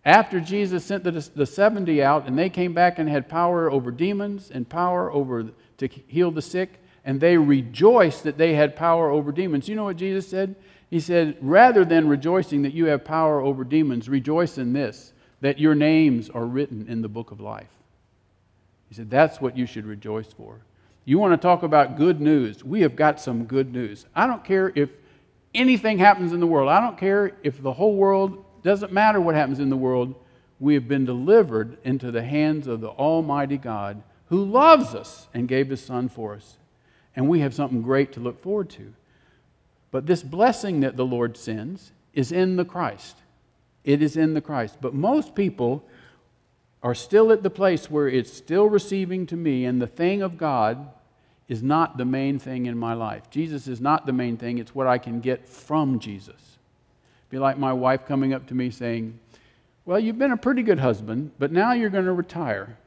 After 0.04 0.38
Jesus 0.38 0.84
sent 0.84 1.02
the, 1.02 1.12
the 1.12 1.46
70 1.46 2.02
out 2.02 2.26
and 2.26 2.38
they 2.38 2.50
came 2.50 2.74
back 2.74 2.98
and 2.98 3.08
had 3.08 3.26
power 3.26 3.70
over 3.70 3.90
demons 3.90 4.50
and 4.50 4.68
power 4.68 5.10
over 5.10 5.46
to 5.78 5.88
heal 5.88 6.30
the 6.30 6.42
sick, 6.42 6.78
and 7.06 7.22
they 7.22 7.38
rejoiced 7.38 8.24
that 8.24 8.36
they 8.36 8.52
had 8.52 8.76
power 8.76 9.08
over 9.08 9.32
demons. 9.32 9.66
You 9.66 9.76
know 9.76 9.84
what 9.84 9.96
Jesus 9.96 10.28
said? 10.28 10.56
He 10.90 11.00
said, 11.00 11.38
Rather 11.40 11.86
than 11.86 12.06
rejoicing 12.06 12.60
that 12.64 12.74
you 12.74 12.84
have 12.84 13.02
power 13.02 13.40
over 13.40 13.64
demons, 13.64 14.10
rejoice 14.10 14.58
in 14.58 14.74
this, 14.74 15.14
that 15.40 15.58
your 15.58 15.74
names 15.74 16.30
are 16.30 16.44
written 16.44 16.86
in 16.88 17.02
the 17.02 17.08
book 17.08 17.30
of 17.30 17.40
life. 17.40 17.68
He 18.88 18.94
said, 18.94 19.10
That's 19.10 19.40
what 19.40 19.56
you 19.56 19.66
should 19.66 19.86
rejoice 19.86 20.32
for. 20.32 20.60
You 21.04 21.18
want 21.18 21.32
to 21.32 21.38
talk 21.38 21.62
about 21.62 21.96
good 21.96 22.20
news? 22.20 22.62
We 22.62 22.82
have 22.82 22.94
got 22.94 23.20
some 23.20 23.44
good 23.44 23.72
news. 23.72 24.06
I 24.14 24.26
don't 24.26 24.44
care 24.44 24.72
if 24.74 24.90
anything 25.54 25.98
happens 25.98 26.32
in 26.32 26.40
the 26.40 26.46
world, 26.46 26.68
I 26.68 26.80
don't 26.80 26.98
care 26.98 27.32
if 27.42 27.62
the 27.62 27.72
whole 27.72 27.96
world 27.96 28.44
doesn't 28.62 28.92
matter 28.92 29.20
what 29.20 29.34
happens 29.34 29.58
in 29.58 29.70
the 29.70 29.76
world, 29.76 30.14
we 30.58 30.74
have 30.74 30.86
been 30.86 31.06
delivered 31.06 31.78
into 31.84 32.10
the 32.10 32.22
hands 32.22 32.66
of 32.66 32.80
the 32.80 32.90
Almighty 32.90 33.56
God 33.56 34.02
who 34.28 34.44
loves 34.44 34.94
us 34.94 35.26
and 35.34 35.48
gave 35.48 35.70
his 35.70 35.82
Son 35.82 36.08
for 36.08 36.34
us. 36.34 36.56
And 37.16 37.28
we 37.28 37.40
have 37.40 37.54
something 37.54 37.82
great 37.82 38.12
to 38.12 38.20
look 38.20 38.40
forward 38.40 38.70
to. 38.70 38.92
But 39.90 40.06
this 40.06 40.22
blessing 40.22 40.80
that 40.80 40.96
the 40.96 41.04
Lord 41.04 41.36
sends 41.36 41.92
is 42.14 42.30
in 42.30 42.56
the 42.56 42.64
Christ. 42.64 43.16
It 43.84 44.02
is 44.02 44.16
in 44.16 44.34
the 44.34 44.40
Christ. 44.40 44.78
But 44.80 44.94
most 44.94 45.34
people 45.34 45.84
are 46.82 46.94
still 46.94 47.30
at 47.32 47.42
the 47.42 47.50
place 47.50 47.90
where 47.90 48.08
it's 48.08 48.32
still 48.32 48.66
receiving 48.66 49.26
to 49.26 49.36
me, 49.36 49.64
and 49.64 49.80
the 49.80 49.86
thing 49.86 50.22
of 50.22 50.38
God 50.38 50.88
is 51.48 51.62
not 51.62 51.98
the 51.98 52.04
main 52.04 52.38
thing 52.38 52.66
in 52.66 52.78
my 52.78 52.94
life. 52.94 53.28
Jesus 53.28 53.66
is 53.66 53.80
not 53.80 54.06
the 54.06 54.12
main 54.12 54.36
thing, 54.36 54.58
it's 54.58 54.74
what 54.74 54.86
I 54.86 54.98
can 54.98 55.20
get 55.20 55.48
from 55.48 55.98
Jesus. 55.98 56.58
Be 57.28 57.38
like 57.38 57.58
my 57.58 57.72
wife 57.72 58.06
coming 58.06 58.32
up 58.32 58.46
to 58.48 58.54
me 58.54 58.70
saying, 58.70 59.18
Well, 59.84 59.98
you've 59.98 60.18
been 60.18 60.32
a 60.32 60.36
pretty 60.36 60.62
good 60.62 60.78
husband, 60.78 61.32
but 61.38 61.52
now 61.52 61.72
you're 61.72 61.90
going 61.90 62.04
to 62.06 62.12
retire. 62.12 62.78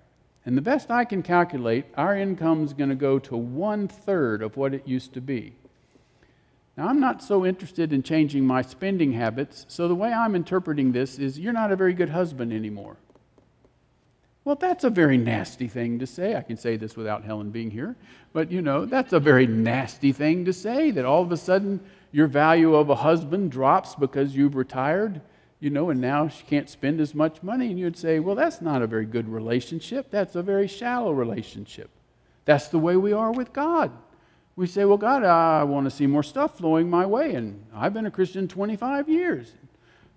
And 0.46 0.58
the 0.58 0.62
best 0.62 0.92
I 0.92 1.06
can 1.06 1.24
calculate, 1.24 1.86
our 1.96 2.18
income's 2.18 2.74
going 2.74 2.90
to 2.90 2.96
go 2.96 3.20
to 3.20 3.38
one 3.38 3.88
third 3.88 4.42
of 4.42 4.58
what 4.58 4.74
it 4.74 4.88
used 4.88 5.14
to 5.14 5.22
be. 5.22 5.54
Now, 6.76 6.88
I'm 6.88 7.00
not 7.00 7.22
so 7.22 7.46
interested 7.46 7.94
in 7.94 8.02
changing 8.02 8.48
my 8.48 8.64
spending 8.64 9.14
habits, 9.14 9.66
so 9.70 9.88
the 9.88 9.96
way 9.96 10.12
I'm 10.12 10.36
interpreting 10.36 10.92
this 10.92 11.20
is 11.20 11.38
you're 11.38 11.54
not 11.54 11.72
a 11.72 11.76
very 11.76 11.94
good 11.94 12.10
husband 12.10 12.52
anymore. 12.52 12.98
Well, 14.46 14.56
that's 14.56 14.84
a 14.84 14.90
very 14.90 15.18
nasty 15.18 15.68
thing 15.68 16.00
to 16.00 16.08
say. 16.08 16.36
I 16.36 16.42
can 16.42 16.58
say 16.58 16.76
this 16.76 16.98
without 16.98 17.24
Helen 17.24 17.52
being 17.52 17.72
here, 17.72 17.96
but 18.34 18.52
you 18.52 18.62
know, 18.62 18.86
that's 18.86 19.14
a 19.14 19.20
very 19.20 19.48
nasty 19.48 20.12
thing 20.12 20.46
to 20.46 20.54
say 20.54 20.92
that 20.92 21.06
all 21.06 21.22
of 21.22 21.32
a 21.32 21.38
sudden 21.38 21.80
your 22.12 22.28
value 22.28 22.76
of 22.76 22.90
a 22.90 22.96
husband 22.96 23.52
drops 23.52 23.96
because 23.96 24.36
you've 24.36 24.56
retired, 24.56 25.22
you 25.62 25.70
know, 25.70 25.92
and 25.92 26.02
now 26.02 26.28
she 26.28 26.44
can't 26.44 26.70
spend 26.70 27.00
as 27.00 27.16
much 27.16 27.42
money. 27.42 27.68
And 27.68 27.80
you'd 27.80 27.98
say, 27.98 28.20
well, 28.20 28.36
that's 28.36 28.62
not 28.62 28.82
a 28.82 28.88
very 28.88 29.06
good 29.06 29.30
relationship. 29.30 30.12
That's 30.12 30.36
a 30.36 30.44
very 30.44 30.68
shallow 30.68 31.14
relationship. 31.14 31.90
That's 32.44 32.68
the 32.68 32.80
way 32.80 32.98
we 32.98 33.14
are 33.14 33.32
with 33.32 33.54
God. 33.54 33.92
We 34.56 34.68
say, 34.68 34.86
well, 34.86 34.98
God, 34.98 35.24
I 35.24 35.64
want 35.64 35.86
to 35.86 35.92
see 35.92 36.06
more 36.06 36.24
stuff 36.24 36.58
flowing 36.58 36.90
my 36.90 37.06
way. 37.06 37.34
And 37.34 37.66
I've 37.74 37.94
been 37.94 38.06
a 38.06 38.12
Christian 38.12 38.48
25 38.48 39.10
years. 39.10 39.54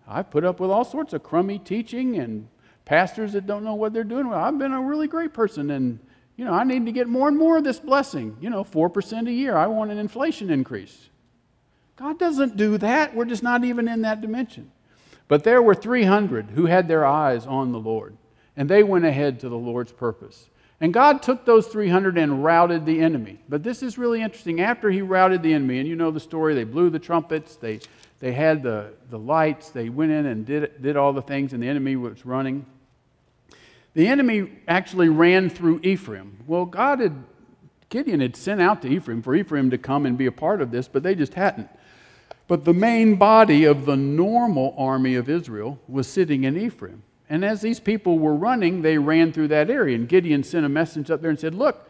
I've 0.07 0.31
put 0.31 0.45
up 0.45 0.61
with 0.61 0.71
all 0.71 0.85
sorts 0.85 1.13
of 1.15 1.23
crummy 1.23 1.59
teaching 1.59 2.19
and 2.19 2.49
pastors 2.85 3.33
that 3.33 3.47
don't 3.47 3.65
know 3.65 3.75
what 3.75 3.93
they're 3.93 4.05
doing. 4.05 4.29
Well, 4.29 4.39
I've 4.39 4.59
been 4.59 4.73
a 4.73 4.81
really 4.81 5.09
great 5.09 5.33
person, 5.33 5.71
and 5.71 5.99
you 6.37 6.45
know, 6.45 6.53
I 6.53 6.65
need 6.65 6.87
to 6.87 6.93
get 6.93 7.09
more 7.09 7.29
and 7.29 7.37
more 7.37 7.59
of 7.59 7.65
this 7.65 7.81
blessing. 7.81 8.37
You 8.41 8.51
know, 8.51 8.63
4% 8.63 9.27
a 9.27 9.33
year. 9.33 9.57
I 9.57 9.67
want 9.67 9.91
an 9.91 9.99
inflation 9.99 10.51
increase. 10.51 11.09
God 11.97 12.19
doesn't 12.19 12.57
do 12.57 12.77
that. 12.79 13.15
We're 13.17 13.25
just 13.25 13.43
not 13.43 13.65
even 13.65 13.89
in 13.89 14.03
that 14.03 14.21
dimension. 14.21 14.71
But 15.29 15.45
there 15.45 15.63
were 15.63 15.75
300 15.75 16.51
who 16.51 16.67
had 16.67 16.89
their 16.89 17.05
eyes 17.05 17.47
on 17.47 17.73
the 17.73 17.81
Lord, 17.81 18.17
and 18.57 18.69
they 18.69 18.83
went 18.83 19.07
ahead 19.07 19.41
to 19.41 19.49
the 19.49 19.59
Lord's 19.59 19.93
purpose. 19.93 20.51
And 20.81 20.93
God 20.93 21.23
took 21.23 21.47
those 21.47 21.67
300 21.69 22.19
and 22.19 22.45
routed 22.45 22.85
the 22.85 23.01
enemy. 23.01 23.39
But 23.49 23.63
this 23.63 23.83
is 23.83 23.97
really 23.97 24.21
interesting. 24.21 24.61
After 24.61 24.91
he 24.91 25.01
routed 25.01 25.43
the 25.43 25.55
enemy, 25.55 25.79
and 25.79 25.89
you 25.89 25.97
know 25.97 26.11
the 26.11 26.21
story, 26.21 26.55
they 26.55 26.65
blew 26.65 26.91
the 26.91 26.99
trumpets, 26.99 27.57
they, 27.57 27.81
they 28.21 28.33
had 28.33 28.63
the, 28.63 28.93
the 29.09 29.19
lights, 29.19 29.71
they 29.71 29.89
went 29.89 30.13
in 30.13 30.27
and 30.27 30.45
did, 30.45 30.83
did 30.83 30.97
all 30.97 31.15
the 31.15 31.23
things, 31.23 31.55
and 31.55 31.63
the 31.63 31.69
enemy 31.69 31.97
was 31.97 32.27
running. 32.27 32.67
The 33.95 34.07
enemy 34.07 34.51
actually 34.69 35.09
ran 35.09 35.49
through 35.49 35.81
Ephraim. 35.83 36.45
Well, 36.47 36.67
God 36.67 37.01
had, 37.01 37.25
Gideon 37.89 38.21
had 38.21 38.37
sent 38.37 38.61
out 38.61 38.83
to 38.83 38.89
Ephraim 38.89 39.23
for 39.23 39.35
Ephraim 39.35 39.71
to 39.71 39.79
come 39.79 40.05
and 40.05 40.19
be 40.19 40.27
a 40.27 40.33
part 40.33 40.61
of 40.61 40.71
this, 40.71 40.89
but 40.89 41.03
they 41.03 41.15
just 41.15 41.33
hadn't. 41.33 41.71
But 42.49 42.67
the 42.67 42.75
main 42.75 43.17
body 43.17 43.65
of 43.65 43.87
the 43.87 43.97
normal 43.97 44.75
army 44.77 45.15
of 45.15 45.31
Israel 45.31 45.81
was 45.89 46.07
sitting 46.07 46.45
in 46.45 46.59
Ephraim. 46.59 47.03
And 47.29 47.45
as 47.45 47.61
these 47.61 47.81
people 47.81 48.19
were 48.19 48.35
running, 48.35 48.83
they 48.83 48.99
ran 48.99 49.33
through 49.33 49.49
that 49.49 49.71
area. 49.71 49.97
And 49.97 50.09
Gideon 50.09 50.45
sent 50.45 50.65
a 50.65 50.69
message 50.69 51.11
up 51.11 51.21
there 51.21 51.31
and 51.31 51.39
said, 51.39 51.55
Look, 51.55 51.89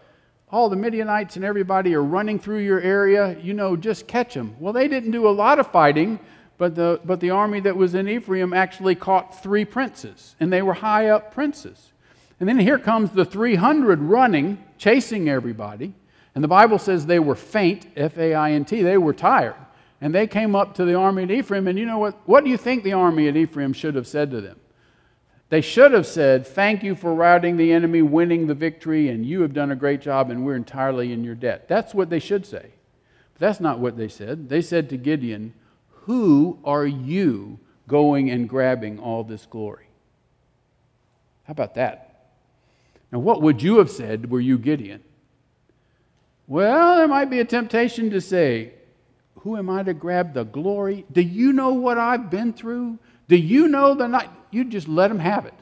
all 0.51 0.69
the 0.69 0.77
Midianites 0.77 1.37
and 1.37 1.45
everybody 1.45 1.95
are 1.95 2.03
running 2.03 2.39
through 2.39 2.59
your 2.59 2.81
area. 2.81 3.39
You 3.41 3.53
know, 3.53 3.77
just 3.77 4.07
catch 4.07 4.35
them. 4.35 4.57
Well, 4.61 4.73
they 4.73 4.89
didn't 4.89 5.11
do 5.11 5.29
a 5.29 5.31
lot 5.31 5.59
of 5.59 5.71
fighting, 5.71 6.21
but 6.57 6.75
the, 6.75 7.01
but 7.05 7.21
the 7.21 7.31
army 7.31 7.61
that 7.61 7.77
was 7.77 7.95
in 7.95 8.09
Ephraim 8.09 8.55
actually 8.55 8.95
caught 8.95 9.43
three 9.43 9.65
princes, 9.65 10.37
and 10.41 10.53
they 10.53 10.63
were 10.63 10.75
high 10.75 11.09
up 11.09 11.33
princes. 11.33 11.93
And 12.39 12.49
then 12.49 12.59
here 12.59 12.79
comes 12.79 13.11
the 13.11 13.25
300 13.25 14.01
running, 14.01 14.63
chasing 14.79 15.29
everybody. 15.29 15.95
And 16.35 16.45
the 16.45 16.49
Bible 16.49 16.79
says 16.79 17.07
they 17.07 17.19
were 17.19 17.35
faint, 17.35 17.87
F 17.97 18.19
A 18.19 18.35
I 18.35 18.53
N 18.53 18.65
T, 18.65 18.83
they 18.83 18.99
were 18.99 19.15
tired. 19.15 19.55
And 20.01 20.15
they 20.15 20.27
came 20.27 20.55
up 20.55 20.75
to 20.75 20.85
the 20.85 20.95
army 20.95 21.23
at 21.23 21.31
Ephraim, 21.31 21.67
and 21.67 21.79
you 21.79 21.87
know 21.87 21.99
what? 21.99 22.15
What 22.27 22.45
do 22.45 22.51
you 22.51 22.59
think 22.59 22.85
the 22.85 22.93
army 22.93 23.29
at 23.29 23.37
Ephraim 23.37 23.73
should 23.73 23.95
have 23.95 24.07
said 24.07 24.31
to 24.31 24.43
them? 24.43 24.61
They 25.49 25.61
should 25.61 25.93
have 25.93 26.07
said, 26.07 26.47
Thank 26.47 26.83
you 26.83 26.95
for 26.95 27.15
routing 27.15 27.57
the 27.57 27.73
enemy, 27.73 28.03
winning 28.03 28.47
the 28.47 28.55
victory, 28.55 29.09
and 29.09 29.25
you 29.25 29.43
have 29.43 29.53
done 29.53 29.71
a 29.71 29.77
great 29.77 30.01
job, 30.01 30.31
and 30.31 30.45
we're 30.45 30.57
entirely 30.57 31.13
in 31.13 31.23
your 31.23 31.37
debt. 31.37 31.69
That's 31.69 31.95
what 31.95 32.11
they 32.11 32.19
should 32.19 32.45
say. 32.45 32.73
But 33.35 33.41
that's 33.41 33.61
not 33.61 33.79
what 33.79 33.97
they 33.97 34.09
said. 34.09 34.49
They 34.49 34.61
said 34.61 34.89
to 34.91 34.97
Gideon, 34.97 35.55
Who 35.91 36.59
are 36.65 36.87
you 36.87 37.61
going 37.87 38.31
and 38.31 38.49
grabbing 38.49 38.99
all 38.99 39.23
this 39.23 39.47
glory? 39.47 39.87
How 41.45 41.53
about 41.53 41.75
that? 41.77 42.31
Now, 43.13 43.21
what 43.21 43.41
would 43.43 43.63
you 43.63 43.79
have 43.79 43.91
said 43.91 44.29
were 44.31 44.41
you 44.41 44.59
Gideon? 44.59 45.05
Well, 46.49 46.97
there 46.97 47.09
might 47.09 47.31
be 47.31 47.39
a 47.39 47.45
temptation 47.45 48.11
to 48.11 48.21
say, 48.21 48.73
Who 49.41 49.57
am 49.57 49.71
I 49.71 49.85
to 49.85 49.95
grab 49.95 50.35
the 50.35 50.45
glory? 50.45 51.07
Do 51.13 51.21
you 51.21 51.53
know 51.53 51.75
what 51.75 51.99
I've 51.99 52.31
been 52.31 52.53
through? 52.53 52.99
Do 53.29 53.37
you 53.37 53.69
know 53.69 53.95
the 53.95 54.09
night? 54.09 54.31
You 54.51 54.65
just 54.65 54.89
let 54.89 55.09
them 55.09 55.19
have 55.19 55.47
it. 55.47 55.55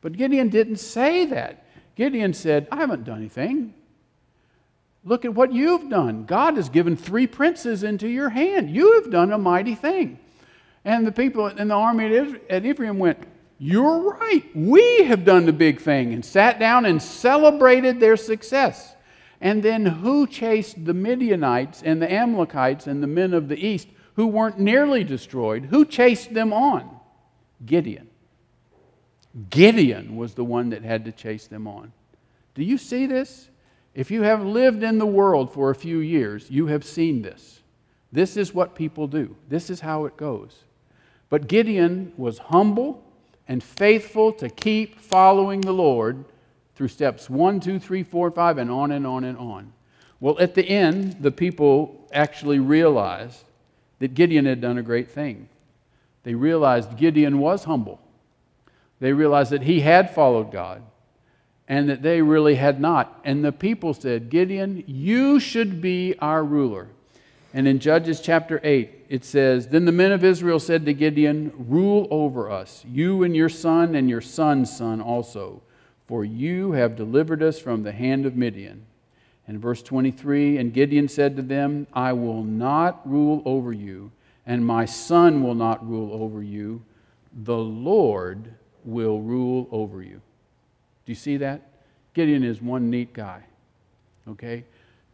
But 0.00 0.16
Gideon 0.16 0.48
didn't 0.48 0.76
say 0.76 1.26
that. 1.26 1.64
Gideon 1.94 2.34
said, 2.34 2.68
I 2.72 2.76
haven't 2.76 3.04
done 3.04 3.18
anything. 3.18 3.74
Look 5.04 5.24
at 5.24 5.34
what 5.34 5.52
you've 5.52 5.90
done. 5.90 6.24
God 6.24 6.56
has 6.56 6.68
given 6.68 6.96
three 6.96 7.26
princes 7.26 7.82
into 7.82 8.08
your 8.08 8.30
hand. 8.30 8.70
You 8.70 9.00
have 9.00 9.10
done 9.10 9.32
a 9.32 9.38
mighty 9.38 9.74
thing. 9.74 10.18
And 10.84 11.06
the 11.06 11.12
people 11.12 11.46
in 11.46 11.68
the 11.68 11.74
army 11.74 12.38
at 12.48 12.64
Ephraim 12.64 12.98
went, 12.98 13.18
you're 13.58 14.10
right. 14.18 14.44
We 14.56 15.04
have 15.04 15.24
done 15.24 15.46
the 15.46 15.52
big 15.52 15.80
thing 15.80 16.12
and 16.12 16.24
sat 16.24 16.58
down 16.58 16.84
and 16.84 17.00
celebrated 17.00 18.00
their 18.00 18.16
success. 18.16 18.96
And 19.40 19.62
then 19.62 19.86
who 19.86 20.26
chased 20.26 20.84
the 20.84 20.94
Midianites 20.94 21.82
and 21.82 22.02
the 22.02 22.12
Amalekites 22.12 22.88
and 22.88 23.02
the 23.02 23.06
men 23.06 23.32
of 23.34 23.48
the 23.48 23.64
east 23.64 23.88
who 24.14 24.26
weren't 24.26 24.58
nearly 24.58 25.04
destroyed? 25.04 25.66
Who 25.66 25.84
chased 25.84 26.34
them 26.34 26.52
on? 26.52 26.98
Gideon. 27.64 28.08
Gideon 29.50 30.16
was 30.16 30.34
the 30.34 30.44
one 30.44 30.70
that 30.70 30.82
had 30.82 31.04
to 31.06 31.12
chase 31.12 31.46
them 31.46 31.66
on. 31.66 31.92
Do 32.54 32.62
you 32.62 32.76
see 32.76 33.06
this? 33.06 33.48
If 33.94 34.10
you 34.10 34.22
have 34.22 34.44
lived 34.44 34.82
in 34.82 34.98
the 34.98 35.06
world 35.06 35.52
for 35.52 35.70
a 35.70 35.74
few 35.74 35.98
years, 35.98 36.50
you 36.50 36.66
have 36.66 36.84
seen 36.84 37.22
this. 37.22 37.62
This 38.10 38.36
is 38.36 38.54
what 38.54 38.74
people 38.74 39.06
do, 39.06 39.36
this 39.48 39.70
is 39.70 39.80
how 39.80 40.04
it 40.04 40.16
goes. 40.16 40.64
But 41.30 41.48
Gideon 41.48 42.12
was 42.16 42.38
humble 42.38 43.02
and 43.48 43.62
faithful 43.62 44.32
to 44.34 44.50
keep 44.50 45.00
following 45.00 45.62
the 45.62 45.72
Lord 45.72 46.26
through 46.74 46.88
steps 46.88 47.30
one, 47.30 47.58
two, 47.58 47.78
three, 47.78 48.02
four, 48.02 48.30
five, 48.30 48.58
and 48.58 48.70
on 48.70 48.92
and 48.92 49.06
on 49.06 49.24
and 49.24 49.38
on. 49.38 49.72
Well, 50.20 50.38
at 50.38 50.54
the 50.54 50.64
end, 50.68 51.16
the 51.20 51.30
people 51.30 52.06
actually 52.12 52.58
realized 52.58 53.44
that 53.98 54.14
Gideon 54.14 54.44
had 54.44 54.60
done 54.60 54.78
a 54.78 54.82
great 54.82 55.10
thing. 55.10 55.48
They 56.22 56.34
realized 56.34 56.96
Gideon 56.96 57.38
was 57.38 57.64
humble. 57.64 58.00
They 59.02 59.12
realized 59.12 59.50
that 59.50 59.62
he 59.62 59.80
had 59.80 60.14
followed 60.14 60.52
God 60.52 60.80
and 61.66 61.88
that 61.88 62.02
they 62.02 62.22
really 62.22 62.54
had 62.54 62.80
not. 62.80 63.20
And 63.24 63.44
the 63.44 63.50
people 63.50 63.94
said, 63.94 64.30
Gideon, 64.30 64.84
you 64.86 65.40
should 65.40 65.80
be 65.80 66.14
our 66.20 66.44
ruler. 66.44 66.86
And 67.52 67.66
in 67.66 67.80
Judges 67.80 68.20
chapter 68.20 68.60
8, 68.62 69.06
it 69.08 69.24
says, 69.24 69.66
Then 69.66 69.86
the 69.86 69.90
men 69.90 70.12
of 70.12 70.22
Israel 70.22 70.60
said 70.60 70.86
to 70.86 70.94
Gideon, 70.94 71.52
Rule 71.58 72.06
over 72.12 72.48
us, 72.48 72.84
you 72.88 73.24
and 73.24 73.34
your 73.34 73.48
son 73.48 73.96
and 73.96 74.08
your 74.08 74.20
son's 74.20 74.74
son 74.74 75.00
also, 75.00 75.62
for 76.06 76.24
you 76.24 76.70
have 76.70 76.94
delivered 76.94 77.42
us 77.42 77.58
from 77.58 77.82
the 77.82 77.90
hand 77.90 78.24
of 78.24 78.36
Midian. 78.36 78.86
And 79.48 79.58
verse 79.58 79.82
23, 79.82 80.58
And 80.58 80.72
Gideon 80.72 81.08
said 81.08 81.34
to 81.34 81.42
them, 81.42 81.88
I 81.92 82.12
will 82.12 82.44
not 82.44 83.00
rule 83.04 83.42
over 83.44 83.72
you, 83.72 84.12
and 84.46 84.64
my 84.64 84.84
son 84.84 85.42
will 85.42 85.56
not 85.56 85.84
rule 85.84 86.22
over 86.22 86.40
you. 86.40 86.84
The 87.32 87.58
Lord 87.58 88.54
will 88.84 89.20
rule 89.20 89.68
over 89.70 90.02
you. 90.02 90.20
Do 91.04 91.12
you 91.12 91.14
see 91.14 91.38
that? 91.38 91.62
Gideon 92.14 92.44
is 92.44 92.60
one 92.60 92.90
neat 92.90 93.12
guy. 93.12 93.42
Okay? 94.28 94.64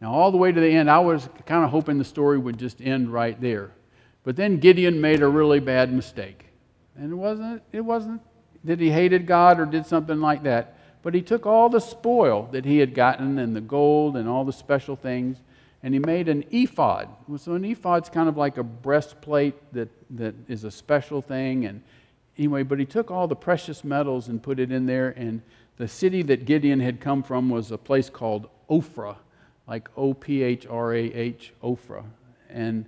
Now, 0.01 0.13
all 0.13 0.31
the 0.31 0.37
way 0.37 0.51
to 0.51 0.59
the 0.59 0.69
end, 0.69 0.89
I 0.89 0.99
was 0.99 1.27
kind 1.45 1.63
of 1.63 1.71
hoping 1.71 1.97
the 1.97 2.05
story 2.05 2.37
would 2.37 2.57
just 2.57 2.81
end 2.81 3.11
right 3.11 3.39
there. 3.39 3.71
But 4.23 4.35
then 4.35 4.57
Gideon 4.57 5.01
made 5.01 5.21
a 5.21 5.27
really 5.27 5.59
bad 5.59 5.91
mistake. 5.91 6.45
And 6.97 7.11
it 7.11 7.15
wasn't, 7.15 7.61
it 7.71 7.81
wasn't 7.81 8.21
that 8.63 8.79
he 8.79 8.91
hated 8.91 9.25
God 9.25 9.59
or 9.59 9.65
did 9.65 9.85
something 9.85 10.19
like 10.19 10.43
that, 10.43 10.77
but 11.01 11.13
he 11.13 11.21
took 11.21 11.45
all 11.45 11.69
the 11.69 11.79
spoil 11.79 12.49
that 12.51 12.65
he 12.65 12.79
had 12.79 12.93
gotten 12.93 13.39
and 13.39 13.55
the 13.55 13.61
gold 13.61 14.17
and 14.17 14.27
all 14.27 14.43
the 14.43 14.53
special 14.53 14.95
things, 14.95 15.37
and 15.81 15.93
he 15.93 15.99
made 15.99 16.27
an 16.27 16.43
ephod. 16.51 17.07
So 17.37 17.53
an 17.53 17.63
ephod's 17.63 18.09
kind 18.09 18.27
of 18.27 18.35
like 18.35 18.57
a 18.57 18.63
breastplate 18.63 19.55
that, 19.73 19.87
that 20.17 20.35
is 20.49 20.65
a 20.65 20.71
special 20.71 21.21
thing, 21.21 21.65
and 21.65 21.81
anyway, 22.39 22.63
but 22.63 22.79
he 22.79 22.85
took 22.85 23.11
all 23.11 23.27
the 23.27 23.35
precious 23.35 23.83
metals 23.83 24.29
and 24.29 24.41
put 24.41 24.59
it 24.59 24.71
in 24.71 24.85
there. 24.85 25.09
And 25.09 25.41
the 25.77 25.87
city 25.87 26.23
that 26.23 26.45
Gideon 26.45 26.79
had 26.79 26.99
come 26.99 27.21
from 27.21 27.49
was 27.49 27.71
a 27.71 27.77
place 27.77 28.09
called 28.09 28.49
Ophrah, 28.69 29.17
like 29.67 29.89
O 29.95 30.13
P 30.13 30.41
H 30.41 30.65
R 30.65 30.93
A 30.93 31.13
H, 31.13 31.53
Ophrah. 31.61 32.05
And 32.49 32.85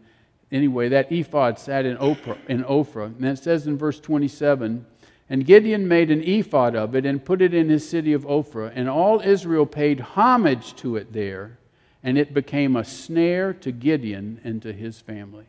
anyway, 0.52 0.90
that 0.90 1.12
ephod 1.12 1.60
sat 1.60 1.86
in 1.86 1.98
Ophrah, 1.98 2.38
in 2.48 2.64
Ophrah. 2.64 3.06
And 3.06 3.26
it 3.26 3.38
says 3.38 3.68
in 3.68 3.78
verse 3.78 4.00
27 4.00 4.86
And 5.30 5.46
Gideon 5.46 5.88
made 5.88 6.10
an 6.10 6.24
ephod 6.24 6.76
of 6.76 6.96
it 6.96 7.06
and 7.06 7.24
put 7.24 7.42
it 7.42 7.54
in 7.54 7.70
his 7.70 7.88
city 7.88 8.14
of 8.14 8.24
Ophrah. 8.24 8.72
And 8.74 8.90
all 8.90 9.20
Israel 9.22 9.66
paid 9.66 10.00
homage 10.00 10.76
to 10.78 10.96
it 10.96 11.14
there. 11.14 11.58
And 12.04 12.18
it 12.18 12.34
became 12.34 12.76
a 12.76 12.84
snare 12.84 13.54
to 13.54 13.72
Gideon 13.72 14.42
and 14.44 14.60
to 14.64 14.74
his 14.74 15.00
family. 15.00 15.46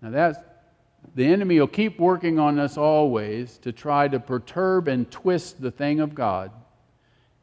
Now, 0.00 0.10
that's, 0.10 0.38
the 1.14 1.26
enemy 1.26 1.58
will 1.58 1.66
keep 1.66 1.98
working 1.98 2.38
on 2.38 2.58
us 2.58 2.76
always 2.76 3.58
to 3.58 3.72
try 3.72 4.08
to 4.08 4.20
perturb 4.20 4.88
and 4.88 5.10
twist 5.10 5.60
the 5.60 5.70
thing 5.70 6.00
of 6.00 6.14
God 6.14 6.52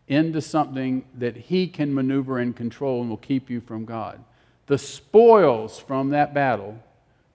into 0.07 0.41
something 0.41 1.03
that 1.15 1.35
he 1.35 1.67
can 1.67 1.93
maneuver 1.93 2.39
and 2.39 2.55
control 2.55 3.01
and 3.01 3.09
will 3.09 3.17
keep 3.17 3.49
you 3.49 3.59
from 3.59 3.83
God. 3.83 4.23
The 4.67 4.77
spoils 4.77 5.79
from 5.79 6.09
that 6.09 6.33
battle 6.33 6.81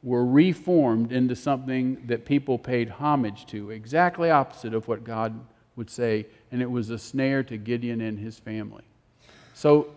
were 0.03 0.25
reformed 0.25 1.13
into 1.13 1.37
something 1.37 2.03
that 2.07 2.25
people 2.25 2.59
paid 2.59 2.89
homage 2.89 3.47
to, 3.47 3.71
exactly 3.71 4.31
opposite 4.31 4.75
of 4.75 4.89
what 4.89 5.05
God 5.05 5.39
would 5.77 5.91
say, 5.91 6.27
and 6.51 6.61
it 6.61 6.71
was 6.71 6.91
a 6.91 6.99
snare 6.99 7.43
to 7.45 7.57
Gideon 7.57 8.01
and 8.01 8.19
his 8.19 8.39
family. 8.39 8.85
So 9.55 9.89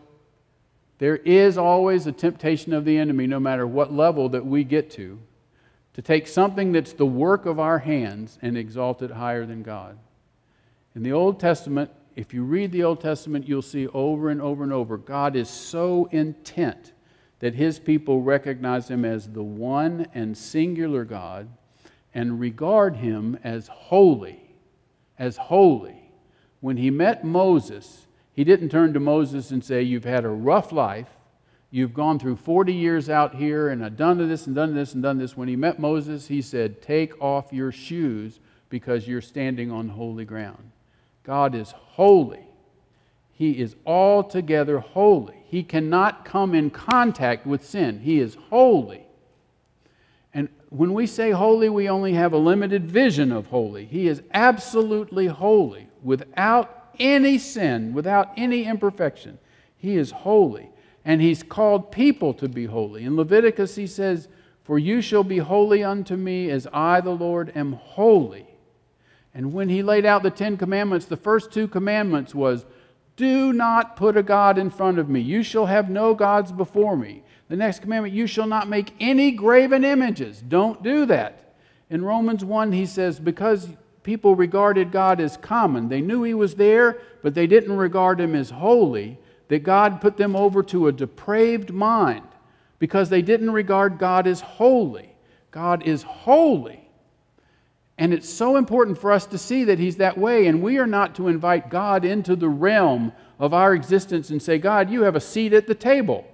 there 0.99 1.17
is 1.17 1.57
always 1.57 2.07
a 2.07 2.11
temptation 2.11 2.73
of 2.73 2.85
the 2.85 2.97
enemy, 2.97 3.25
no 3.25 3.39
matter 3.39 3.65
what 3.65 3.91
level 3.91 4.29
that 4.29 4.45
we 4.45 4.63
get 4.63 4.91
to, 4.91 5.19
to 5.95 6.01
take 6.01 6.27
something 6.27 6.73
that's 6.73 6.91
the 6.91 7.05
work 7.05 7.45
of 7.45 7.57
our 7.57 7.79
hands 7.79 8.37
and 8.41 8.57
exalt 8.57 9.01
it 9.01 9.11
higher 9.11 9.45
than 9.45 9.63
God. 9.63 9.97
In 10.93 11.03
the 11.03 11.13
Old 11.13 11.39
Testament, 11.39 11.89
if 12.17 12.33
you 12.33 12.43
read 12.43 12.73
the 12.73 12.83
Old 12.83 12.99
Testament, 12.99 13.47
you'll 13.47 13.61
see 13.61 13.87
over 13.87 14.29
and 14.29 14.41
over 14.41 14.65
and 14.65 14.73
over 14.73 14.97
God 14.97 15.37
is 15.37 15.49
so 15.49 16.09
intent 16.11 16.91
that 17.39 17.55
his 17.55 17.79
people 17.79 18.21
recognize 18.21 18.89
him 18.89 19.05
as 19.05 19.29
the 19.29 19.43
one 19.43 20.07
and 20.13 20.37
singular 20.37 21.05
God 21.05 21.47
and 22.13 22.41
regard 22.41 22.97
him 22.97 23.39
as 23.41 23.67
holy. 23.67 24.41
As 25.17 25.37
holy. 25.37 26.11
When 26.59 26.75
he 26.75 26.91
met 26.91 27.23
Moses, 27.23 28.07
he 28.33 28.43
didn't 28.43 28.67
turn 28.67 28.93
to 28.93 28.99
Moses 28.99 29.49
and 29.51 29.63
say, 29.63 29.81
You've 29.81 30.03
had 30.03 30.25
a 30.25 30.29
rough 30.29 30.73
life. 30.73 31.14
You've 31.71 31.93
gone 31.93 32.19
through 32.19 32.37
40 32.37 32.73
years 32.73 33.09
out 33.09 33.35
here, 33.35 33.69
and 33.69 33.83
I've 33.83 33.97
done 33.97 34.17
this 34.29 34.47
and 34.47 34.55
done 34.55 34.73
this 34.73 34.93
and 34.93 35.03
done 35.03 35.17
this. 35.17 35.35
When 35.35 35.47
he 35.47 35.55
met 35.55 35.79
Moses, 35.79 36.27
he 36.27 36.41
said, 36.41 36.81
Take 36.81 37.21
off 37.21 37.51
your 37.51 37.71
shoes 37.71 38.39
because 38.69 39.07
you're 39.07 39.21
standing 39.21 39.71
on 39.71 39.89
holy 39.89 40.25
ground. 40.25 40.71
God 41.23 41.55
is 41.55 41.71
holy. 41.71 42.45
He 43.33 43.59
is 43.59 43.75
altogether 43.85 44.79
holy. 44.79 45.43
He 45.45 45.63
cannot 45.63 46.23
come 46.23 46.55
in 46.55 46.69
contact 46.69 47.45
with 47.45 47.65
sin. 47.65 47.99
He 47.99 48.19
is 48.19 48.35
holy. 48.49 49.05
And 50.33 50.49
when 50.69 50.93
we 50.93 51.07
say 51.07 51.31
holy, 51.31 51.67
we 51.67 51.89
only 51.89 52.13
have 52.13 52.31
a 52.31 52.37
limited 52.37 52.89
vision 52.89 53.31
of 53.31 53.47
holy. 53.47 53.85
He 53.85 54.07
is 54.07 54.21
absolutely 54.33 55.27
holy, 55.27 55.87
without 56.01 56.89
any 56.99 57.37
sin, 57.37 57.93
without 57.93 58.31
any 58.37 58.65
imperfection. 58.65 59.39
He 59.77 59.97
is 59.97 60.11
holy. 60.11 60.69
And 61.05 61.21
He's 61.21 61.43
called 61.43 61.91
people 61.91 62.33
to 62.33 62.49
be 62.49 62.65
holy. 62.65 63.05
In 63.05 63.15
Leviticus, 63.15 63.75
He 63.75 63.87
says, 63.87 64.27
For 64.63 64.77
you 64.77 65.01
shall 65.01 65.23
be 65.23 65.37
holy 65.37 65.83
unto 65.83 66.15
me 66.15 66.49
as 66.49 66.67
I, 66.73 66.99
the 66.99 67.11
Lord, 67.11 67.51
am 67.55 67.73
holy. 67.73 68.47
And 69.35 69.51
when 69.51 69.67
he 69.67 69.83
laid 69.83 70.05
out 70.05 70.23
the 70.23 70.31
Ten 70.31 70.55
Commandments, 70.55 71.05
the 71.05 71.17
first 71.17 71.51
two 71.51 71.67
commandments 71.67 72.33
was, 72.33 72.65
Do 73.17 73.51
not 73.51 73.97
put 73.97 74.15
a 74.15 74.23
God 74.23 74.57
in 74.57 74.69
front 74.69 74.97
of 74.97 75.09
me. 75.09 75.19
You 75.19 75.43
shall 75.43 75.65
have 75.65 75.89
no 75.89 76.15
gods 76.15 76.53
before 76.53 76.95
me. 76.95 77.21
The 77.49 77.57
next 77.57 77.79
commandment, 77.79 78.13
You 78.13 78.27
shall 78.27 78.47
not 78.47 78.69
make 78.69 78.95
any 78.97 79.31
graven 79.31 79.83
images. 79.83 80.41
Don't 80.41 80.81
do 80.81 81.05
that. 81.07 81.55
In 81.89 82.05
Romans 82.05 82.45
1, 82.45 82.71
he 82.71 82.85
says, 82.85 83.19
Because 83.19 83.67
people 84.03 84.35
regarded 84.35 84.93
God 84.93 85.19
as 85.19 85.35
common, 85.35 85.89
they 85.89 86.01
knew 86.01 86.23
he 86.23 86.33
was 86.33 86.55
there, 86.55 86.99
but 87.21 87.35
they 87.35 87.45
didn't 87.45 87.75
regard 87.75 88.21
him 88.21 88.35
as 88.35 88.51
holy, 88.51 89.19
that 89.47 89.63
God 89.63 90.01
put 90.01 90.17
them 90.17 90.35
over 90.35 90.63
to 90.63 90.87
a 90.87 90.91
depraved 90.91 91.71
mind 91.71 92.27
because 92.79 93.09
they 93.09 93.21
didn't 93.21 93.51
regard 93.51 93.97
God 93.97 94.27
as 94.27 94.41
holy. 94.41 95.15
God 95.51 95.83
is 95.83 96.03
holy. 96.03 96.81
And 97.97 98.13
it's 98.13 98.29
so 98.29 98.57
important 98.57 98.97
for 98.97 99.11
us 99.11 99.25
to 99.27 99.37
see 99.37 99.63
that 99.65 99.79
He's 99.79 99.97
that 99.97 100.17
way, 100.17 100.47
and 100.47 100.61
we 100.61 100.77
are 100.79 100.87
not 100.87 101.15
to 101.15 101.29
invite 101.29 101.69
God 101.69 102.03
into 102.03 102.35
the 102.35 102.49
realm 102.49 103.13
of 103.39 103.53
our 103.53 103.73
existence 103.73 104.29
and 104.29 104.41
say, 104.41 104.57
God, 104.57 104.89
you 104.89 105.03
have 105.03 105.15
a 105.15 105.21
seat 105.21 105.53
at 105.53 105.67
the 105.67 105.75
table. 105.75 106.25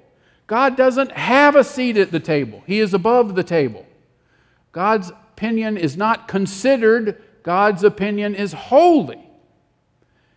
God 0.47 0.75
doesn't 0.75 1.11
have 1.11 1.55
a 1.55 1.63
seat 1.63 1.97
at 1.97 2.11
the 2.11 2.19
table, 2.19 2.63
He 2.65 2.79
is 2.79 2.93
above 2.93 3.35
the 3.35 3.43
table. 3.43 3.85
God's 4.71 5.09
opinion 5.09 5.77
is 5.77 5.97
not 5.97 6.27
considered, 6.27 7.21
God's 7.43 7.83
opinion 7.83 8.35
is 8.35 8.53
holy. 8.53 9.27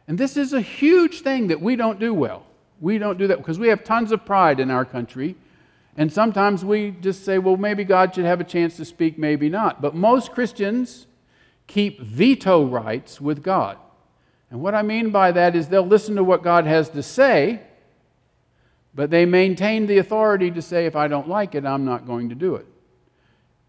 And 0.07 0.19
this 0.19 0.37
is 0.37 0.53
a 0.53 0.61
huge 0.61 1.21
thing 1.21 1.49
that 1.49 1.63
we 1.63 1.77
don't 1.77 1.99
do 1.99 2.13
well. 2.13 2.45
We 2.85 2.99
don't 2.99 3.17
do 3.17 3.27
that 3.29 3.39
because 3.39 3.59
we 3.59 3.69
have 3.69 3.83
tons 3.83 4.13
of 4.13 4.27
pride 4.27 4.61
in 4.61 4.71
our 4.71 4.85
country. 4.85 5.37
And 5.97 6.13
sometimes 6.13 6.63
we 6.67 6.91
just 6.91 7.25
say, 7.25 7.39
well, 7.39 7.57
maybe 7.57 7.83
God 7.83 8.15
should 8.15 8.27
have 8.27 8.43
a 8.43 8.45
chance 8.45 8.77
to 8.77 8.85
speak, 8.85 9.17
maybe 9.17 9.49
not. 9.49 9.81
But 9.81 9.95
most 9.95 10.33
Christians 10.33 11.07
keep 11.67 12.03
veto 12.03 12.63
rights 12.63 13.23
with 13.23 13.43
God. 13.43 13.79
And 14.51 14.61
what 14.61 14.75
I 14.75 14.83
mean 14.83 15.11
by 15.11 15.33
that 15.33 15.57
is 15.57 15.69
they'll 15.69 15.87
listen 15.87 16.15
to 16.17 16.25
what 16.25 16.43
God 16.43 16.67
has 16.67 16.91
to 16.91 17.03
say, 17.03 17.63
but 18.95 19.09
they 19.09 19.25
maintain 19.25 19.87
the 19.87 19.97
authority 19.97 20.51
to 20.51 20.61
say, 20.61 20.85
if 20.85 20.95
I 20.95 21.09
don't 21.09 21.29
like 21.29 21.55
it, 21.55 21.65
I'm 21.65 21.87
not 21.87 22.07
going 22.07 22.29
to 22.29 22.35
do 22.35 22.55
it. 22.57 22.67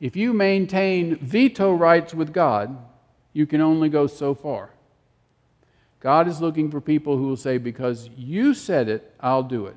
If 0.01 0.17
you 0.17 0.33
maintain 0.33 1.15
veto 1.15 1.71
rights 1.71 2.13
with 2.13 2.33
God, 2.33 2.77
you 3.31 3.47
can 3.47 3.61
only 3.61 3.87
go 3.87 4.07
so 4.07 4.35
far. 4.35 4.71
God 6.05 6.27
is 6.27 6.39
looking 6.39 6.69
for 6.69 6.79
people 6.81 7.17
who 7.17 7.29
will 7.29 7.35
say, 7.35 7.57
because 7.57 8.11
you 8.15 8.53
said 8.53 8.89
it, 8.89 9.11
I'll 9.19 9.41
do 9.41 9.65
it. 9.65 9.75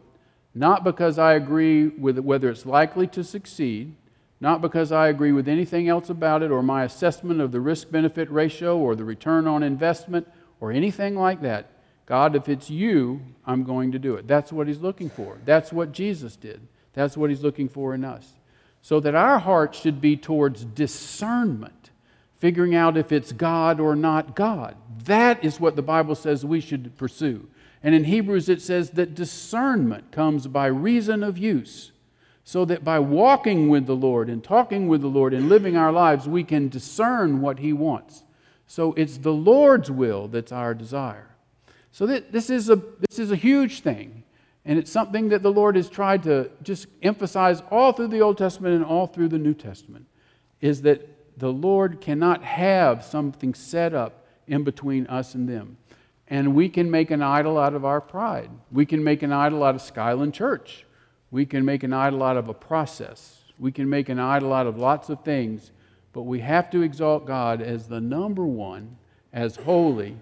Not 0.55 0.85
because 0.85 1.18
I 1.18 1.33
agree 1.33 1.87
with 1.87 2.18
whether 2.18 2.51
it's 2.51 2.66
likely 2.66 3.07
to 3.07 3.24
succeed, 3.24 3.95
not 4.39 4.61
because 4.61 4.93
I 4.93 5.09
agree 5.09 5.33
with 5.33 5.49
anything 5.49 5.89
else 5.89 6.11
about 6.11 6.43
it 6.43 6.51
or 6.51 6.62
my 6.62 6.85
assessment 6.85 7.41
of 7.41 7.51
the 7.51 7.62
risk 7.62 7.91
benefit 7.91 8.31
ratio 8.31 8.76
or 8.76 8.95
the 8.95 9.07
return 9.07 9.47
on 9.47 9.62
investment 9.62 10.29
or 10.61 10.70
anything 10.70 11.16
like 11.16 11.41
that. 11.41 11.70
God, 12.05 12.37
if 12.37 12.47
it's 12.47 12.68
you, 12.68 13.22
I'm 13.47 13.64
going 13.64 13.93
to 13.93 13.99
do 13.99 14.16
it. 14.16 14.29
That's 14.29 14.53
what 14.53 14.66
He's 14.66 14.81
looking 14.81 15.09
for. 15.09 15.39
That's 15.47 15.72
what 15.72 15.93
Jesus 15.93 16.37
did. 16.37 16.61
That's 16.93 17.16
what 17.16 17.31
He's 17.31 17.43
looking 17.43 17.70
for 17.70 17.95
in 17.95 18.05
us. 18.05 18.35
So 18.83 19.01
that 19.01 19.14
our 19.14 19.39
heart 19.39 19.74
should 19.74 20.03
be 20.03 20.18
towards 20.18 20.66
discernment, 20.66 21.78
figuring 22.39 22.74
out 22.74 22.97
if 22.97 23.12
it's 23.12 23.32
God 23.32 23.80
or 23.80 23.97
not 23.97 24.34
God. 24.36 24.76
That 25.05 25.45
is 25.45 25.61
what 25.61 25.76
the 25.76 25.82
Bible 25.82 26.14
says 26.14 26.45
we 26.45 26.61
should 26.61 26.97
pursue. 26.97 27.49
And 27.82 27.95
in 27.95 28.05
Hebrews, 28.05 28.49
it 28.49 28.61
says 28.61 28.91
that 28.91 29.14
discernment 29.14 30.11
comes 30.11 30.47
by 30.47 30.66
reason 30.66 31.22
of 31.22 31.39
use 31.39 31.93
so 32.45 32.64
that 32.64 32.82
by 32.82 32.99
walking 32.99 33.68
with 33.68 33.86
the 33.86 33.97
Lord 33.97 34.28
and 34.28 34.43
talking 34.43 34.89
with 34.89 35.01
the 35.01 35.09
Lord 35.09 35.34
and 35.34 35.49
living 35.49 35.76
our 35.76 35.93
lives, 35.93 36.28
we 36.28 36.45
can 36.45 36.68
discern 36.68 37.41
what 37.41 37.59
He 37.59 37.72
wants. 37.72 38.24
So 38.66 38.95
it's 38.95 39.18
the 39.18 39.32
Lord's 39.32 39.91
will 39.91 40.28
that's 40.28 40.53
our 40.53 40.74
desire. 40.74 41.28
So 41.93 42.07
this 42.07 42.51
is 42.51 42.70
a, 42.70 42.76
this 42.76 43.18
is 43.18 43.30
a 43.30 43.36
huge 43.36 43.80
thing. 43.80 44.22
And 44.64 44.78
it's 44.78 44.91
something 44.91 45.30
that 45.30 45.43
the 45.43 45.51
Lord 45.51 45.76
has 45.76 45.89
tried 45.89 46.22
to 46.24 46.51
just 46.62 46.86
emphasize 47.03 47.62
all 47.70 47.93
through 47.93 48.09
the 48.09 48.20
Old 48.20 48.36
Testament 48.39 48.74
and 48.74 48.84
all 48.84 49.07
through 49.07 49.28
the 49.28 49.39
New 49.39 49.55
Testament 49.55 50.07
is 50.61 50.82
that 50.82 51.18
the 51.39 51.53
Lord 51.53 52.01
cannot 52.01 52.43
have 52.43 53.05
something 53.05 53.55
set 53.55 53.95
up 53.95 54.26
in 54.47 54.64
between 54.64 55.07
us 55.07 55.34
and 55.34 55.49
them. 55.49 55.76
And 56.26 56.55
we 56.55 56.68
can 56.68 56.91
make 56.91 57.11
an 57.11 57.22
idol 57.22 57.59
out 57.59 57.74
of 57.74 57.84
our 57.84 58.01
pride. 58.01 58.51
We 58.72 58.84
can 58.84 59.03
make 59.03 59.22
an 59.22 59.32
idol 59.32 59.62
out 59.62 59.74
of 59.74 59.80
Skyland 59.80 60.34
Church. 60.34 60.84
We 61.30 61.47
can 61.47 61.64
make 61.64 61.82
an 61.82 61.93
idol 61.93 62.22
out 62.22 62.36
of 62.36 62.49
a 62.49 62.55
process. 62.55 63.39
We 63.59 63.72
can 63.72 63.89
make 63.89 64.09
an 64.09 64.18
idol 64.18 64.53
out 64.53 64.66
of 64.66 64.78
lots 64.78 65.09
of 65.09 65.22
things, 65.22 65.72
but 66.12 66.22
we 66.22 66.41
have 66.41 66.70
to 66.70 66.82
exalt 66.82 67.26
God 67.26 67.61
as 67.61 67.89
the 67.89 68.01
number 68.01 68.45
one, 68.45 68.97
as 69.32 69.57
holy, 69.57 70.16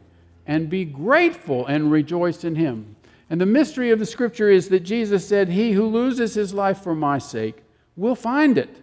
and 0.47 0.71
be 0.71 0.85
grateful 0.85 1.67
and 1.67 1.91
rejoice 1.91 2.45
in 2.45 2.55
Him. 2.55 2.97
And 3.29 3.41
the 3.41 3.47
mystery 3.47 3.91
of 3.91 3.99
the 3.99 4.07
scripture 4.07 4.51
is 4.51 4.69
that 4.69 4.81
Jesus 4.81 5.27
said, 5.27 5.49
He 5.49 5.73
who 5.73 5.87
loses 5.87 6.35
his 6.35 6.55
life 6.55 6.83
for 6.83 6.95
my 6.95 7.19
sake 7.19 7.63
will 7.97 8.15
find 8.15 8.57
it. 8.57 8.83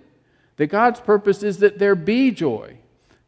That 0.58 0.68
God's 0.68 1.00
purpose 1.00 1.44
is 1.44 1.58
that 1.60 1.80
there 1.80 1.96
be 1.96 2.32
joy. 2.32 2.78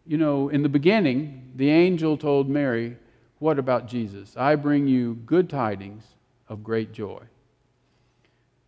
You 0.06 0.18
know, 0.18 0.50
in 0.50 0.64
the 0.64 0.70
beginning, 0.70 1.52
the 1.56 1.70
angel 1.70 2.18
told 2.18 2.50
Mary, 2.50 2.98
What 3.40 3.58
about 3.58 3.88
Jesus? 3.88 4.36
I 4.38 4.56
bring 4.56 4.88
you 4.88 5.16
good 5.26 5.50
tidings 5.50 6.04
of 6.48 6.64
great 6.64 6.92
joy. 6.92 7.24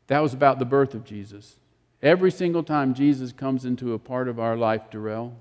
That 0.07 0.19
was 0.19 0.33
about 0.33 0.59
the 0.59 0.65
birth 0.65 0.93
of 0.93 1.03
Jesus. 1.03 1.57
Every 2.01 2.31
single 2.31 2.63
time 2.63 2.93
Jesus 2.93 3.31
comes 3.31 3.65
into 3.65 3.93
a 3.93 3.99
part 3.99 4.27
of 4.27 4.39
our 4.39 4.55
life, 4.55 4.89
Darrell, 4.89 5.35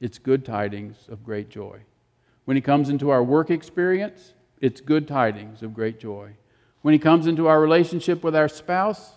it's 0.00 0.18
good 0.18 0.44
tidings 0.44 1.08
of 1.08 1.24
great 1.24 1.48
joy. 1.48 1.80
When 2.44 2.56
he 2.56 2.60
comes 2.60 2.88
into 2.90 3.10
our 3.10 3.22
work 3.22 3.50
experience, 3.50 4.34
it's 4.60 4.80
good 4.80 5.08
tidings 5.08 5.62
of 5.62 5.74
great 5.74 5.98
joy. 5.98 6.32
When 6.82 6.92
he 6.92 6.98
comes 6.98 7.26
into 7.26 7.46
our 7.48 7.60
relationship 7.60 8.22
with 8.22 8.36
our 8.36 8.48
spouse, 8.48 9.12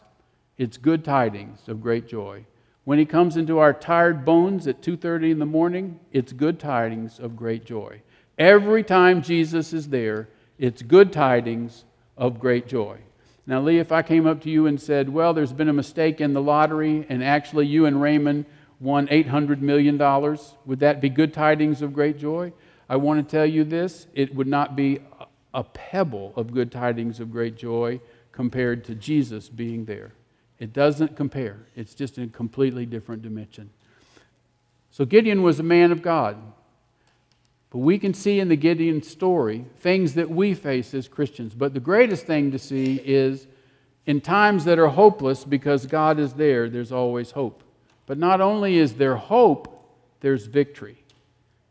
it's 0.57 0.77
good 0.77 1.03
tidings 1.03 1.67
of 1.67 1.81
great 1.81 2.07
joy. 2.07 2.45
When 2.87 2.99
he 2.99 3.05
comes 3.05 3.35
into 3.35 3.59
our 3.59 3.73
tired 3.73 4.23
bones 4.23 4.65
at 4.65 4.81
2:30 4.81 5.31
in 5.31 5.39
the 5.39 5.45
morning, 5.45 5.99
it's 6.13 6.31
good 6.31 6.57
tidings 6.57 7.19
of 7.19 7.35
great 7.35 7.65
joy. 7.65 8.01
Every 8.37 8.81
time 8.81 9.21
Jesus 9.21 9.73
is 9.73 9.89
there, 9.89 10.29
it's 10.57 10.81
good 10.83 11.11
tidings 11.11 11.83
of 12.15 12.39
great 12.39 12.65
joy. 12.65 12.99
Now, 13.45 13.59
Lee, 13.59 13.79
if 13.79 13.91
I 13.91 14.03
came 14.03 14.25
up 14.25 14.39
to 14.43 14.49
you 14.49 14.67
and 14.67 14.79
said, 14.79 15.09
Well, 15.09 15.33
there's 15.33 15.51
been 15.51 15.67
a 15.67 15.73
mistake 15.73 16.21
in 16.21 16.31
the 16.31 16.41
lottery, 16.41 17.05
and 17.09 17.21
actually 17.21 17.67
you 17.67 17.85
and 17.87 18.01
Raymond 18.01 18.45
won 18.79 19.07
$800 19.07 19.59
million, 19.59 19.97
would 20.65 20.79
that 20.79 21.01
be 21.01 21.09
good 21.09 21.33
tidings 21.33 21.81
of 21.81 21.91
great 21.91 22.17
joy? 22.17 22.53
I 22.87 22.95
want 22.95 23.19
to 23.19 23.29
tell 23.29 23.45
you 23.45 23.65
this 23.65 24.07
it 24.13 24.33
would 24.33 24.47
not 24.47 24.77
be 24.77 24.99
a 25.53 25.65
pebble 25.65 26.31
of 26.37 26.53
good 26.53 26.71
tidings 26.71 27.19
of 27.19 27.33
great 27.33 27.57
joy 27.57 27.99
compared 28.31 28.85
to 28.85 28.95
Jesus 28.95 29.49
being 29.49 29.83
there. 29.83 30.13
It 30.59 30.73
doesn't 30.73 31.15
compare, 31.15 31.59
it's 31.75 31.93
just 31.93 32.17
a 32.17 32.27
completely 32.27 32.85
different 32.85 33.21
dimension. 33.21 33.69
So 34.91 35.05
Gideon 35.05 35.43
was 35.43 35.59
a 35.59 35.63
man 35.63 35.91
of 35.91 36.01
God. 36.01 36.37
But 37.69 37.79
we 37.79 37.99
can 37.99 38.13
see 38.13 38.39
in 38.39 38.47
the 38.47 38.55
Gideon 38.55 39.03
story 39.03 39.65
things 39.79 40.13
that 40.13 40.29
we 40.29 40.53
face 40.53 40.93
as 40.93 41.07
Christians. 41.07 41.53
But 41.53 41.73
the 41.73 41.79
greatest 41.79 42.25
thing 42.25 42.51
to 42.51 42.59
see 42.59 42.95
is 43.03 43.45
in 44.05 44.21
times 44.21 44.63
that 44.65 44.79
are 44.79 44.87
hopeless, 44.87 45.43
because 45.43 45.85
God 45.85 46.17
is 46.17 46.33
there, 46.33 46.69
there's 46.69 46.93
always 46.93 47.31
hope. 47.31 47.61
But 48.05 48.17
not 48.17 48.39
only 48.39 48.77
is 48.77 48.93
there 48.93 49.17
hope, 49.17 49.67
there's 50.21 50.45
victory. 50.45 51.03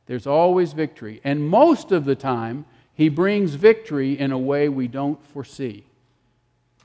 There's 0.05 0.27
always 0.27 0.75
victory. 0.75 1.23
And 1.25 1.49
most 1.49 1.93
of 1.93 2.05
the 2.05 2.15
time, 2.15 2.67
He 2.93 3.09
brings 3.09 3.55
victory 3.55 4.19
in 4.19 4.33
a 4.33 4.39
way 4.39 4.69
we 4.69 4.87
don't 4.87 5.25
foresee. 5.29 5.86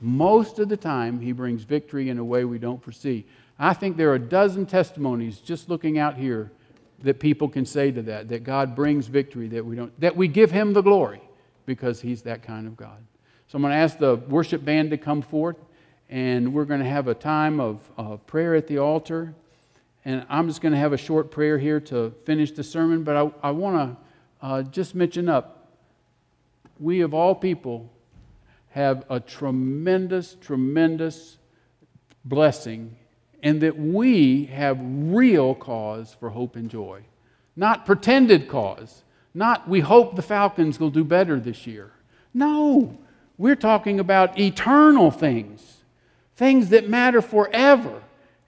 Most 0.02 0.58
of 0.58 0.68
the 0.68 0.76
time, 0.76 1.20
He 1.20 1.32
brings 1.32 1.62
victory 1.62 2.10
in 2.10 2.18
a 2.18 2.24
way 2.24 2.44
we 2.44 2.58
don't 2.58 2.82
foresee. 2.82 3.24
I 3.58 3.72
think 3.72 3.96
there 3.96 4.10
are 4.10 4.16
a 4.16 4.18
dozen 4.18 4.66
testimonies 4.66 5.38
just 5.38 5.68
looking 5.68 5.98
out 5.98 6.16
here 6.16 6.50
that 7.02 7.20
people 7.20 7.48
can 7.48 7.64
say 7.64 7.90
to 7.92 8.02
that, 8.02 8.28
that 8.28 8.44
God 8.44 8.74
brings 8.74 9.06
victory, 9.06 9.48
that 9.48 9.64
we, 9.64 9.76
don't, 9.76 9.98
that 10.00 10.16
we 10.16 10.28
give 10.28 10.50
Him 10.50 10.72
the 10.72 10.82
glory 10.82 11.20
because 11.66 12.00
He's 12.00 12.22
that 12.22 12.42
kind 12.42 12.66
of 12.66 12.76
God. 12.76 12.98
So 13.46 13.56
I'm 13.56 13.62
going 13.62 13.72
to 13.72 13.78
ask 13.78 13.98
the 13.98 14.16
worship 14.16 14.64
band 14.64 14.90
to 14.90 14.98
come 14.98 15.22
forth, 15.22 15.56
and 16.10 16.52
we're 16.52 16.64
going 16.64 16.80
to 16.80 16.88
have 16.88 17.06
a 17.06 17.14
time 17.14 17.60
of 17.60 18.26
prayer 18.26 18.54
at 18.54 18.66
the 18.66 18.78
altar. 18.78 19.34
And 20.04 20.26
I'm 20.28 20.48
just 20.48 20.60
going 20.60 20.72
to 20.72 20.78
have 20.78 20.92
a 20.92 20.98
short 20.98 21.30
prayer 21.30 21.58
here 21.58 21.78
to 21.80 22.12
finish 22.24 22.50
the 22.50 22.64
sermon, 22.64 23.04
but 23.04 23.16
I, 23.16 23.48
I 23.48 23.50
want 23.52 23.76
to 23.76 24.46
uh, 24.46 24.62
just 24.62 24.96
mention 24.96 25.28
up 25.28 25.62
we, 26.82 27.00
of 27.02 27.14
all 27.14 27.34
people, 27.34 27.91
have 28.72 29.04
a 29.08 29.20
tremendous, 29.20 30.36
tremendous 30.40 31.38
blessing 32.24 32.96
and 33.42 33.60
that 33.60 33.78
we 33.78 34.46
have 34.46 34.78
real 34.80 35.54
cause 35.54 36.16
for 36.18 36.30
hope 36.30 36.56
and 36.56 36.70
joy. 36.70 37.02
Not 37.56 37.84
pretended 37.84 38.48
cause. 38.48 39.02
Not 39.34 39.68
we 39.68 39.80
hope 39.80 40.14
the 40.16 40.22
Falcons 40.22 40.78
will 40.78 40.90
do 40.90 41.04
better 41.04 41.40
this 41.40 41.66
year. 41.66 41.92
No, 42.32 42.96
we're 43.36 43.56
talking 43.56 43.98
about 43.98 44.38
eternal 44.38 45.10
things, 45.10 45.78
things 46.36 46.68
that 46.70 46.88
matter 46.88 47.20
forever. 47.20 48.02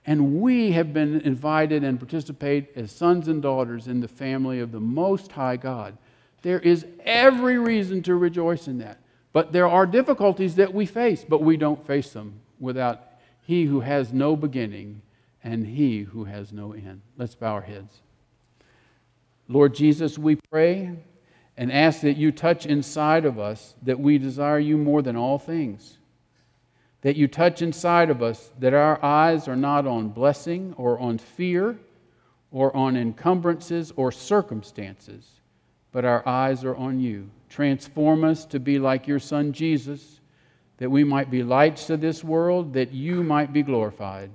And 0.07 0.39
we 0.39 0.71
have 0.73 0.93
been 0.93 1.21
invited 1.21 1.83
and 1.83 1.99
participate 1.99 2.71
as 2.75 2.91
sons 2.91 3.27
and 3.27 3.41
daughters 3.41 3.87
in 3.87 4.01
the 4.01 4.07
family 4.07 4.59
of 4.59 4.71
the 4.71 4.79
Most 4.79 5.31
High 5.31 5.57
God. 5.57 5.97
There 6.43 6.59
is 6.59 6.85
every 7.03 7.57
reason 7.57 8.03
to 8.03 8.15
rejoice 8.15 8.67
in 8.67 8.77
that. 8.79 8.99
But 9.35 9.51
there 9.51 9.67
are 9.67 9.85
difficulties 9.85 10.55
that 10.55 10.73
we 10.73 10.85
face, 10.85 11.25
but 11.27 11.41
we 11.41 11.57
don't 11.57 11.85
face 11.85 12.13
them 12.13 12.39
without 12.57 13.03
he 13.41 13.65
who 13.65 13.81
has 13.81 14.13
no 14.13 14.37
beginning 14.37 15.01
and 15.43 15.67
he 15.67 16.03
who 16.03 16.23
has 16.23 16.53
no 16.53 16.71
end. 16.71 17.01
Let's 17.17 17.35
bow 17.35 17.55
our 17.55 17.61
heads. 17.61 17.99
Lord 19.49 19.75
Jesus, 19.75 20.17
we 20.17 20.37
pray 20.49 20.93
and 21.57 21.69
ask 21.69 21.99
that 21.99 22.15
you 22.15 22.31
touch 22.31 22.65
inside 22.65 23.25
of 23.25 23.37
us 23.37 23.75
that 23.83 23.99
we 23.99 24.17
desire 24.17 24.57
you 24.57 24.77
more 24.77 25.01
than 25.01 25.17
all 25.17 25.37
things. 25.37 25.97
That 27.01 27.17
you 27.17 27.27
touch 27.27 27.61
inside 27.61 28.09
of 28.09 28.23
us 28.23 28.53
that 28.59 28.73
our 28.73 29.03
eyes 29.03 29.49
are 29.49 29.57
not 29.57 29.85
on 29.85 30.07
blessing 30.07 30.73
or 30.77 30.97
on 30.97 31.17
fear 31.17 31.77
or 32.51 32.73
on 32.73 32.95
encumbrances 32.95 33.91
or 33.97 34.13
circumstances, 34.13 35.41
but 35.95 36.03
our 36.03 36.27
eyes 36.27 36.65
are 36.65 36.75
on 36.75 36.99
you. 36.99 37.29
Transform 37.47 38.25
us 38.25 38.43
to 38.47 38.59
be 38.59 38.79
like 38.79 39.07
your 39.07 39.17
Son 39.17 39.53
Jesus 39.53 40.19
that 40.75 40.91
we 40.91 41.05
might 41.05 41.31
be 41.31 41.41
lights 41.41 41.87
to 41.87 41.95
this 41.95 42.21
world, 42.21 42.73
that 42.73 42.91
you 42.91 43.23
might 43.23 43.53
be 43.53 43.63
glorified. 43.63 44.29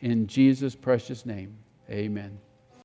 In 0.00 0.26
Jesus' 0.26 0.74
precious 0.74 1.26
name, 1.26 1.54
amen. 1.90 2.38